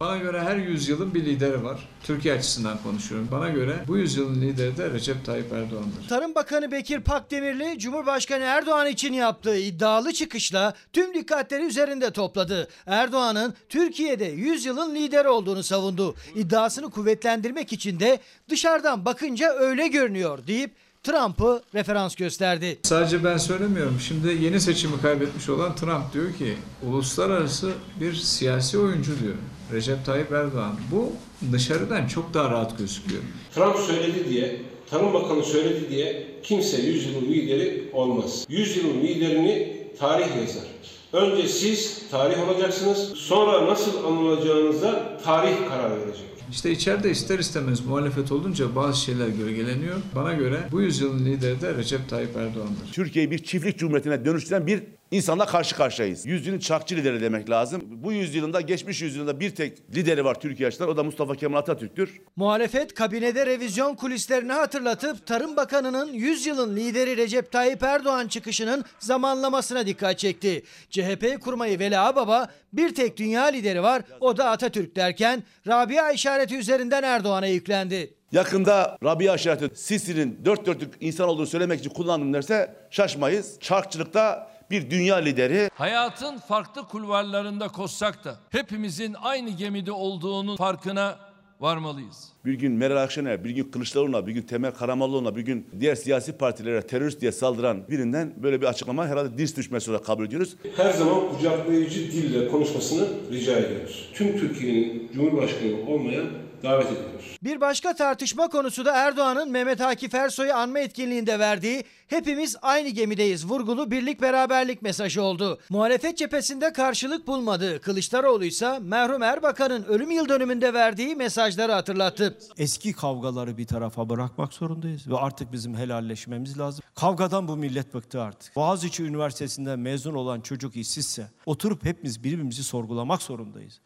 [0.00, 1.88] Bana göre her yüzyılın bir lideri var.
[2.02, 3.28] Türkiye açısından konuşuyorum.
[3.32, 6.08] Bana göre bu yüzyılın lideri de Recep Tayyip Erdoğan'dır.
[6.08, 12.68] Tarım Bakanı Bekir Pakdemirli, Cumhurbaşkanı Erdoğan için yaptığı iddialı çıkışla tüm dikkatleri üzerinde topladı.
[12.86, 16.14] Erdoğan'ın Türkiye'de 100 yılın lideri olduğunu savundu.
[16.34, 18.18] İddiasını kuvvetlendirmek için de
[18.48, 22.78] dışarıdan bakınca öyle görünüyor deyip Trump'ı referans gösterdi.
[22.82, 23.96] Sadece ben söylemiyorum.
[24.00, 26.54] Şimdi yeni seçimi kaybetmiş olan Trump diyor ki
[26.88, 29.34] uluslararası bir siyasi oyuncu diyor.
[29.72, 30.76] Recep Tayyip Erdoğan.
[30.92, 31.12] Bu
[31.52, 33.22] dışarıdan çok daha rahat gözüküyor.
[33.54, 38.44] Trump söyledi diye, Tarım Bakanı söyledi diye kimse 100 yılın lideri olmaz.
[38.48, 40.64] 100 yılın liderini tarih yazar.
[41.12, 46.29] Önce siz tarih olacaksınız, sonra nasıl anılacağınıza tarih karar verecek.
[46.50, 49.96] İşte içeride ister istemez muhalefet olunca bazı şeyler gölgeleniyor.
[50.14, 52.92] Bana göre bu yüzyılın lideri de Recep Tayyip Erdoğan'dır.
[52.92, 56.26] Türkiye'yi bir çiftlik cumhuriyetine dönüştüren bir insanla karşı karşıyayız.
[56.26, 57.82] Yüzyılın çarkçı lideri demek lazım.
[57.86, 60.92] Bu yüzyılında, geçmiş yüzyılında bir tek lideri var Türkiye açısından.
[60.92, 62.20] O da Mustafa Kemal Atatürk'tür.
[62.36, 69.86] Muhalefet kabinede revizyon kulislerini hatırlatıp Tarım Bakanı'nın 100 yılın lideri Recep Tayyip Erdoğan çıkışının zamanlamasına
[69.86, 70.62] dikkat çekti.
[70.90, 76.56] CHP kurmayı Veli Baba bir tek dünya lideri var o da Atatürk derken Rabia işareti
[76.56, 78.14] üzerinden Erdoğan'a yüklendi.
[78.32, 83.56] Yakında Rabia işareti Sisi'nin dört dörtlük insan olduğunu söylemek için kullandım derse şaşmayız.
[83.60, 85.70] Çarkçılıkta bir dünya lideri.
[85.74, 91.18] Hayatın farklı kulvarlarında koşsak da hepimizin aynı gemide olduğunun farkına
[91.60, 92.28] varmalıyız.
[92.44, 96.32] Bir gün Meral Akşener, bir gün Kılıçdaroğlu'na, bir gün Temel Karamollaoğlu'na, bir gün diğer siyasi
[96.32, 100.56] partilere terörist diye saldıran birinden böyle bir açıklama herhalde diz düşmesi olarak kabul ediyoruz.
[100.76, 104.10] Her zaman kucaklayıcı dille konuşmasını rica ediyoruz.
[104.14, 106.22] Tüm Türkiye'nin Cumhurbaşkanı olmaya
[106.62, 107.38] davet ediyoruz.
[107.42, 113.46] Bir başka tartışma konusu da Erdoğan'ın Mehmet Akif Ersoy'u anma etkinliğinde verdiği hepimiz aynı gemideyiz
[113.46, 115.58] vurgulu birlik beraberlik mesajı oldu.
[115.70, 117.80] Muhalefet cephesinde karşılık bulmadı.
[117.80, 122.38] Kılıçdaroğlu ise merhum Erbakan'ın ölüm yıl dönümünde verdiği mesajları hatırlattı.
[122.58, 126.84] Eski kavgaları bir tarafa bırakmak zorundayız ve artık bizim helalleşmemiz lazım.
[126.94, 128.56] Kavgadan bu millet bıktı artık.
[128.56, 133.80] Boğaziçi Üniversitesi'nden mezun olan çocuk işsizse oturup hepimiz birbirimizi sorgulamak zorundayız.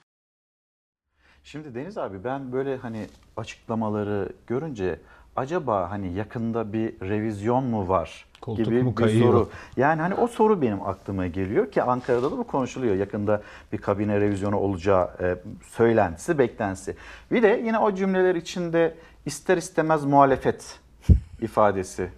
[1.45, 3.07] Şimdi Deniz abi ben böyle hani
[3.37, 4.99] açıklamaları görünce
[5.37, 9.33] acaba hani yakında bir revizyon mu var Koltuk gibi mu bir kayıyor?
[9.33, 9.49] soru.
[9.77, 12.95] Yani hani o soru benim aklıma geliyor ki Ankara'da da bu konuşuluyor.
[12.95, 13.43] Yakında
[13.73, 15.37] bir kabine revizyonu olacağı e,
[15.71, 16.97] söylentisi, beklentisi.
[17.31, 18.95] Bir de yine o cümleler içinde
[19.27, 20.81] ister istemez muhalefet
[21.43, 22.09] ifadesi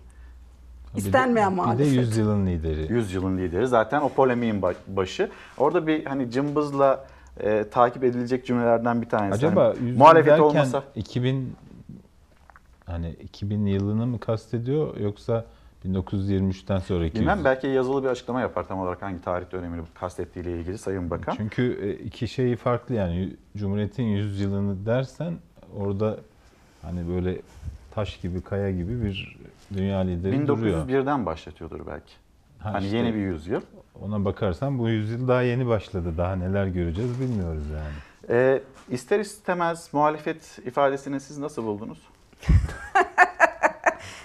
[0.97, 1.86] İstenmeyen muhalefet.
[1.86, 2.93] Bir de yüzyılın lideri.
[2.93, 5.31] Yüzyılın lideri zaten o polemiğin ba- başı.
[5.59, 7.07] Orada bir hani cımbızla
[7.41, 9.35] e, takip edilecek cümlelerden bir tanesi.
[9.47, 11.57] Acaba Hani muhalefet olmasa 2000
[12.87, 15.45] hani 2000 yılını mı kastediyor yoksa
[15.87, 20.79] 1923'ten sonraki bilmem belki yazılı bir açıklama yapar tam olarak hangi tarih dönemini kastettiğiyle ilgili
[20.79, 21.35] Sayın Bakan.
[21.37, 25.35] Çünkü e, iki şeyi farklı yani Cumhuriyet'in 100 yılını dersen
[25.77, 26.19] orada
[26.83, 27.39] hani böyle
[27.95, 29.39] taş gibi kaya gibi bir
[29.75, 30.87] dünya lideri duruyor.
[30.89, 32.13] 1901'den başlatıyordur belki.
[32.66, 33.60] Ha hani işte, yeni bir yüzyıl.
[34.01, 36.14] Ona bakarsan bu yüzyıl daha yeni başladı.
[36.18, 37.94] Daha neler göreceğiz bilmiyoruz yani.
[38.28, 41.98] Ee, ister istemez muhalefet ifadesini siz nasıl buldunuz?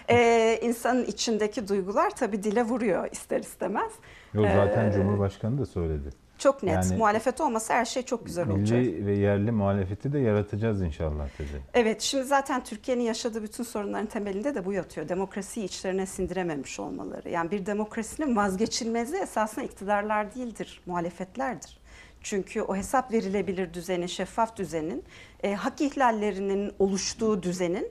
[0.10, 3.92] Ee, insanın içindeki duygular tabii dile vuruyor ister istemez.
[4.34, 6.10] Yok zaten Ee, Cumhurbaşkanı da söyledi.
[6.42, 6.74] Çok net.
[6.74, 8.80] Yani- Muhalefet olmasa her şey çok güzel olacak.
[8.80, 11.62] Milli ve yerli muhalefeti de yaratacağız inşallah dedi.
[11.74, 15.10] Evet, şimdi zaten Türkiye'nin yaşadığı bütün sorunların temelinde de bu yatıyor.
[15.10, 17.30] Demokrasiyi içlerine sindirememiş olmaları.
[17.30, 21.78] Yani bir demokrasinin vazgeçilmezi esasında iktidarlar değildir, muhalefetlerdir.
[22.24, 25.04] Çünkü o hesap verilebilir düzenin, şeffaf düzenin,
[25.44, 27.88] e, hak ihlallerinin oluştuğu düzenin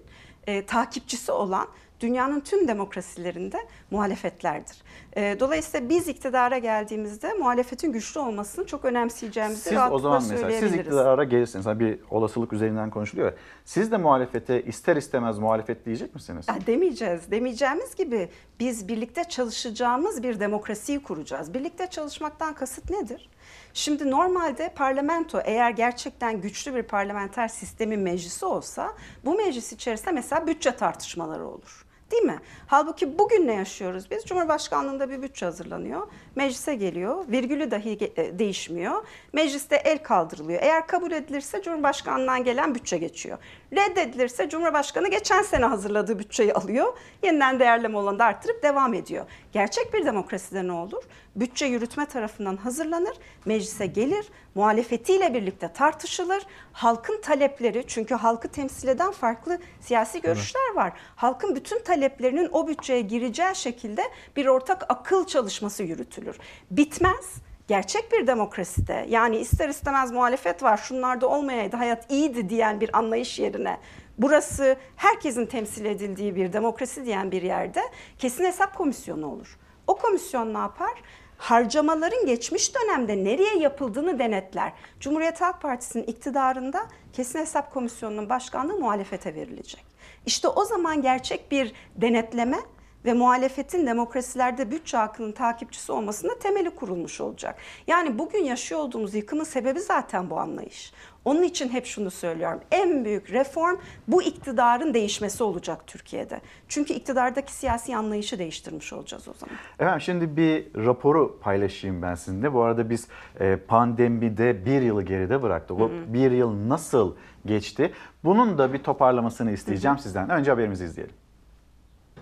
[0.47, 1.69] e, takipçisi olan
[2.01, 3.59] dünyanın tüm demokrasilerinde
[3.91, 4.83] muhalefetlerdir.
[5.17, 10.53] E, dolayısıyla biz iktidara geldiğimizde muhalefetin güçlü olmasını çok önemseyeceğimizi Siz o rahatlıkla zaman mesela
[10.53, 11.67] siz iktidara gelirsiniz.
[11.67, 13.35] Hani bir olasılık üzerinden konuşuluyor ya.
[13.65, 16.47] Siz de muhalefete ister istemez muhalefet diyecek misiniz?
[16.49, 17.31] Ya demeyeceğiz.
[17.31, 18.29] Demeyeceğimiz gibi
[18.61, 21.55] biz birlikte çalışacağımız bir demokrasiyi kuracağız.
[21.55, 23.31] Birlikte çalışmaktan kasıt nedir?
[23.75, 30.47] Şimdi normalde parlamento eğer gerçekten güçlü bir parlamenter sistemin meclisi olsa bu meclis içerisinde mesela
[30.47, 31.90] bütçe tartışmaları olur.
[32.11, 32.39] Değil mi?
[32.67, 34.25] Halbuki bugün ne yaşıyoruz biz?
[34.25, 36.07] Cumhurbaşkanlığında bir bütçe hazırlanıyor.
[36.37, 37.25] Meclise geliyor.
[37.29, 39.05] Virgülü dahi e, değişmiyor.
[39.33, 40.63] Mecliste el kaldırılıyor.
[40.63, 43.39] Eğer kabul edilirse Cumhurbaşkanlığından gelen bütçe geçiyor.
[43.73, 46.99] Reddedilirse Cumhurbaşkanı geçen sene hazırladığı bütçeyi alıyor.
[47.23, 49.27] Yeniden değerleme olanı da arttırıp devam ediyor.
[49.53, 51.03] Gerçek bir demokraside ne olur?
[51.37, 56.43] Bütçe yürütme tarafından hazırlanır, meclise gelir, muhalefetiyle birlikte tartışılır.
[56.73, 60.93] Halkın talepleri, çünkü halkı temsil eden farklı siyasi görüşler var.
[61.17, 64.03] Halkın bütün taleplerinin o bütçeye gireceği şekilde
[64.37, 66.39] bir ortak akıl çalışması yürütülür.
[66.71, 67.35] Bitmez.
[67.69, 73.39] Gerçek bir demokraside yani ister istemez muhalefet var şunlarda olmayaydı hayat iyiydi diyen bir anlayış
[73.39, 73.81] yerine
[74.19, 77.83] burası herkesin temsil edildiği bir demokrasi diyen bir yerde
[78.19, 79.59] kesin hesap komisyonu olur.
[79.87, 80.93] O komisyon ne yapar?
[81.41, 84.73] Harcamaların geçmiş dönemde nereye yapıldığını denetler.
[85.01, 89.85] Cumhuriyet Halk Partisi'nin iktidarında kesin hesap komisyonunun başkanlığı muhalefete verilecek.
[90.27, 92.59] İşte o zaman gerçek bir denetleme
[93.05, 97.57] ve muhalefetin demokrasilerde bütçe hakkının takipçisi olmasında temeli kurulmuş olacak.
[97.87, 100.93] Yani bugün yaşıyor olduğumuz yıkımın sebebi zaten bu anlayış.
[101.25, 102.61] Onun için hep şunu söylüyorum.
[102.71, 103.77] En büyük reform
[104.09, 106.41] bu iktidarın değişmesi olacak Türkiye'de.
[106.69, 109.57] Çünkü iktidardaki siyasi anlayışı değiştirmiş olacağız o zaman.
[109.79, 112.55] Efendim şimdi bir raporu paylaşayım ben sizinle.
[112.55, 113.09] Bu arada biz
[113.41, 115.81] e, pandemide bir yılı geride bıraktık.
[115.81, 117.15] O bir yıl nasıl
[117.47, 117.93] geçti?
[118.25, 120.31] Bunun da bir toparlamasını isteyeceğim sizden.
[120.31, 121.20] Önce haberimizi izleyelim.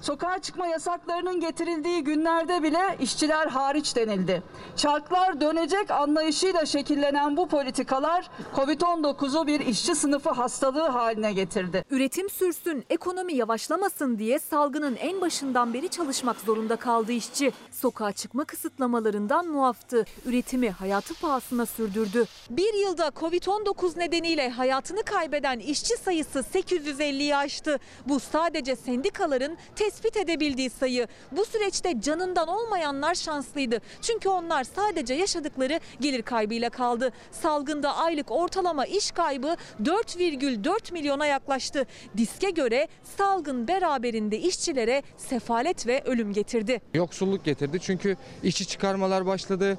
[0.00, 4.42] Sokağa çıkma yasaklarının getirildiği günlerde bile işçiler hariç denildi.
[4.76, 11.84] Çarklar dönecek anlayışıyla şekillenen bu politikalar Covid-19'u bir işçi sınıfı hastalığı haline getirdi.
[11.90, 17.52] Üretim sürsün, ekonomi yavaşlamasın diye salgının en başından beri çalışmak zorunda kaldı işçi.
[17.70, 20.04] Sokağa çıkma kısıtlamalarından muaftı.
[20.26, 22.24] Üretimi hayatı pahasına sürdürdü.
[22.50, 27.78] Bir yılda Covid-19 nedeniyle hayatını kaybeden işçi sayısı 850'yi aştı.
[28.06, 29.56] Bu sadece sendikaların
[29.88, 31.06] tespit edebildiği sayı.
[31.32, 33.80] Bu süreçte canından olmayanlar şanslıydı.
[34.02, 37.12] Çünkü onlar sadece yaşadıkları gelir kaybıyla kaldı.
[37.30, 41.86] Salgında aylık ortalama iş kaybı 4,4 milyona yaklaştı.
[42.16, 46.80] Diske göre salgın beraberinde işçilere sefalet ve ölüm getirdi.
[46.94, 49.78] Yoksulluk getirdi çünkü işçi çıkarmalar başladı.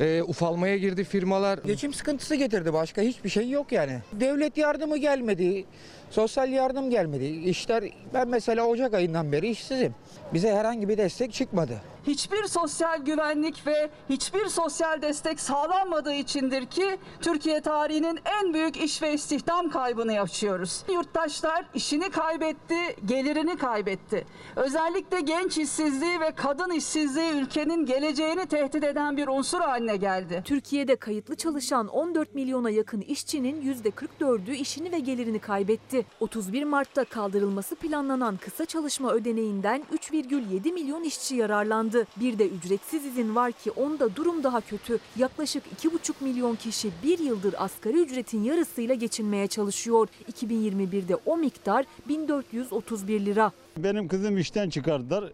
[0.00, 1.58] e, ufalmaya girdi firmalar.
[1.58, 3.98] Geçim sıkıntısı getirdi başka hiçbir şey yok yani.
[4.12, 5.64] Devlet yardımı gelmedi,
[6.10, 7.24] sosyal yardım gelmedi.
[7.24, 9.94] İşler ben mesela Ocak ayından beri işsizim.
[10.34, 11.80] Bize herhangi bir destek çıkmadı.
[12.06, 19.02] Hiçbir sosyal güvenlik ve hiçbir sosyal destek sağlanmadığı içindir ki Türkiye tarihinin en büyük iş
[19.02, 20.84] ve istihdam kaybını yaşıyoruz.
[20.92, 22.74] Yurttaşlar işini kaybetti,
[23.06, 24.26] gelirini kaybetti.
[24.56, 30.42] Özellikle genç işsizliği ve kadın işsizliği ülkenin geleceğini tehdit eden bir unsur haline geldi.
[30.44, 35.78] Türkiye'de kayıtlı çalışan 14 milyona yakın işçinin %44'ü işini ve gelirini kaybetti.
[35.78, 36.06] etti.
[36.20, 39.84] 31 Mart'ta kaldırılması planlanan kısa çalışma ödeneğinden
[40.18, 42.06] 3,7 milyon işçi yararlandı.
[42.16, 44.98] Bir de ücretsiz izin var ki onda durum daha kötü.
[45.16, 50.08] Yaklaşık 2,5 milyon kişi bir yıldır asgari ücretin yarısıyla geçinmeye çalışıyor.
[50.32, 53.52] 2021'de o miktar 1431 lira.
[53.76, 55.32] Benim kızım işten çıkardılar.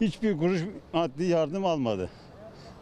[0.00, 0.60] Hiçbir kuruş
[0.92, 2.10] maddi yardım almadı.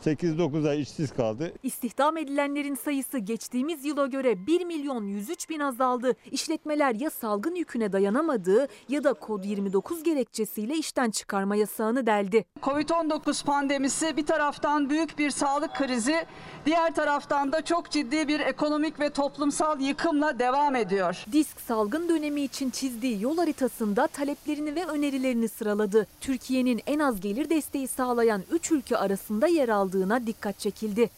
[0.05, 1.53] 8-9 ay işsiz kaldı.
[1.63, 6.13] İstihdam edilenlerin sayısı geçtiğimiz yıla göre 1 milyon 103 bin azaldı.
[6.31, 12.45] İşletmeler ya salgın yüküne dayanamadığı ya da kod 29 gerekçesiyle işten çıkarma yasağını deldi.
[12.63, 16.27] Covid-19 pandemisi bir taraftan büyük bir sağlık krizi,
[16.67, 21.25] diğer taraftan da çok ciddi bir ekonomik ve toplumsal yıkımla devam ediyor.
[21.33, 26.07] Disk salgın dönemi için çizdiği yol haritasında taleplerini ve önerilerini sıraladı.
[26.21, 31.11] Türkiye'nin en az gelir desteği sağlayan 3 ülke arasında yer aldığına dikkat çekildi.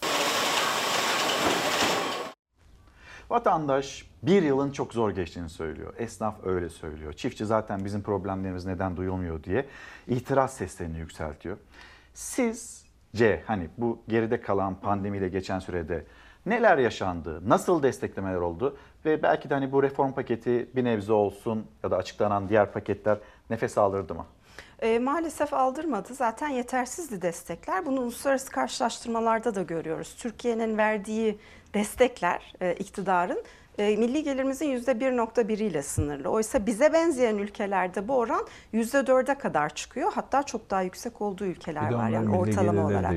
[3.30, 5.94] Vatandaş bir yılın çok zor geçtiğini söylüyor.
[5.98, 7.12] Esnaf öyle söylüyor.
[7.12, 9.66] Çiftçi zaten bizim problemlerimiz neden duyulmuyor diye
[10.08, 11.56] itiraz seslerini yükseltiyor.
[12.14, 16.04] Sizce hani bu geride kalan pandemiyle geçen sürede
[16.46, 21.66] neler yaşandı, nasıl desteklemeler oldu ve belki de hani bu reform paketi bir nebze olsun
[21.82, 23.18] ya da açıklanan diğer paketler
[23.50, 24.26] nefes aldırdı mı?
[24.82, 26.14] E, maalesef aldırmadı.
[26.14, 27.86] Zaten yetersizdi destekler.
[27.86, 30.14] Bunu uluslararası karşılaştırmalarda da görüyoruz.
[30.18, 31.38] Türkiye'nin verdiği
[31.74, 33.44] destekler e, iktidarın
[33.78, 36.28] e, milli gelirimizin %1.1 ile sınırlı.
[36.28, 40.12] Oysa bize benzeyen ülkelerde bu oran %4'e kadar çıkıyor.
[40.12, 43.14] Hatta çok daha yüksek olduğu ülkeler var yani ortalama olarak.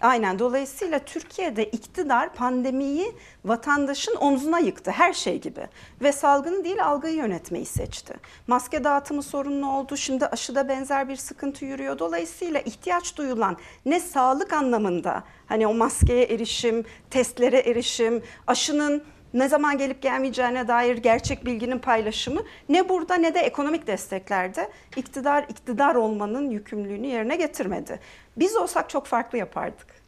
[0.00, 0.38] Aynen.
[0.38, 3.12] Dolayısıyla Türkiye'de iktidar pandemiyi
[3.44, 5.66] vatandaşın omzuna yıktı her şey gibi.
[6.02, 8.14] Ve salgını değil algıyı yönetmeyi seçti.
[8.46, 9.96] Maske dağıtımı sorunlu oldu.
[9.96, 11.98] Şimdi aşıda benzer bir sıkıntı yürüyor.
[11.98, 13.56] Dolayısıyla ihtiyaç duyulan
[13.86, 19.02] ne sağlık anlamında hani o maskeye erişim, testlere erişim, aşının
[19.34, 25.44] ne zaman gelip gelmeyeceğine dair gerçek bilginin paylaşımı ne burada ne de ekonomik desteklerde iktidar
[25.48, 28.00] iktidar olmanın yükümlülüğünü yerine getirmedi.
[28.36, 29.98] Biz olsak çok farklı yapardık.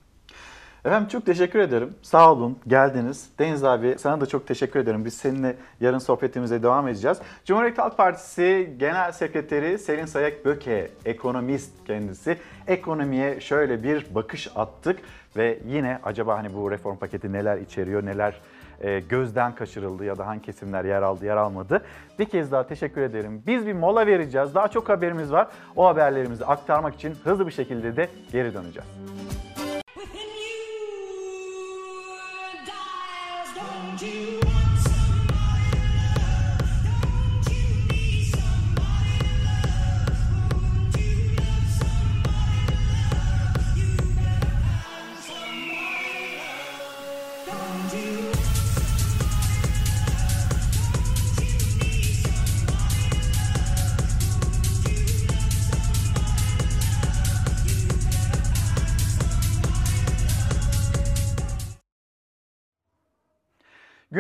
[0.85, 1.95] Efendim çok teşekkür ederim.
[2.03, 3.29] Sağ olun geldiniz.
[3.39, 5.05] Deniz abi sana da çok teşekkür ederim.
[5.05, 7.19] Biz seninle yarın sohbetimize devam edeceğiz.
[7.45, 12.39] Cumhuriyet Halk Partisi Genel Sekreteri Selin Sayak Böke, ekonomist kendisi.
[12.67, 14.99] Ekonomiye şöyle bir bakış attık
[15.37, 18.41] ve yine acaba hani bu reform paketi neler içeriyor, neler
[18.81, 21.83] e, gözden kaçırıldı ya da hangi kesimler yer aldı, yer almadı.
[22.19, 23.43] Bir kez daha teşekkür ederim.
[23.47, 24.55] Biz bir mola vereceğiz.
[24.55, 25.49] Daha çok haberimiz var.
[25.77, 28.89] O haberlerimizi aktarmak için hızlı bir şekilde de geri döneceğiz.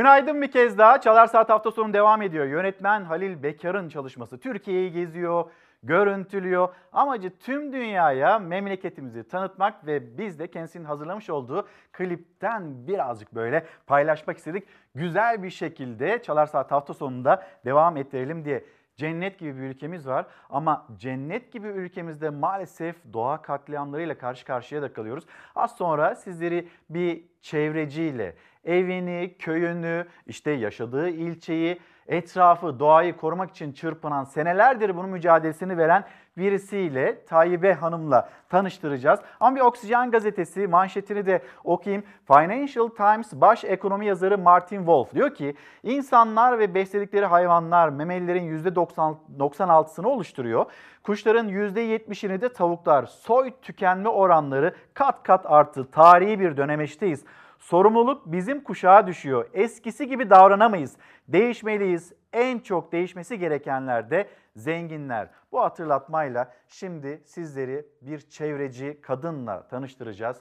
[0.00, 1.00] Günaydın bir kez daha.
[1.00, 2.46] Çalar Saat hafta sonu devam ediyor.
[2.46, 5.44] Yönetmen Halil Bekar'ın çalışması Türkiye'yi geziyor,
[5.82, 6.68] görüntülüyor.
[6.92, 14.38] Amacı tüm dünyaya memleketimizi tanıtmak ve biz de kendisinin hazırlamış olduğu klipten birazcık böyle paylaşmak
[14.38, 14.68] istedik.
[14.94, 18.64] Güzel bir şekilde Çalar Saat hafta sonunda devam ettirelim diye.
[18.96, 24.92] Cennet gibi bir ülkemiz var ama cennet gibi ülkemizde maalesef doğa katliamlarıyla karşı karşıya da
[24.92, 25.24] kalıyoruz.
[25.54, 28.34] Az sonra sizleri bir çevreciyle,
[28.64, 36.04] evini, köyünü, işte yaşadığı ilçeyi, etrafı, doğayı korumak için çırpınan, senelerdir bunun mücadelesini veren
[36.36, 39.20] birisiyle Tayyip Hanım'la tanıştıracağız.
[39.40, 42.04] Ama bir Oksijen gazetesi manşetini de okuyayım.
[42.26, 50.06] Financial Times baş ekonomi yazarı Martin Wolf diyor ki insanlar ve besledikleri hayvanlar memelilerin %96'sını
[50.06, 50.66] oluşturuyor.
[51.02, 53.06] Kuşların %70'ini de tavuklar.
[53.06, 55.90] Soy tükenme oranları kat kat arttı.
[55.90, 57.24] Tarihi bir dönemeçteyiz.
[57.60, 59.50] Sorumluluk bizim kuşağa düşüyor.
[59.52, 60.96] Eskisi gibi davranamayız.
[61.28, 62.12] Değişmeliyiz.
[62.32, 65.30] En çok değişmesi gerekenler de zenginler.
[65.52, 70.36] Bu hatırlatmayla şimdi sizleri bir çevreci kadınla tanıştıracağız.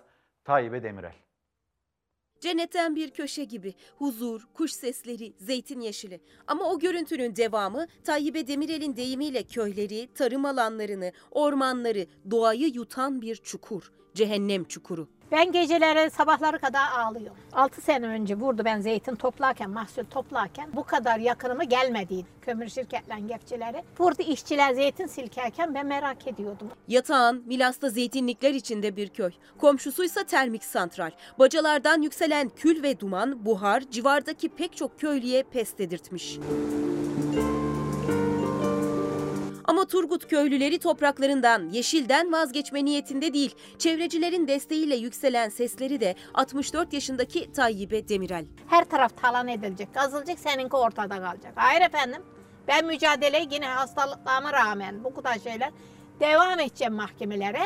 [0.46, 1.16] Tayibe Demirel.
[2.40, 3.74] Cennetten bir köşe gibi.
[3.98, 6.22] Huzur, kuş sesleri, zeytin yeşili.
[6.48, 13.92] Ama o görüntünün devamı Tayyip Demirel'in deyimiyle köyleri, tarım alanlarını, ormanları, doğayı yutan bir çukur.
[14.14, 15.08] Cehennem çukuru.
[15.32, 17.38] Ben geceleri sabahları kadar ağlıyorum.
[17.54, 22.28] 6 sene önce burada ben zeytin toplarken, mahsul toplarken bu kadar yakınıma gelmediydi.
[22.42, 23.84] Kömür şirketlerin gefçileri.
[24.00, 26.68] Burada işçiler zeytin silkerken ben merak ediyordum.
[26.88, 29.32] Yatağan, Milas'ta zeytinlikler içinde bir köy.
[29.58, 31.12] Komşusuysa termik santral.
[31.40, 36.40] Bacalardan yükselen kül ve duman, buhar civardaki pek çok köylüye pes dedirtmiş.
[39.70, 43.56] Ama Turgut köylüleri topraklarından, yeşilden vazgeçme niyetinde değil.
[43.78, 48.46] Çevrecilerin desteğiyle yükselen sesleri de 64 yaşındaki Tayyip'e Demirel.
[48.68, 51.54] Her taraf talan edilecek, kazılacak, seninki ortada kalacak.
[51.56, 52.22] Hayır efendim.
[52.68, 55.72] Ben mücadeleye yine hastalıklarıma rağmen bu kadar şeyler
[56.20, 57.62] devam edeceğim mahkemelere.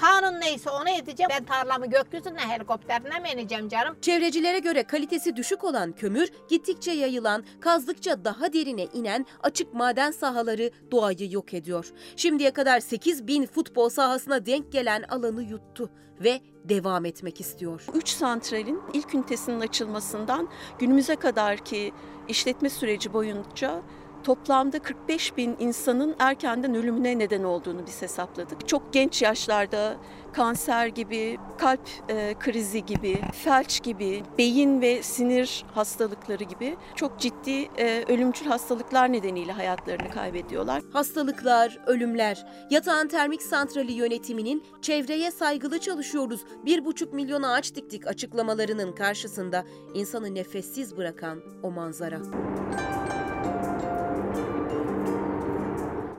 [0.00, 1.30] Kanun neyse onu edeceğim.
[1.30, 3.96] Ben tarlamı gökyüzüne helikopterine mi ineceğim canım?
[4.00, 10.70] Çevrecilere göre kalitesi düşük olan kömür, gittikçe yayılan, kazdıkça daha derine inen açık maden sahaları
[10.90, 11.92] doğayı yok ediyor.
[12.16, 15.90] Şimdiye kadar 8 bin futbol sahasına denk gelen alanı yuttu
[16.20, 17.84] ve devam etmek istiyor.
[17.94, 20.48] 3 santralin ilk ünitesinin açılmasından
[20.78, 21.92] günümüze kadarki
[22.28, 23.82] işletme süreci boyunca
[24.26, 28.68] toplamda 45 bin insanın erkenden ölümüne neden olduğunu biz hesapladık.
[28.68, 29.96] Çok genç yaşlarda
[30.32, 37.68] kanser gibi, kalp e, krizi gibi, felç gibi, beyin ve sinir hastalıkları gibi çok ciddi
[37.78, 40.82] e, ölümcül hastalıklar nedeniyle hayatlarını kaybediyorlar.
[40.92, 42.46] Hastalıklar, ölümler.
[42.70, 50.34] Yatağan Termik Santrali yönetiminin çevreye saygılı çalışıyoruz, bir buçuk milyon ağaç diktik açıklamalarının karşısında insanı
[50.34, 52.20] nefessiz bırakan o manzara.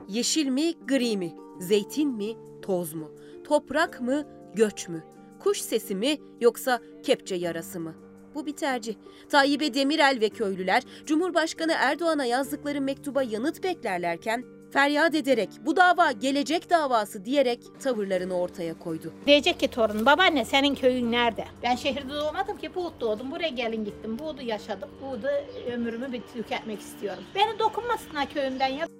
[0.08, 1.32] Yeşil mi, gri mi?
[1.60, 3.10] Zeytin mi, toz mu?
[3.44, 4.24] Toprak mı,
[4.54, 5.04] göç mü?
[5.40, 7.94] Kuş sesi mi yoksa kepçe yarası mı?
[8.34, 8.94] Bu bir tercih.
[9.28, 16.70] Tayyip'e Demirel ve köylüler Cumhurbaşkanı Erdoğan'a yazdıkları mektuba yanıt beklerlerken feryat ederek bu dava gelecek
[16.70, 19.12] davası diyerek tavırlarını ortaya koydu.
[19.26, 21.44] Diyecek ki torun babaanne senin köyün nerede?
[21.62, 23.30] Ben şehirde doğmadım ki Buğut doğdum.
[23.30, 24.18] Buraya gelin gittim.
[24.18, 24.88] Buğdu yaşadım.
[25.02, 25.26] Buğdu
[25.72, 27.24] ömrümü bir tüketmek istiyorum.
[27.34, 28.97] Beni dokunmasınlar köyümden ya.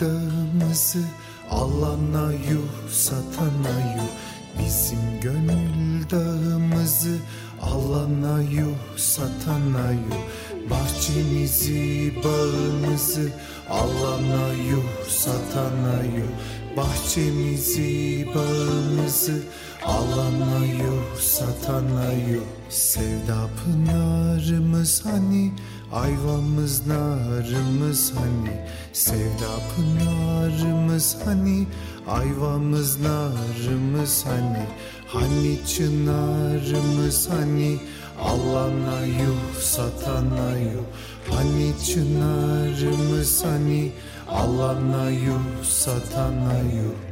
[0.00, 1.04] Dağımızı
[1.50, 4.10] alana yuh satana yuh.
[4.58, 7.16] Bizim gönül dağımızı
[7.62, 10.24] alana yuh satana yuh.
[10.70, 13.30] Bahçemizi bağımızı
[13.70, 16.76] alana yuh satana yuh.
[16.76, 19.42] Bahçemizi bağımızı
[19.86, 22.44] alana yuh satana yuh.
[22.68, 25.52] Sevda pınarımız hani
[25.94, 31.66] Ayvamız narımız hani Sevda pınarımız hani
[32.08, 34.66] Ayvamız narımız hani
[35.06, 37.78] Hani çınarımız hani
[38.22, 40.84] Alana yuh satana yuh
[41.30, 43.92] Hani çınarımız hani
[44.28, 47.03] Alana yuh satana yuh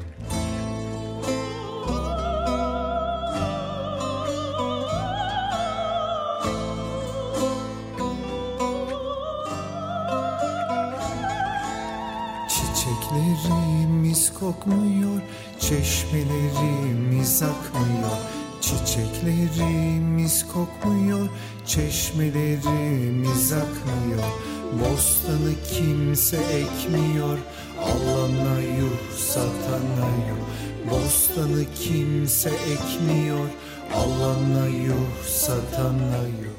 [14.43, 15.21] kokmuyor,
[15.61, 18.17] çeşmelerimiz akmıyor.
[18.61, 21.29] Çiçeklerimiz kokmuyor,
[21.67, 24.33] çeşmelerimiz akmıyor.
[24.73, 27.39] Bostanı kimse ekmiyor,
[27.83, 30.43] alana yuh satana yuh.
[30.91, 33.49] Bostanı kimse ekmiyor,
[33.95, 36.52] alana yuh satana yuh.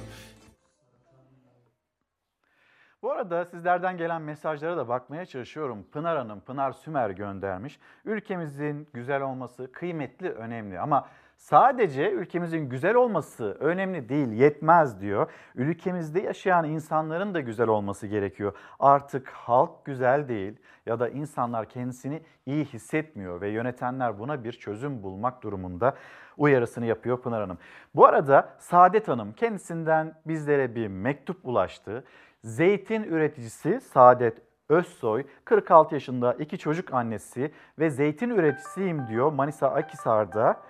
[3.03, 5.85] Bu arada sizlerden gelen mesajlara da bakmaya çalışıyorum.
[5.91, 7.79] Pınar Hanım, Pınar Sümer göndermiş.
[8.05, 11.07] Ülkemizin güzel olması kıymetli, önemli ama
[11.37, 15.31] sadece ülkemizin güzel olması önemli değil, yetmez diyor.
[15.55, 18.53] Ülkemizde yaşayan insanların da güzel olması gerekiyor.
[18.79, 25.03] Artık halk güzel değil ya da insanlar kendisini iyi hissetmiyor ve yönetenler buna bir çözüm
[25.03, 25.95] bulmak durumunda
[26.37, 27.57] uyarısını yapıyor Pınar Hanım.
[27.95, 32.03] Bu arada Saadet Hanım kendisinden bizlere bir mektup ulaştı.
[32.43, 34.37] Zeytin üreticisi Saadet
[34.69, 40.61] Özsoy 46 yaşında iki çocuk annesi ve zeytin üreticisiyim diyor Manisa Akisar'da.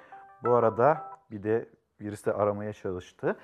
[0.44, 0.98] Bu arada
[1.32, 1.70] bir de
[2.00, 3.36] birisi de aramaya çalıştı.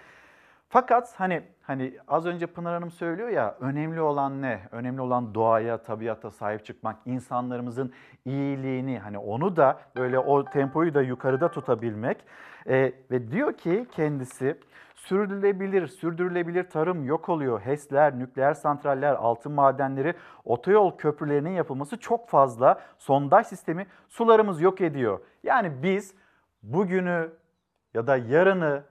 [0.69, 4.59] Fakat hani hani az önce Pınar Hanım söylüyor ya önemli olan ne?
[4.71, 7.93] Önemli olan doğaya, tabiata sahip çıkmak, insanlarımızın
[8.25, 12.17] iyiliğini hani onu da böyle o tempoyu da yukarıda tutabilmek.
[12.67, 14.57] Ee, ve diyor ki kendisi
[15.07, 17.61] sürdürülebilir, sürdürülebilir tarım yok oluyor.
[17.61, 20.13] HES'ler, nükleer santraller, altın madenleri,
[20.45, 22.81] otoyol köprülerinin yapılması çok fazla.
[22.97, 25.19] Sondaj sistemi sularımız yok ediyor.
[25.43, 26.13] Yani biz
[26.63, 27.29] bugünü
[27.93, 28.83] ya da yarını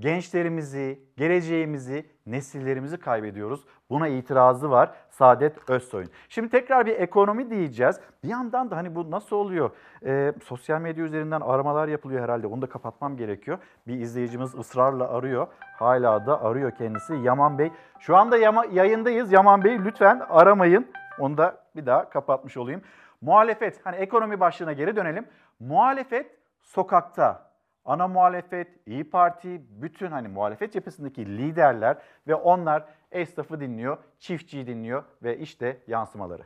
[0.00, 3.64] gençlerimizi, geleceğimizi, nesillerimizi kaybediyoruz.
[3.90, 6.10] Buna itirazı var Saadet Özsoy'un.
[6.28, 8.00] Şimdi tekrar bir ekonomi diyeceğiz.
[8.24, 9.70] Bir yandan da hani bu nasıl oluyor?
[10.04, 12.46] Ee, sosyal medya üzerinden aramalar yapılıyor herhalde.
[12.46, 13.58] Onu da kapatmam gerekiyor.
[13.86, 15.46] Bir izleyicimiz ısrarla arıyor.
[15.78, 17.14] Hala da arıyor kendisi.
[17.14, 17.72] Yaman Bey.
[17.98, 19.32] Şu anda yama, yayındayız.
[19.32, 20.86] Yaman Bey lütfen aramayın.
[21.18, 22.82] Onu da bir daha kapatmış olayım.
[23.20, 25.26] Muhalefet, hani ekonomi başlığına geri dönelim.
[25.60, 27.49] Muhalefet sokakta.
[27.84, 35.04] Ana muhalefet, İyi Parti, bütün hani muhalefet cephesindeki liderler ve onlar esnafı dinliyor, çiftçiyi dinliyor
[35.22, 36.42] ve işte yansımaları.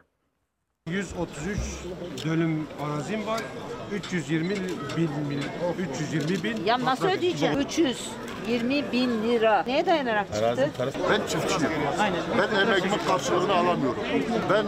[0.91, 1.59] 133
[2.25, 3.41] dönüm arazim var.
[3.93, 4.59] 320 bin,
[5.93, 6.65] 320 bin.
[6.65, 7.61] Ya nasıl ödeyeceğim?
[7.61, 9.65] 320 bin lira.
[9.67, 10.71] Neye dayanarak çıktı?
[11.11, 11.73] Ben çiftçiyim.
[12.39, 13.99] Ben emeklimin karşılığını alamıyorum.
[14.51, 14.67] Ben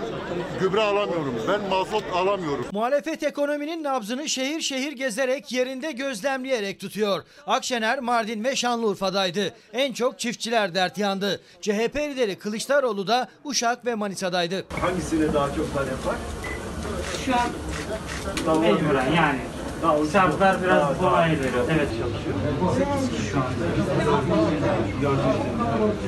[0.60, 1.34] gübre alamıyorum.
[1.48, 2.66] Ben mazot alamıyorum.
[2.72, 7.22] Muhalefet ekonominin nabzını şehir şehir gezerek yerinde gözlemleyerek tutuyor.
[7.46, 9.54] Akşener, Mardin ve Şanlıurfa'daydı.
[9.72, 11.40] En çok çiftçiler dert yandı.
[11.60, 14.64] CHP lideri Kılıçdaroğlu da Uşak ve Manisa'daydı.
[14.80, 16.05] Hangisine daha çok talep?
[17.26, 17.34] Şu
[18.50, 19.40] an mecburen yani.
[20.12, 21.64] Şartlar biraz kolay veriyor.
[21.70, 22.36] Evet çalışıyor.
[23.32, 23.66] Şu anda.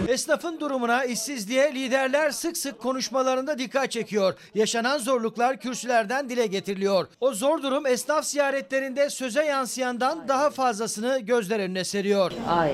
[0.09, 4.35] Esnafın durumuna, işsizliğe liderler sık sık konuşmalarında dikkat çekiyor.
[4.55, 7.07] Yaşanan zorluklar kürsülerden dile getiriliyor.
[7.21, 12.33] O zor durum esnaf ziyaretlerinde söze yansıyandan daha fazlasını gözler önüne seriyor.
[12.49, 12.73] Ay.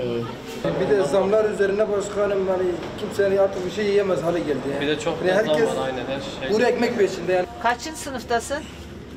[0.81, 2.67] Bir de zamlar üzerine başkanım hani
[3.01, 4.59] kimse artık bir şey yiyemez hale geldi.
[4.73, 4.81] Yani.
[4.81, 6.53] Bir de çok Yani herkes aynen her şey.
[6.57, 7.47] kuru ekmek peşinde yani.
[7.63, 8.59] Kaçıncı sınıftasın?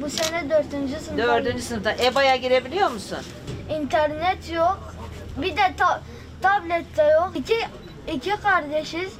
[0.01, 1.17] Bu sene dördüncü sınıf.
[1.17, 1.91] Dördüncü sınıfta.
[1.91, 3.17] EBA'ya girebiliyor musun?
[3.69, 4.93] İnternet yok.
[5.37, 6.01] Bir de ta-
[6.41, 7.31] tablet de yok.
[7.35, 7.57] İki,
[8.13, 9.13] iki kardeşiz.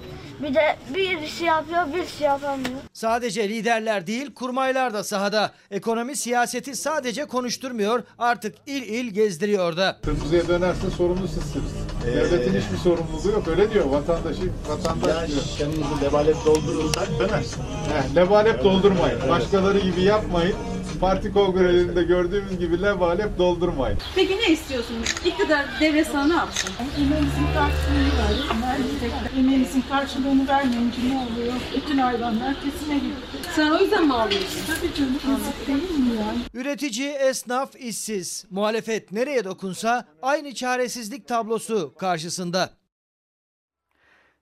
[0.44, 2.70] Bir de birisi yapıyor, birisi yapamıyor.
[2.94, 5.52] Sadece liderler değil, kurmaylar da sahada.
[5.72, 9.98] Ekonomi siyaseti sadece konuşturmuyor, artık il il gezdiriyor da.
[10.06, 11.72] Kırmızıya dönerse sorumlu sizsiniz.
[12.06, 15.42] Devletin hiçbir sorumluluğu yok öyle diyor vatandaşı vatandaş diyor.
[15.58, 17.62] Kendinizi lebalep doldurursak dönersin.
[17.62, 19.30] Heh, lebalep doldurmayın.
[19.30, 20.56] Başkaları gibi yapmayın.
[21.02, 23.98] Parti kongrelerinde gördüğümüz gibi lebalep doldurmayın.
[24.16, 25.16] Peki ne istiyorsunuz?
[25.26, 26.70] İktidar devre sana ne yapsın?
[26.98, 29.12] Emeğimizin karşılığını verdik.
[29.40, 31.54] Emeğimizin karşılığını vermeyince ne oluyor?
[31.76, 33.16] Bütün hayvanlar kesime gidiyor.
[33.56, 34.60] Sen o yüzden mi ağlıyorsun?
[34.68, 36.38] Tabii canım yazık değil mi yani?
[36.54, 38.46] Üretici, esnaf, işsiz.
[38.50, 42.70] Muhalefet nereye dokunsa aynı çaresizlik tablosu karşısında.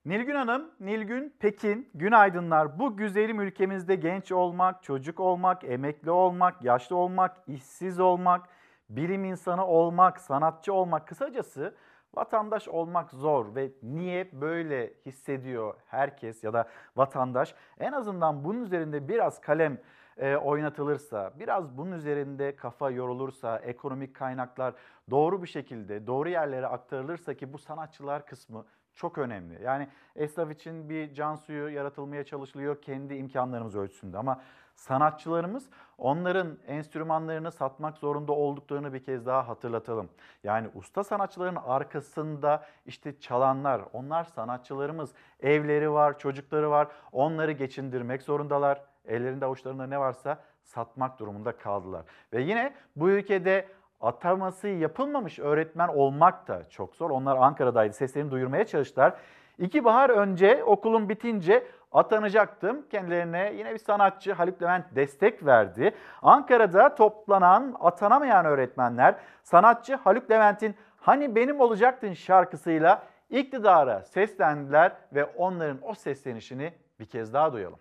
[0.06, 2.80] Nilgün Hanım, Nilgün Pekin, günaydınlar.
[2.80, 8.50] Bu güzelim ülkemizde genç olmak, çocuk olmak, emekli olmak, yaşlı olmak, işsiz olmak,
[8.90, 11.76] bilim insanı olmak, sanatçı olmak, kısacası
[12.14, 17.56] vatandaş olmak zor ve niye böyle hissediyor herkes ya da vatandaş?
[17.80, 19.78] En azından bunun üzerinde biraz kalem
[20.18, 24.74] e, oynatılırsa, biraz bunun üzerinde kafa yorulursa, ekonomik kaynaklar
[25.10, 28.66] doğru bir şekilde doğru yerlere aktarılırsa ki bu sanatçılar kısmı
[28.96, 29.64] çok önemli.
[29.64, 34.42] Yani esnaf için bir can suyu yaratılmaya çalışılıyor kendi imkanlarımız ölçüsünde ama
[34.76, 40.10] sanatçılarımız onların enstrümanlarını satmak zorunda olduklarını bir kez daha hatırlatalım.
[40.44, 45.14] Yani usta sanatçıların arkasında işte çalanlar, onlar sanatçılarımız.
[45.40, 46.88] Evleri var, çocukları var.
[47.12, 48.82] Onları geçindirmek zorundalar.
[49.06, 52.06] Ellerinde avuçlarında ne varsa satmak durumunda kaldılar.
[52.34, 53.68] Ve yine bu ülkede
[54.02, 57.10] ataması yapılmamış öğretmen olmak da çok zor.
[57.10, 57.94] Onlar Ankara'daydı.
[57.94, 59.14] Seslerini duyurmaya çalıştılar.
[59.58, 62.86] İki bahar önce okulum bitince atanacaktım.
[62.90, 65.96] Kendilerine yine bir sanatçı Haluk Levent destek verdi.
[66.22, 75.78] Ankara'da toplanan atanamayan öğretmenler sanatçı Haluk Levent'in Hani Benim Olacaktın şarkısıyla iktidara seslendiler ve onların
[75.82, 77.80] o seslenişini bir kez daha duyalım.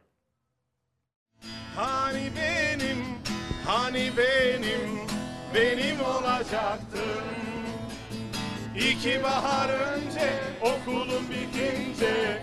[1.77, 3.05] Hani benim,
[3.67, 5.14] hani benim,
[5.55, 7.25] benim olacaktın.
[8.77, 12.43] İki bahar önce okulum bitince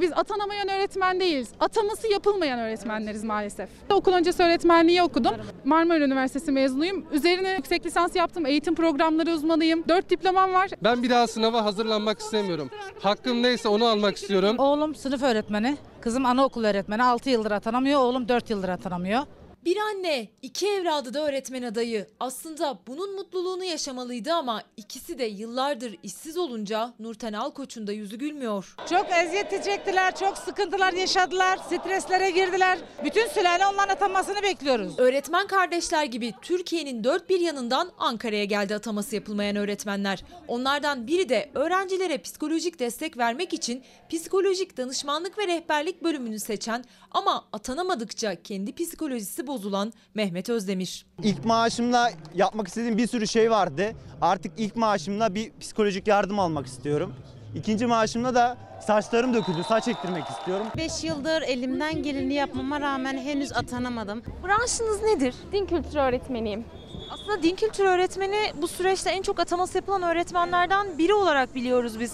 [0.00, 1.48] Biz atanamayan öğretmen değiliz.
[1.60, 3.68] Ataması yapılmayan öğretmenleriz maalesef.
[3.90, 5.34] Okul öncesi öğretmenliği okudum.
[5.64, 7.06] Marmara Üniversitesi mezunuyum.
[7.12, 8.46] Üzerine yüksek lisans yaptım.
[8.46, 9.84] Eğitim programları uzmanıyım.
[9.88, 10.70] Dört diplomam var.
[10.82, 12.70] Ben bir daha sınava hazırlanmak istemiyorum.
[13.00, 14.58] Hakkım neyse onu almak istiyorum.
[14.58, 17.02] Oğlum sınıf öğretmeni, kızım anaokul öğretmeni.
[17.02, 19.22] 6 yıldır atanamıyor, oğlum 4 yıldır atanamıyor.
[19.64, 22.06] Bir anne, iki evladı da öğretmen adayı.
[22.20, 28.74] Aslında bunun mutluluğunu yaşamalıydı ama ikisi de yıllardır işsiz olunca Nurten Alkoç'un da yüzü gülmüyor.
[28.90, 32.78] Çok eziyet çektiler, çok sıkıntılar yaşadılar, streslere girdiler.
[33.04, 34.98] Bütün sülale onların atanmasını bekliyoruz.
[34.98, 40.24] Öğretmen kardeşler gibi Türkiye'nin dört bir yanından Ankara'ya geldi ataması yapılmayan öğretmenler.
[40.48, 47.44] Onlardan biri de öğrencilere psikolojik destek vermek için psikolojik danışmanlık ve rehberlik bölümünü seçen ama
[47.52, 51.06] atanamadıkça kendi psikolojisi bozulan Mehmet Özdemir.
[51.22, 53.92] İlk maaşımla yapmak istediğim bir sürü şey vardı.
[54.20, 57.14] Artık ilk maaşımla bir psikolojik yardım almak istiyorum.
[57.54, 58.56] İkinci maaşımla da
[58.86, 60.66] saçlarım döküldü, saç ektirmek istiyorum.
[60.76, 64.22] 5 yıldır elimden geleni yapmama rağmen henüz atanamadım.
[64.46, 65.34] Branşınız nedir?
[65.52, 66.64] Din kültürü öğretmeniyim.
[67.10, 72.12] Aslında din kültürü öğretmeni bu süreçte en çok ataması yapılan öğretmenlerden biri olarak biliyoruz biz.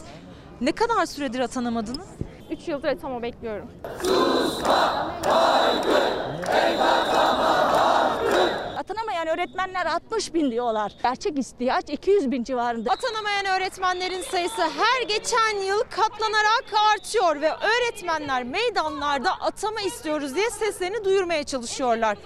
[0.60, 2.06] Ne kadar süredir atanamadınız?
[2.50, 3.68] 3 yıldır atama bekliyorum.
[8.78, 10.92] Atanamayan öğretmenler 60 bin diyorlar.
[11.02, 12.90] Gerçek ihtiyaç 200 bin civarında.
[12.92, 16.64] Atanamayan öğretmenlerin sayısı her geçen yıl katlanarak
[16.94, 22.18] artıyor ve öğretmenler meydanlarda atama istiyoruz diye seslerini duyurmaya çalışıyorlar.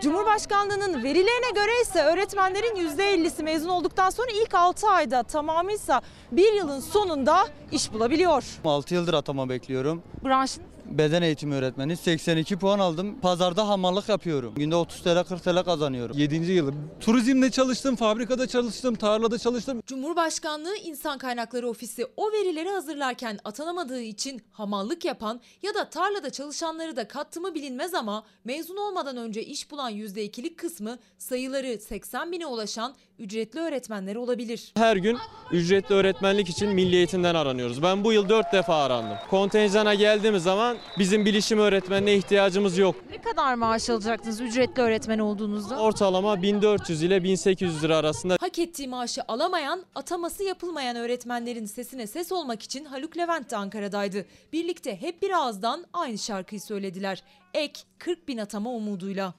[0.00, 6.00] Cumhurbaşkanlığının verilerine göre ise öğretmenlerin %50'si mezun olduktan sonra ilk 6 ayda tamamıysa
[6.32, 8.44] bir yılın sonunda iş bulabiliyor.
[8.64, 10.02] 6 yıldır atama bekliyorum.
[10.24, 13.20] Branş Beden eğitimi öğretmeni 82 puan aldım.
[13.20, 14.54] Pazarda hamallık yapıyorum.
[14.54, 16.18] Günde 30 TL 40 TL kazanıyorum.
[16.18, 16.52] 7.
[16.52, 16.90] yılım.
[17.00, 19.82] Turizmde çalıştım, fabrikada çalıştım, tarlada çalıştım.
[19.86, 26.96] Cumhurbaşkanlığı İnsan Kaynakları Ofisi o verileri hazırlarken atanamadığı için hamallık yapan ya da tarlada çalışanları
[26.96, 32.46] da kattı mı bilinmez ama mezun olmadan önce iş bulan %2'lik kısmı sayıları 80 bine
[32.46, 34.72] ulaşan ücretli öğretmenler olabilir.
[34.76, 35.18] Her gün
[35.52, 37.82] ücretli öğretmenlik için milli eğitimden aranıyoruz.
[37.82, 39.16] Ben bu yıl 4 defa arandım.
[39.30, 42.96] Kontenjana geldiğimiz zaman bizim bilişim öğretmenine ihtiyacımız yok.
[43.10, 45.80] Ne kadar maaş alacaktınız ücretli öğretmen olduğunuzda?
[45.80, 48.36] Ortalama 1400 ile 1800 lira arasında.
[48.40, 54.24] Hak ettiği maaşı alamayan, ataması yapılmayan öğretmenlerin sesine ses olmak için Haluk Levent de Ankara'daydı.
[54.52, 57.22] Birlikte hep bir ağızdan aynı şarkıyı söylediler.
[57.54, 59.34] Ek 40 bin atama umuduyla.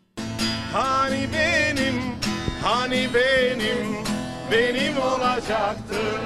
[0.73, 1.95] Hani benim,
[2.63, 3.88] hani benim,
[4.51, 6.21] benim olacaktın.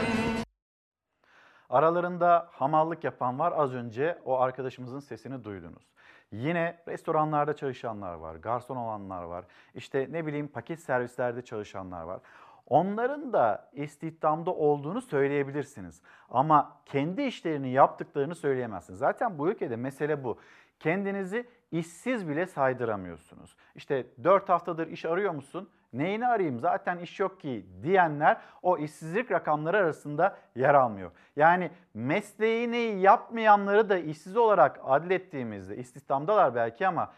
[1.70, 3.54] Aralarında hamallık yapan var.
[3.56, 5.84] Az önce o arkadaşımızın sesini duydunuz.
[6.32, 9.46] Yine restoranlarda çalışanlar var, garson olanlar var.
[9.74, 12.20] İşte ne bileyim paket servislerde çalışanlar var.
[12.68, 16.02] Onların da istihdamda olduğunu söyleyebilirsiniz.
[16.30, 19.00] Ama kendi işlerini yaptıklarını söyleyemezsiniz.
[19.00, 20.40] Zaten bu ülkede mesele bu.
[20.80, 23.56] Kendinizi işsiz bile saydıramıyorsunuz.
[23.76, 25.70] İşte 4 haftadır iş arıyor musun?
[25.98, 31.12] Neyini arayayım zaten iş yok ki diyenler o işsizlik rakamları arasında yer almıyor.
[31.36, 37.14] Yani mesleğini yapmayanları da işsiz olarak adlettiğimizde istihdamdalar belki ama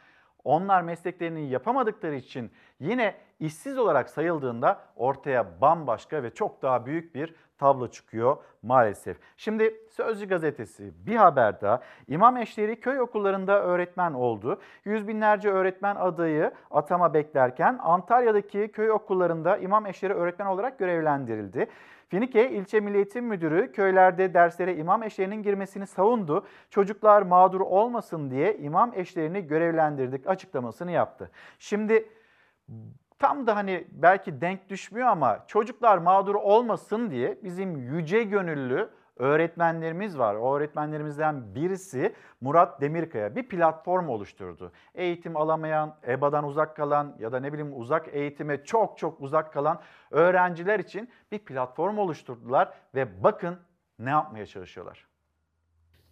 [0.48, 7.36] onlar mesleklerini yapamadıkları için yine işsiz olarak sayıldığında ortaya bambaşka ve çok daha büyük bir
[7.58, 9.18] tablo çıkıyor maalesef.
[9.38, 11.82] Şimdi Sözcü gazetesi bir haber daha.
[12.08, 14.62] İmam eşleri köy okullarında öğretmen oldu.
[14.86, 21.68] Yüz binlerce öğretmen adayı atama beklerken Antalya'daki köy okullarında imam eşleri öğretmen olarak görevlendirildi.
[22.10, 26.46] Finike İlçe Milli Eğitim Müdürü köylerde derslere imam eşlerinin girmesini savundu.
[26.70, 31.32] Çocuklar mağdur olmasın diye imam eşlerini görevlendirdik açıklamasını yaptı.
[31.60, 32.10] Şimdi
[33.20, 40.18] tam da hani belki denk düşmüyor ama çocuklar mağdur olmasın diye bizim yüce gönüllü öğretmenlerimiz
[40.18, 40.36] var.
[40.36, 44.72] O öğretmenlerimizden birisi Murat Demirkaya bir platform oluşturdu.
[44.96, 49.82] Eğitim alamayan, EBA'dan uzak kalan ya da ne bileyim uzak eğitime çok çok uzak kalan
[50.12, 53.58] öğrenciler için bir platform oluşturdular ve bakın
[54.00, 55.08] ne yapmaya çalışıyorlar.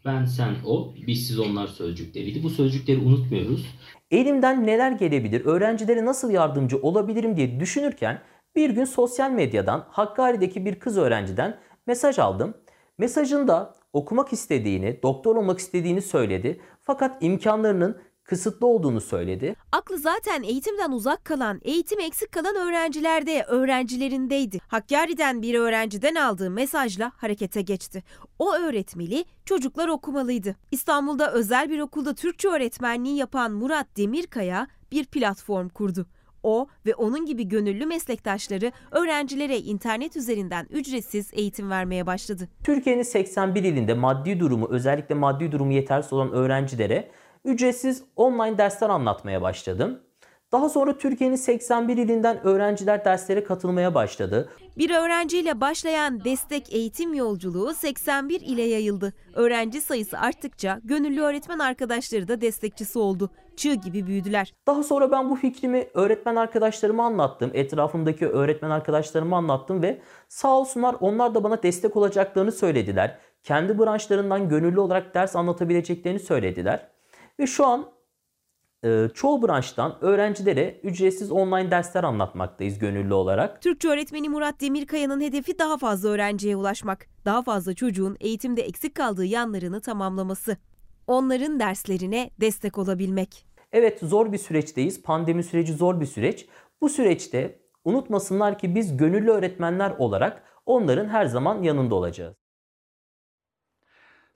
[0.05, 2.43] Ben, sen, o, biz, siz, onlar sözcükleriydi.
[2.43, 3.75] Bu sözcükleri unutmuyoruz.
[4.11, 8.21] Elimden neler gelebilir, öğrencilere nasıl yardımcı olabilirim diye düşünürken
[8.55, 12.53] bir gün sosyal medyadan Hakkari'deki bir kız öğrenciden mesaj aldım.
[12.97, 16.61] Mesajında okumak istediğini, doktor olmak istediğini söyledi.
[16.83, 19.55] Fakat imkanlarının kısıtlı olduğunu söyledi.
[19.71, 24.59] Aklı zaten eğitimden uzak kalan, eğitim eksik kalan öğrencilerde, öğrencilerindeydi.
[24.67, 28.03] Hakkari'den bir öğrenciden aldığı mesajla harekete geçti.
[28.39, 30.55] O öğretmeli çocuklar okumalıydı.
[30.71, 36.05] İstanbul'da özel bir okulda Türkçe öğretmenliği yapan Murat Demirkaya bir platform kurdu.
[36.45, 42.47] O ve onun gibi gönüllü meslektaşları öğrencilere internet üzerinden ücretsiz eğitim vermeye başladı.
[42.63, 47.11] Türkiye'nin 81 ilinde maddi durumu özellikle maddi durumu yetersiz olan öğrencilere
[47.45, 49.99] ücretsiz online dersler anlatmaya başladım.
[50.55, 54.49] Daha sonra Türkiye'nin 81 ilinden öğrenciler derslere katılmaya başladı.
[54.77, 59.13] Bir öğrenciyle başlayan destek eğitim yolculuğu 81 ile yayıldı.
[59.33, 63.29] Öğrenci sayısı arttıkça gönüllü öğretmen arkadaşları da destekçisi oldu.
[63.55, 64.53] Çığ gibi büyüdüler.
[64.67, 67.51] Daha sonra ben bu fikrimi öğretmen arkadaşlarıma anlattım.
[67.53, 73.17] Etrafımdaki öğretmen arkadaşlarıma anlattım ve sağ olsunlar onlar da bana destek olacaklarını söylediler.
[73.43, 76.87] Kendi branşlarından gönüllü olarak ders anlatabileceklerini söylediler.
[77.39, 77.94] Ve şu an
[79.13, 83.61] çoğu branştan öğrencilere ücretsiz online dersler anlatmaktayız gönüllü olarak.
[83.61, 87.07] Türkçe öğretmeni Murat Demirkaya'nın hedefi daha fazla öğrenciye ulaşmak.
[87.25, 90.57] Daha fazla çocuğun eğitimde eksik kaldığı yanlarını tamamlaması.
[91.07, 93.45] Onların derslerine destek olabilmek.
[93.71, 95.01] Evet zor bir süreçteyiz.
[95.03, 96.45] Pandemi süreci zor bir süreç.
[96.81, 102.44] Bu süreçte unutmasınlar ki biz gönüllü öğretmenler olarak onların her zaman yanında olacağız.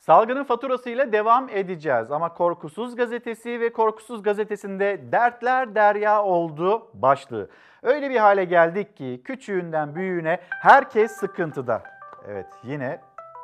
[0.10, 7.49] Salgının faturasıyla devam edeceğiz ama Korkusuz Gazetesi ve Korkusuz Gazetesi'nde dertler derya oldu başlığı.
[7.84, 11.84] Öyle bir hale geldik ki küçüğünden büyüğüne herkes sıkıntıda.
[12.27, 13.02] Evet yine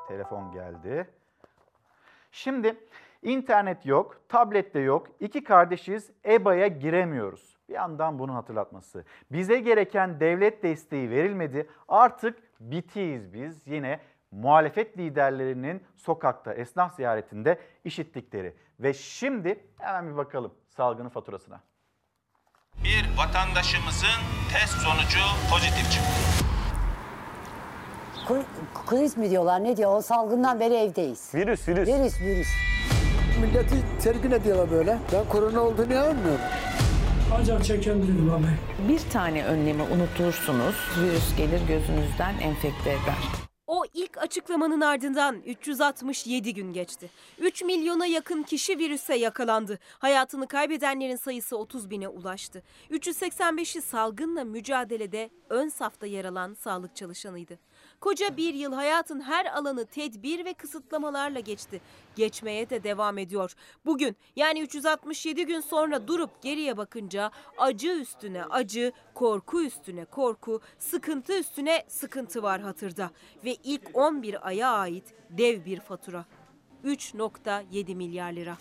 [0.08, 1.08] telefon geldi.
[2.32, 2.76] Şimdi
[3.24, 5.08] İnternet yok, tablet de yok.
[5.20, 7.58] İki kardeşiz, EBA'ya giremiyoruz.
[7.70, 9.04] Bir yandan bunun hatırlatması.
[9.32, 11.70] Bize gereken devlet desteği verilmedi.
[11.88, 13.68] Artık bitiyiz biz.
[13.68, 14.00] Yine
[14.36, 18.56] muhalefet liderlerinin sokakta, esnaf ziyaretinde işittikleri.
[18.80, 21.62] Ve şimdi hemen bir bakalım salgının faturasına.
[22.84, 24.20] Bir vatandaşımızın
[24.54, 25.20] test sonucu
[25.52, 26.46] pozitif çıktı.
[28.86, 29.96] Kriz mi diyorlar ne diyor?
[29.96, 31.36] O salgından beri evdeyiz.
[31.36, 31.88] Virüs, virüs.
[31.88, 32.48] Virüs, virüs.
[33.42, 34.98] Milleti tergin ediyorlar böyle.
[35.14, 36.46] Ben korona olduğunu inanmıyorum.
[37.40, 38.48] Ancak çekendirim abi.
[38.90, 43.45] Bir tane önlemi unutursunuz, virüs gelir gözünüzden enfekte eder.
[43.68, 47.10] O ilk açıklamanın ardından 367 gün geçti.
[47.40, 49.80] 3 milyona yakın kişi virüse yakalandı.
[50.00, 52.64] Hayatını kaybedenlerin sayısı 30 bine ulaştı.
[52.92, 57.60] 385'i salgınla mücadelede ön safta yer alan sağlık çalışanıydı.
[58.00, 61.82] Koca bir yıl hayatın her alanı tedbir ve kısıtlamalarla geçti.
[62.16, 63.56] Geçmeye de devam ediyor.
[63.86, 71.40] Bugün yani 367 gün sonra durup geriye bakınca acı üstüne acı, korku üstüne korku, sıkıntı
[71.40, 73.12] üstüne sıkıntı var hatırda.
[73.46, 76.26] Ve ilk 11 aya ait dev bir fatura.
[76.84, 78.58] 3.7 milyar lira.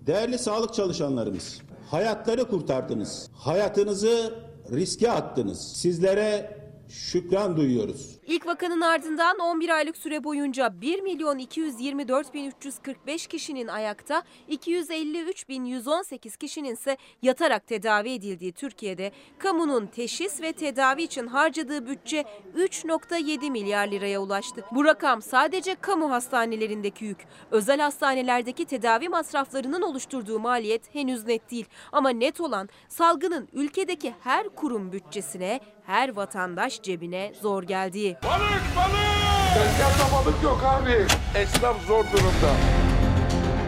[0.00, 3.30] Değerli sağlık çalışanlarımız, hayatları kurtardınız.
[3.34, 4.34] Hayatınızı
[4.72, 5.72] riske attınız.
[5.72, 6.56] Sizlere
[6.88, 8.18] şükran duyuyoruz.
[8.26, 15.48] İlk vakanın ardından 11 aylık süre boyunca 1 milyon 224 bin 345 kişinin ayakta, 253
[15.48, 22.24] bin 118 kişinin ise yatarak tedavi edildiği Türkiye'de kamunun teşhis ve tedavi için harcadığı bütçe
[22.56, 24.64] 3.7 milyar liraya ulaştı.
[24.72, 27.18] Bu rakam sadece kamu hastanelerindeki yük.
[27.50, 31.66] Özel hastanelerdeki tedavi masraflarının oluşturduğu maliyet henüz net değil.
[31.92, 38.16] Ama net olan salgının ülkedeki her kurum bütçesine, her vatandaş cebine zor geldiği.
[38.24, 39.54] Balık balık!
[39.54, 41.06] Tezgahta balık yok abi.
[41.38, 42.52] Esnaf zor durumda.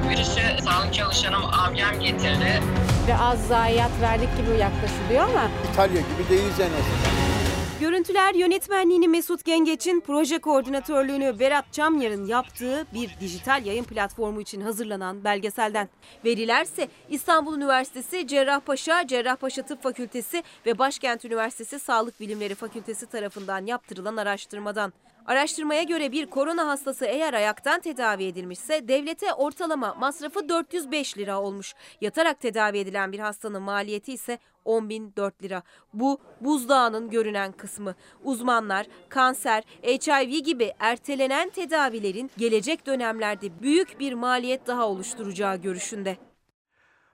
[0.09, 2.63] Virüsü sağlık çalışanım amcam getirdi.
[3.09, 5.49] Ve az zayiat verdik gibi yaklaşılıyor ama.
[5.73, 7.28] İtalya gibi değiliz en azından.
[7.81, 15.25] Görüntüler yönetmenliğini Mesut Gengeç'in proje koordinatörlüğünü Berat Çamyar'ın yaptığı bir dijital yayın platformu için hazırlanan
[15.25, 15.89] belgeselden.
[16.25, 24.17] Verilerse İstanbul Üniversitesi Cerrahpaşa, Cerrahpaşa Tıp Fakültesi ve Başkent Üniversitesi Sağlık Bilimleri Fakültesi tarafından yaptırılan
[24.17, 24.93] araştırmadan.
[25.27, 31.75] Araştırmaya göre bir korona hastası eğer ayaktan tedavi edilmişse devlete ortalama masrafı 405 lira olmuş.
[32.01, 34.39] Yatarak tedavi edilen bir hastanın maliyeti ise
[34.69, 35.63] 10.004 lira.
[35.95, 37.95] Bu buzdağının görünen kısmı.
[38.25, 46.17] Uzmanlar kanser, HIV gibi ertelenen tedavilerin gelecek dönemlerde büyük bir maliyet daha oluşturacağı görüşünde.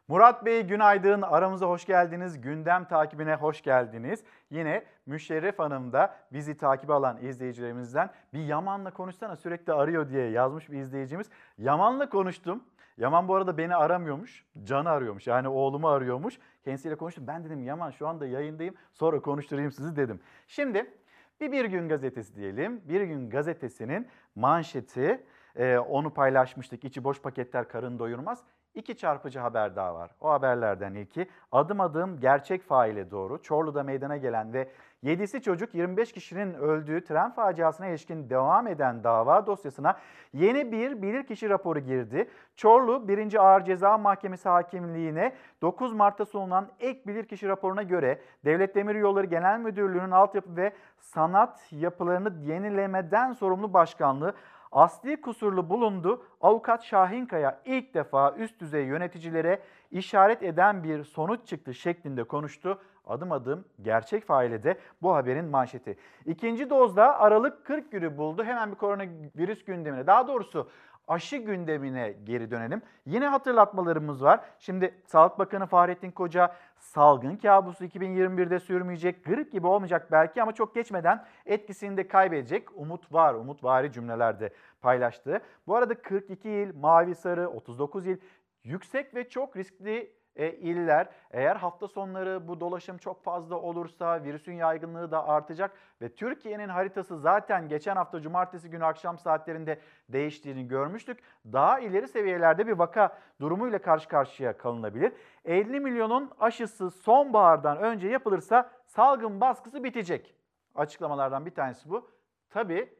[0.09, 1.23] Murat Bey günaydın.
[1.23, 2.41] Aramıza hoş geldiniz.
[2.41, 4.25] Gündem takibine hoş geldiniz.
[4.51, 10.71] Yine Müşerref Hanım da bizi takip alan izleyicilerimizden bir Yaman'la konuşsana sürekli arıyor diye yazmış
[10.71, 11.27] bir izleyicimiz.
[11.59, 12.65] Yaman'la konuştum.
[12.97, 14.45] Yaman bu arada beni aramıyormuş.
[14.65, 15.27] Can'ı arıyormuş.
[15.27, 16.39] Yani oğlumu arıyormuş.
[16.65, 17.27] Kendisiyle konuştum.
[17.27, 18.75] Ben dedim Yaman şu anda yayındayım.
[18.93, 20.21] Sonra konuşturayım sizi dedim.
[20.47, 20.95] Şimdi
[21.41, 22.83] bir Bir Gün Gazetesi diyelim.
[22.89, 25.27] Bir Gün Gazetesi'nin manşeti
[25.57, 26.85] e, onu paylaşmıştık.
[26.85, 28.45] İçi boş paketler karın doyurmaz.
[28.75, 30.11] İki çarpıcı haber daha var.
[30.21, 34.69] O haberlerden ilki adım adım gerçek faile doğru Çorlu'da meydana gelen ve
[35.05, 39.99] 7'si çocuk 25 kişinin öldüğü tren faciasına ilişkin devam eden dava dosyasına
[40.33, 42.31] yeni bir bilirkişi raporu girdi.
[42.57, 43.35] Çorlu 1.
[43.45, 50.11] Ağır Ceza Mahkemesi hakimliğine 9 Mart'ta sunulan ek bilirkişi raporuna göre Devlet Demiryolları Genel Müdürlüğü'nün
[50.11, 54.35] altyapı ve sanat yapılarını yenilemeden sorumlu başkanlığı
[54.75, 56.27] asli kusurlu bulundu.
[56.41, 59.61] Avukat Şahinkaya ilk defa üst düzey yöneticilere
[59.91, 62.79] işaret eden bir sonuç çıktı şeklinde konuştu.
[63.07, 65.97] Adım adım gerçek faile de bu haberin manşeti.
[66.27, 68.45] İkinci dozda Aralık 40 günü buldu.
[68.45, 70.69] Hemen bir koronavirüs gündemine daha doğrusu
[71.09, 72.83] aşı gündemine geri dönelim.
[73.07, 74.41] Yine hatırlatmalarımız var.
[74.59, 80.75] Şimdi Sağlık Bakanı Fahrettin Koca salgın kabusu 2021'de sürmeyecek, grip gibi olmayacak belki ama çok
[80.75, 82.69] geçmeden etkisini de kaybedecek.
[82.79, 85.41] Umut var, umut vari cümlelerde paylaştı.
[85.67, 88.17] Bu arada 42 il, mavi sarı, 39 il
[88.65, 94.53] yüksek ve çok riskli e, iller eğer hafta sonları bu dolaşım çok fazla olursa virüsün
[94.53, 95.71] yaygınlığı da artacak
[96.03, 101.19] ve Türkiye'nin haritası zaten geçen hafta cumartesi günü akşam saatlerinde değiştiğini görmüştük.
[101.53, 105.13] Daha ileri seviyelerde bir vaka durumuyla karşı karşıya kalınabilir.
[105.45, 110.35] 50 milyonun aşısı sonbahardan önce yapılırsa salgın baskısı bitecek.
[110.75, 112.11] Açıklamalardan bir tanesi bu.
[112.51, 112.95] Tabii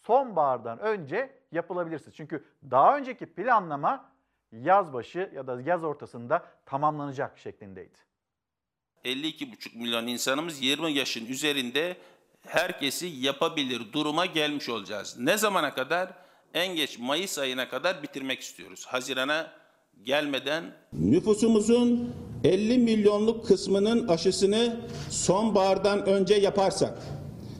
[0.00, 2.10] sonbahardan önce yapılabilirse.
[2.10, 4.09] Çünkü daha önceki planlama
[4.52, 7.98] yaz başı ya da yaz ortasında tamamlanacak şeklindeydi.
[9.04, 11.96] 52,5 milyon insanımız 20 yaşın üzerinde
[12.46, 15.16] herkesi yapabilir duruma gelmiş olacağız.
[15.18, 16.12] Ne zamana kadar?
[16.54, 18.86] En geç Mayıs ayına kadar bitirmek istiyoruz.
[18.86, 19.52] Hazirana
[20.02, 22.14] gelmeden Nüfusumuzun
[22.44, 26.98] 50 milyonluk kısmının aşısını sonbahardan önce yaparsak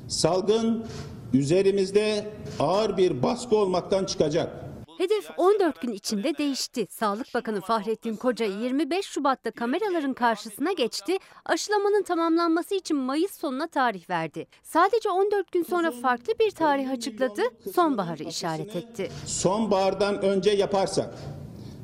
[0.08, 0.86] salgın
[1.32, 4.69] üzerimizde ağır bir baskı olmaktan çıkacak.
[5.00, 6.86] Hedef 14 gün içinde değişti.
[6.90, 11.18] Sağlık Bakanı Fahrettin Koca 25 Şubat'ta kameraların karşısına geçti.
[11.44, 14.46] Aşılamanın tamamlanması için Mayıs sonuna tarih verdi.
[14.62, 17.42] Sadece 14 gün sonra farklı bir tarih açıkladı,
[17.74, 19.10] sonbaharı işaret etti.
[19.26, 21.14] Sonbahardan önce yaparsak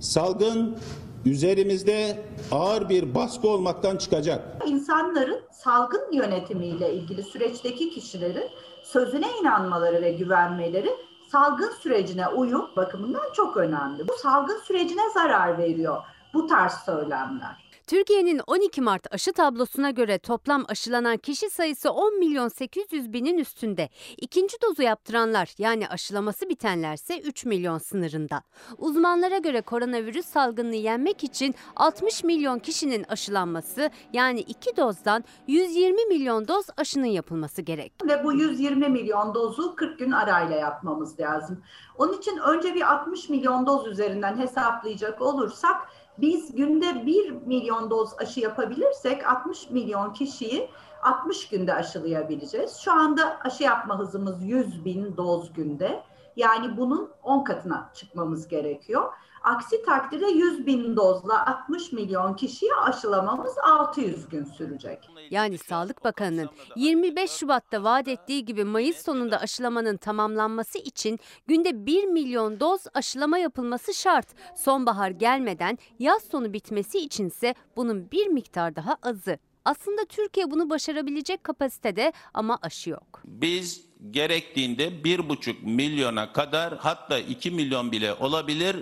[0.01, 0.79] salgın
[1.27, 2.23] üzerimizde
[2.53, 4.63] ağır bir baskı olmaktan çıkacak.
[4.67, 8.51] İnsanların salgın yönetimiyle ilgili süreçteki kişilerin
[8.83, 10.91] sözüne inanmaları ve güvenmeleri
[11.37, 14.09] salgın sürecine uyum bakımından çok önemli.
[14.09, 16.03] Bu salgın sürecine zarar veriyor
[16.35, 17.66] bu tarz söylemler.
[17.87, 23.89] Türkiye'nin 12 Mart aşı tablosuna göre toplam aşılanan kişi sayısı 10 milyon 800 binin üstünde.
[24.17, 28.43] İkinci dozu yaptıranlar yani aşılaması bitenlerse 3 milyon sınırında.
[28.79, 36.49] Uzmanlara göre koronavirüs salgınını yenmek için 60 milyon kişinin aşılanması yani 2 dozdan 120 milyon
[36.49, 37.93] doz aşının yapılması gerek.
[38.09, 41.63] Ve bu 120 milyon dozu 40 gün arayla yapmamız lazım.
[41.99, 45.77] Onun için önce bir 60 milyon doz üzerinden hesaplayacak olursak
[46.19, 50.71] biz günde 1 milyon doz aşı yapabilirsek 60 milyon kişiyi
[51.03, 52.77] 60 günde aşılayabileceğiz.
[52.77, 56.03] Şu anda aşı yapma hızımız 100 bin doz günde.
[56.37, 59.13] Yani bunun 10 katına çıkmamız gerekiyor.
[59.43, 65.11] Aksi takdirde 100 bin dozla 60 milyon kişiyi aşılamamız 600 gün sürecek.
[65.31, 72.05] Yani Sağlık Bakanı'nın 25 Şubat'ta vaat ettiği gibi Mayıs sonunda aşılamanın tamamlanması için günde 1
[72.05, 74.27] milyon doz aşılama yapılması şart.
[74.57, 79.39] Sonbahar gelmeden yaz sonu bitmesi içinse bunun bir miktar daha azı.
[79.65, 83.23] Aslında Türkiye bunu başarabilecek kapasitede ama aşı yok.
[83.25, 88.77] biz gerektiğinde 1,5 milyona kadar hatta 2 milyon bile olabilir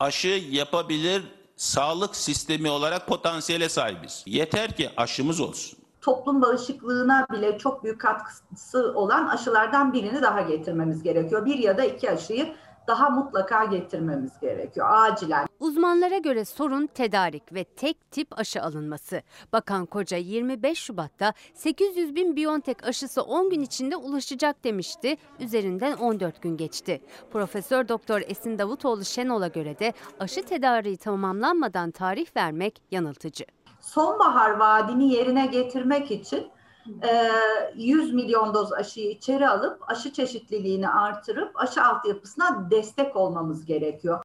[0.00, 1.22] aşı yapabilir
[1.56, 4.24] sağlık sistemi olarak potansiyele sahibiz.
[4.26, 5.78] Yeter ki aşımız olsun.
[6.00, 11.46] toplum bağışıklığına bile çok büyük katkısı olan aşılardan birini daha getirmemiz gerekiyor.
[11.46, 12.54] Bir ya da iki aşıyı
[12.88, 15.46] daha mutlaka getirmemiz gerekiyor acilen.
[15.60, 19.22] Uzmanlara göre sorun tedarik ve tek tip aşı alınması.
[19.52, 25.16] Bakan Koca 25 Şubat'ta 800 bin Biontech aşısı 10 gün içinde ulaşacak demişti.
[25.40, 27.02] Üzerinden 14 gün geçti.
[27.32, 33.44] Profesör Doktor Esin Davutoğlu Şenol'a göre de aşı tedariği tamamlanmadan tarih vermek yanıltıcı.
[33.80, 36.46] Sonbahar vaadini yerine getirmek için
[37.74, 44.22] 100 milyon doz aşıyı içeri alıp aşı çeşitliliğini artırıp aşı altyapısına destek olmamız gerekiyor.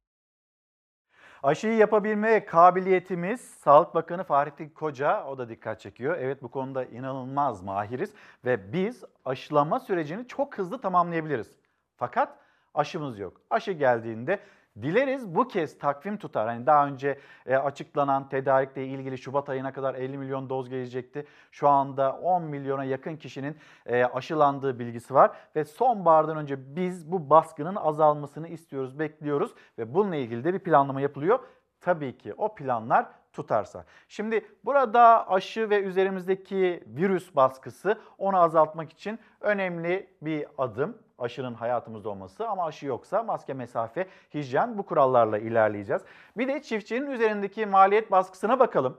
[1.42, 6.16] Aşıyı yapabilme kabiliyetimiz Sağlık Bakanı Fahrettin Koca o da dikkat çekiyor.
[6.20, 8.10] Evet bu konuda inanılmaz mahiriz
[8.44, 11.48] ve biz aşılama sürecini çok hızlı tamamlayabiliriz.
[11.96, 12.38] Fakat
[12.74, 13.40] aşımız yok.
[13.50, 14.38] Aşı geldiğinde
[14.82, 16.48] dileriz bu kez takvim tutar.
[16.48, 21.26] Hani daha önce e, açıklanan tedarikle ilgili Şubat ayına kadar 50 milyon doz gelecekti.
[21.50, 27.30] Şu anda 10 milyona yakın kişinin e, aşılandığı bilgisi var ve sonbahardan önce biz bu
[27.30, 31.38] baskının azalmasını istiyoruz, bekliyoruz ve bununla ilgili de bir planlama yapılıyor.
[31.80, 33.84] Tabii ki o planlar tutarsa.
[34.08, 40.98] Şimdi burada aşı ve üzerimizdeki virüs baskısı onu azaltmak için önemli bir adım.
[41.18, 46.02] Aşının hayatımızda olması ama aşı yoksa maske, mesafe, hijyen bu kurallarla ilerleyeceğiz.
[46.36, 48.98] Bir de çiftçinin üzerindeki maliyet baskısına bakalım.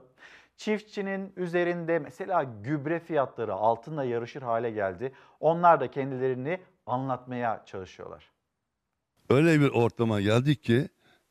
[0.56, 5.12] Çiftçinin üzerinde mesela gübre fiyatları altınla yarışır hale geldi.
[5.40, 8.30] Onlar da kendilerini anlatmaya çalışıyorlar.
[9.30, 10.88] Öyle bir ortama geldik ki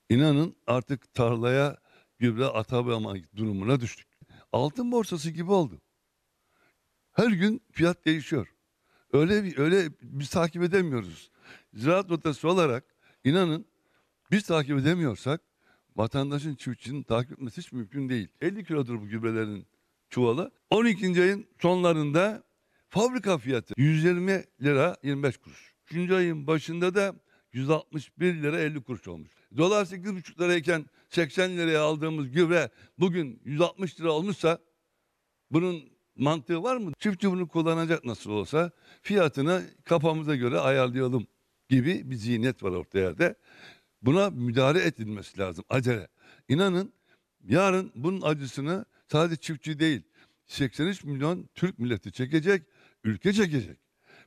[0.09, 1.77] inanın artık tarlaya
[2.23, 4.07] gübre atamama durumuna düştük.
[4.51, 5.81] Altın borsası gibi oldu.
[7.11, 8.47] Her gün fiyat değişiyor.
[9.13, 11.31] Öyle bir öyle biz takip edemiyoruz.
[11.73, 12.83] Ziraat notası olarak
[13.23, 13.65] inanın
[14.31, 15.41] biz takip edemiyorsak
[15.95, 18.27] vatandaşın çiftçinin takip etmesi hiç mümkün değil.
[18.41, 19.67] 50 kilodur bu gübrelerin
[20.09, 20.51] çuvalı.
[20.69, 21.21] 12.
[21.21, 22.43] ayın sonlarında
[22.89, 25.73] fabrika fiyatı 120 lira 25 kuruş.
[25.91, 26.11] 3.
[26.11, 27.15] ayın başında da
[27.53, 29.31] 161 lira 50 kuruş olmuş.
[29.57, 32.69] Dolar 8,5 lirayken 80 liraya aldığımız gübre
[32.99, 34.59] bugün 160 lira olmuşsa
[35.51, 35.83] bunun
[36.15, 36.91] mantığı var mı?
[36.99, 38.71] Çiftçi bunu kullanacak nasıl olsa
[39.01, 41.27] fiyatını kafamıza göre ayarlayalım
[41.69, 43.35] gibi bir zihniyet var orta yerde.
[44.01, 46.07] Buna müdahale edilmesi lazım acele.
[46.49, 46.93] İnanın
[47.43, 50.01] yarın bunun acısını sadece çiftçi değil
[50.45, 52.63] 83 milyon Türk milleti çekecek,
[53.03, 53.77] ülke çekecek.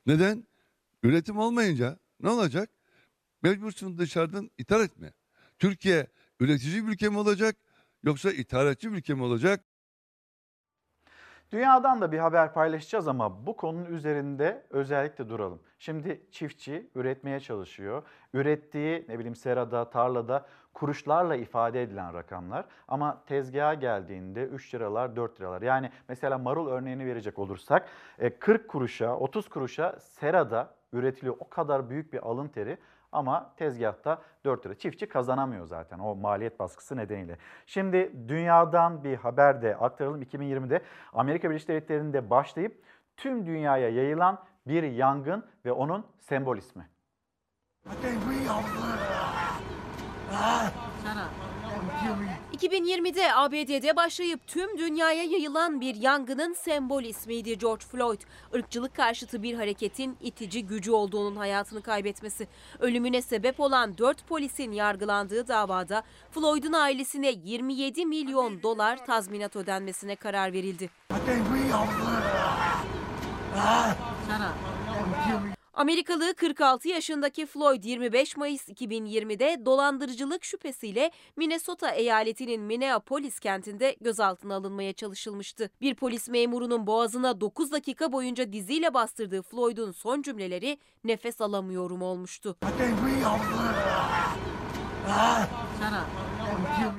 [0.06, 0.46] Neden?
[1.02, 2.70] Üretim olmayınca ne olacak?
[3.42, 5.12] Mecbursun dışarıdan ithal etmeye.
[5.58, 6.06] Türkiye
[6.40, 7.56] üretici bir ülke mi olacak
[8.02, 9.64] yoksa ithalatçı bir ülke mi olacak?
[11.52, 15.60] Dünyadan da bir haber paylaşacağız ama bu konunun üzerinde özellikle duralım.
[15.78, 18.02] Şimdi çiftçi üretmeye çalışıyor.
[18.32, 25.40] Ürettiği ne bileyim serada, tarlada kuruşlarla ifade edilen rakamlar ama tezgaha geldiğinde 3 liralar 4
[25.40, 25.62] liralar.
[25.62, 27.88] Yani mesela marul örneğini verecek olursak
[28.40, 32.78] 40 e, kuruşa 30 kuruşa serada üretiliyor o kadar büyük bir alın teri
[33.12, 34.74] ama tezgahta 4 lira.
[34.74, 37.38] Çiftçi kazanamıyor zaten o maliyet baskısı nedeniyle.
[37.66, 40.22] Şimdi dünyadan bir haber de aktaralım.
[40.22, 42.82] 2020'de Amerika Birleşik Devletleri'nde başlayıp
[43.16, 46.88] tüm dünyaya yayılan bir yangın ve onun sembol ismi.
[52.56, 58.20] 2020'de ABD'de başlayıp tüm dünyaya yayılan bir yangının sembol ismiydi George Floyd.
[58.52, 62.48] Irkçılık karşıtı bir hareketin itici gücü olduğunun hayatını kaybetmesi.
[62.80, 70.52] Ölümüne sebep olan 4 polisin yargılandığı davada Floyd'un ailesine 27 milyon dolar tazminat ödenmesine karar
[70.52, 70.90] verildi.
[75.76, 84.92] Amerikalı 46 yaşındaki Floyd 25 Mayıs 2020'de dolandırıcılık şüphesiyle Minnesota eyaletinin Minneapolis kentinde gözaltına alınmaya
[84.92, 85.70] çalışılmıştı.
[85.80, 92.56] Bir polis memurunun boğazına 9 dakika boyunca diziyle bastırdığı Floyd'un son cümleleri nefes alamıyorum olmuştu.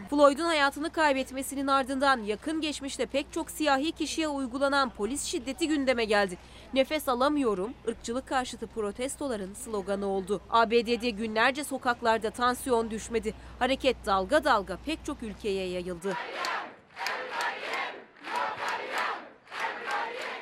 [0.10, 6.38] Floyd'un hayatını kaybetmesinin ardından yakın geçmişte pek çok siyahi kişiye uygulanan polis şiddeti gündeme geldi.
[6.74, 10.42] Nefes alamıyorum, ırkçılık karşıtı protestoların sloganı oldu.
[10.50, 13.34] ABD'de günlerce sokaklarda tansiyon düşmedi.
[13.60, 16.14] Hareket dalga dalga pek çok ülkeye yayıldı.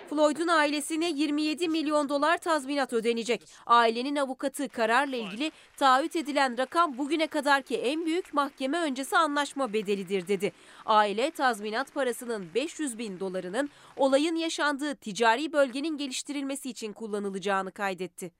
[0.09, 3.41] Floyd'un ailesine 27 milyon dolar tazminat ödenecek.
[3.65, 10.27] Ailenin avukatı kararla ilgili taahhüt edilen rakam bugüne kadarki en büyük mahkeme öncesi anlaşma bedelidir
[10.27, 10.51] dedi.
[10.85, 18.31] Aile tazminat parasının 500 bin dolarının olayın yaşandığı ticari bölgenin geliştirilmesi için kullanılacağını kaydetti.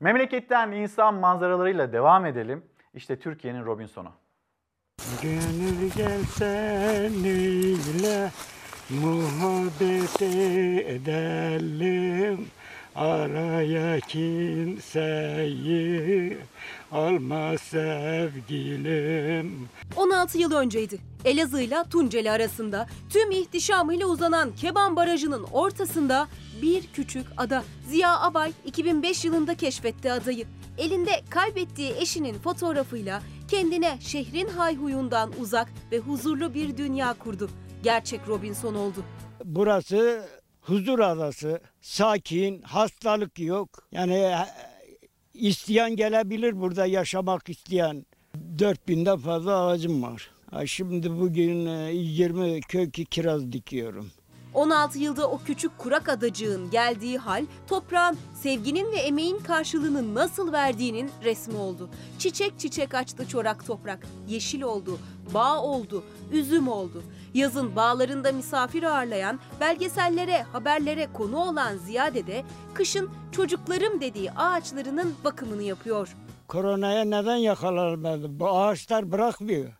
[0.00, 2.64] Memleketten insan manzaralarıyla devam edelim.
[2.94, 4.12] İşte Türkiye'nin Robinson'u.
[5.22, 8.30] Gönül gelsen eyle
[8.90, 10.22] Muhabbet
[10.86, 12.46] edelim
[12.94, 15.58] araya kimseyi
[16.92, 18.88] alma sevgilim.
[19.96, 20.98] 16 yıl önceydi.
[21.24, 26.28] Elazığ ile Tunceli arasında tüm ihtişamıyla uzanan Keban Barajı'nın ortasında
[26.62, 27.64] bir küçük ada.
[27.88, 30.46] Ziya Abay 2005 yılında keşfetti adayı.
[30.78, 37.50] Elinde kaybettiği eşinin fotoğrafıyla kendine şehrin hayhuyundan uzak ve huzurlu bir dünya kurdu
[37.82, 39.04] gerçek Robinson oldu.
[39.44, 40.28] Burası
[40.60, 41.60] huzur adası.
[41.80, 43.68] Sakin, hastalık yok.
[43.92, 44.46] Yani e,
[45.34, 48.06] isteyen gelebilir burada yaşamak isteyen.
[48.56, 50.30] 4000'den fazla ağacım var.
[50.66, 54.10] Şimdi bugün 20 e, kök kiraz dikiyorum.
[54.54, 61.10] 16 yılda o küçük kurak adacığın geldiği hal toprağın sevginin ve emeğin karşılığını nasıl verdiğinin
[61.24, 61.90] resmi oldu.
[62.18, 64.06] Çiçek çiçek açtı çorak toprak.
[64.28, 64.98] Yeşil oldu,
[65.34, 67.02] bağ oldu, üzüm oldu.
[67.34, 72.44] Yazın bağlarında misafir ağırlayan, belgesellere, haberlere konu olan Ziyade de
[72.74, 76.16] kışın çocuklarım dediği ağaçlarının bakımını yapıyor.
[76.48, 78.40] Koronaya neden yakalanmadı?
[78.40, 79.72] Bu ağaçlar bırakmıyor.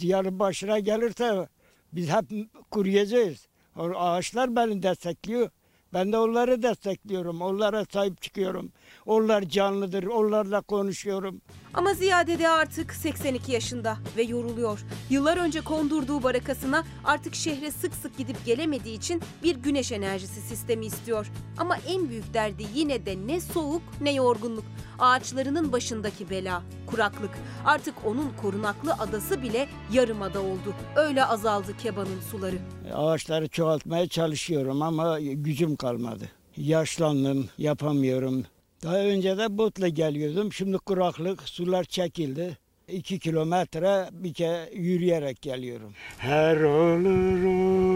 [0.00, 1.48] Yarın başına gelirse
[1.92, 2.24] biz hep
[2.70, 3.48] kuruyacağız.
[3.76, 5.50] O ağaçlar beni destekliyor.
[5.92, 7.42] Ben de onları destekliyorum.
[7.42, 8.72] Onlara sahip çıkıyorum.
[9.06, 10.04] Onlar canlıdır.
[10.04, 11.40] Onlarla konuşuyorum.
[11.74, 14.80] Ama Ziyade de artık 82 yaşında ve yoruluyor.
[15.10, 20.86] Yıllar önce kondurduğu barakasına artık şehre sık sık gidip gelemediği için bir güneş enerjisi sistemi
[20.86, 21.26] istiyor.
[21.58, 24.64] Ama en büyük derdi yine de ne soğuk ne yorgunluk.
[24.98, 27.30] Ağaçlarının başındaki bela, kuraklık.
[27.64, 30.74] Artık onun korunaklı adası bile yarım ada oldu.
[30.96, 32.56] Öyle azaldı Keban'ın suları.
[32.94, 36.24] Ağaçları çoğaltmaya çalışıyorum ama gücüm kalmadı.
[36.56, 38.44] Yaşlandım, yapamıyorum.
[38.84, 40.52] Daha önce de botla geliyordum.
[40.52, 42.58] Şimdi kuraklık, sular çekildi.
[42.88, 45.92] İki kilometre bir kere yürüyerek geliyorum.
[46.18, 47.44] Her olur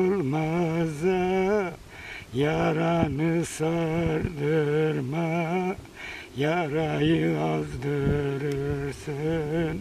[0.08, 1.72] olmaza
[2.34, 5.26] yaranı sardırma.
[6.36, 9.80] Yarayı azdırırsın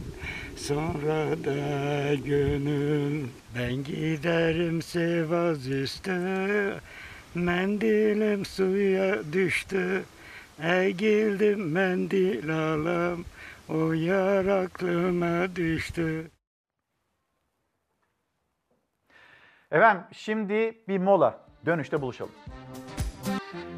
[0.58, 3.26] sonra da gönül.
[3.56, 6.74] Ben giderim Sivas üstü,
[7.36, 10.04] mendilim suya düştü.
[10.64, 13.26] Eğildim mendil alım,
[13.70, 16.32] o yar aklıma düştü.
[19.72, 21.40] Efendim şimdi bir mola.
[21.66, 22.32] Dönüşte buluşalım.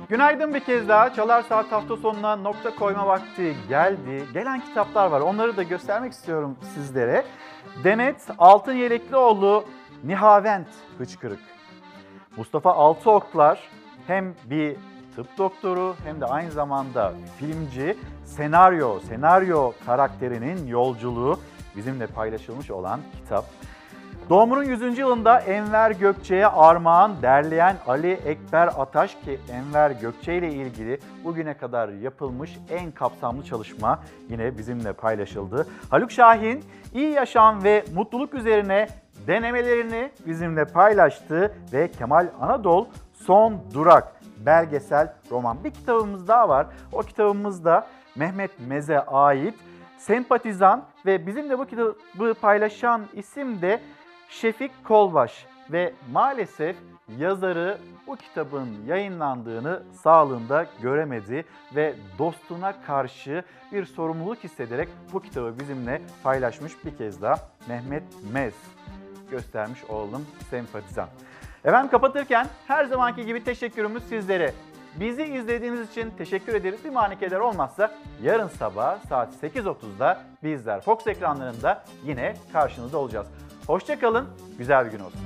[0.10, 1.14] Günaydın bir kez daha.
[1.14, 4.26] Çalar Saat hafta sonuna nokta koyma vakti geldi.
[4.34, 5.22] Gelen kitaplar var.
[5.22, 7.26] Onları da göstermek istiyorum sizlere.
[7.84, 9.66] Demet Altın Yeleklioğlu
[10.04, 11.40] Nihavent Hıçkırık.
[12.38, 13.70] Mustafa Altıoklar
[14.08, 14.78] hem bir
[15.16, 21.40] tıp doktoru hem de aynı zamanda filmci, senaryo, senaryo karakterinin yolculuğu
[21.76, 23.46] bizimle paylaşılmış olan kitap.
[24.30, 24.98] Doğumunun 100.
[24.98, 31.90] yılında Enver Gökçe'ye armağan derleyen Ali Ekber Ataş ki Enver Gökçe ile ilgili bugüne kadar
[31.90, 34.00] yapılmış en kapsamlı çalışma
[34.30, 35.68] yine bizimle paylaşıldı.
[35.90, 36.64] Haluk Şahin
[36.94, 38.88] iyi yaşam ve mutluluk üzerine
[39.28, 45.64] denemelerini bizimle paylaştı ve Kemal Anadol Son Durak belgesel roman.
[45.64, 46.68] Bir kitabımız daha var.
[46.92, 49.56] O kitabımızda Mehmet Mez'e ait
[49.98, 53.80] sempatizan ve bizimle bu kitabı paylaşan isim de
[54.30, 56.76] Şefik Kolbaş ve maalesef
[57.18, 61.46] yazarı bu kitabın yayınlandığını sağlığında göremedi
[61.76, 67.36] ve dostuna karşı bir sorumluluk hissederek bu kitabı bizimle paylaşmış bir kez daha
[67.68, 68.04] Mehmet
[68.34, 68.54] Mez
[69.32, 71.10] göstermiş olalım sempatizan.
[71.66, 74.54] Efendim kapatırken her zamanki gibi teşekkürümüz sizlere.
[75.00, 76.80] Bizi izlediğiniz için teşekkür ederiz.
[76.86, 77.92] Bir manikeler olmazsa
[78.24, 83.28] yarın sabah saat 8.30'da bizler Fox ekranlarında yine karşınızda olacağız.
[83.68, 84.28] Hoşçakalın,
[84.58, 85.20] güzel bir gün olsun.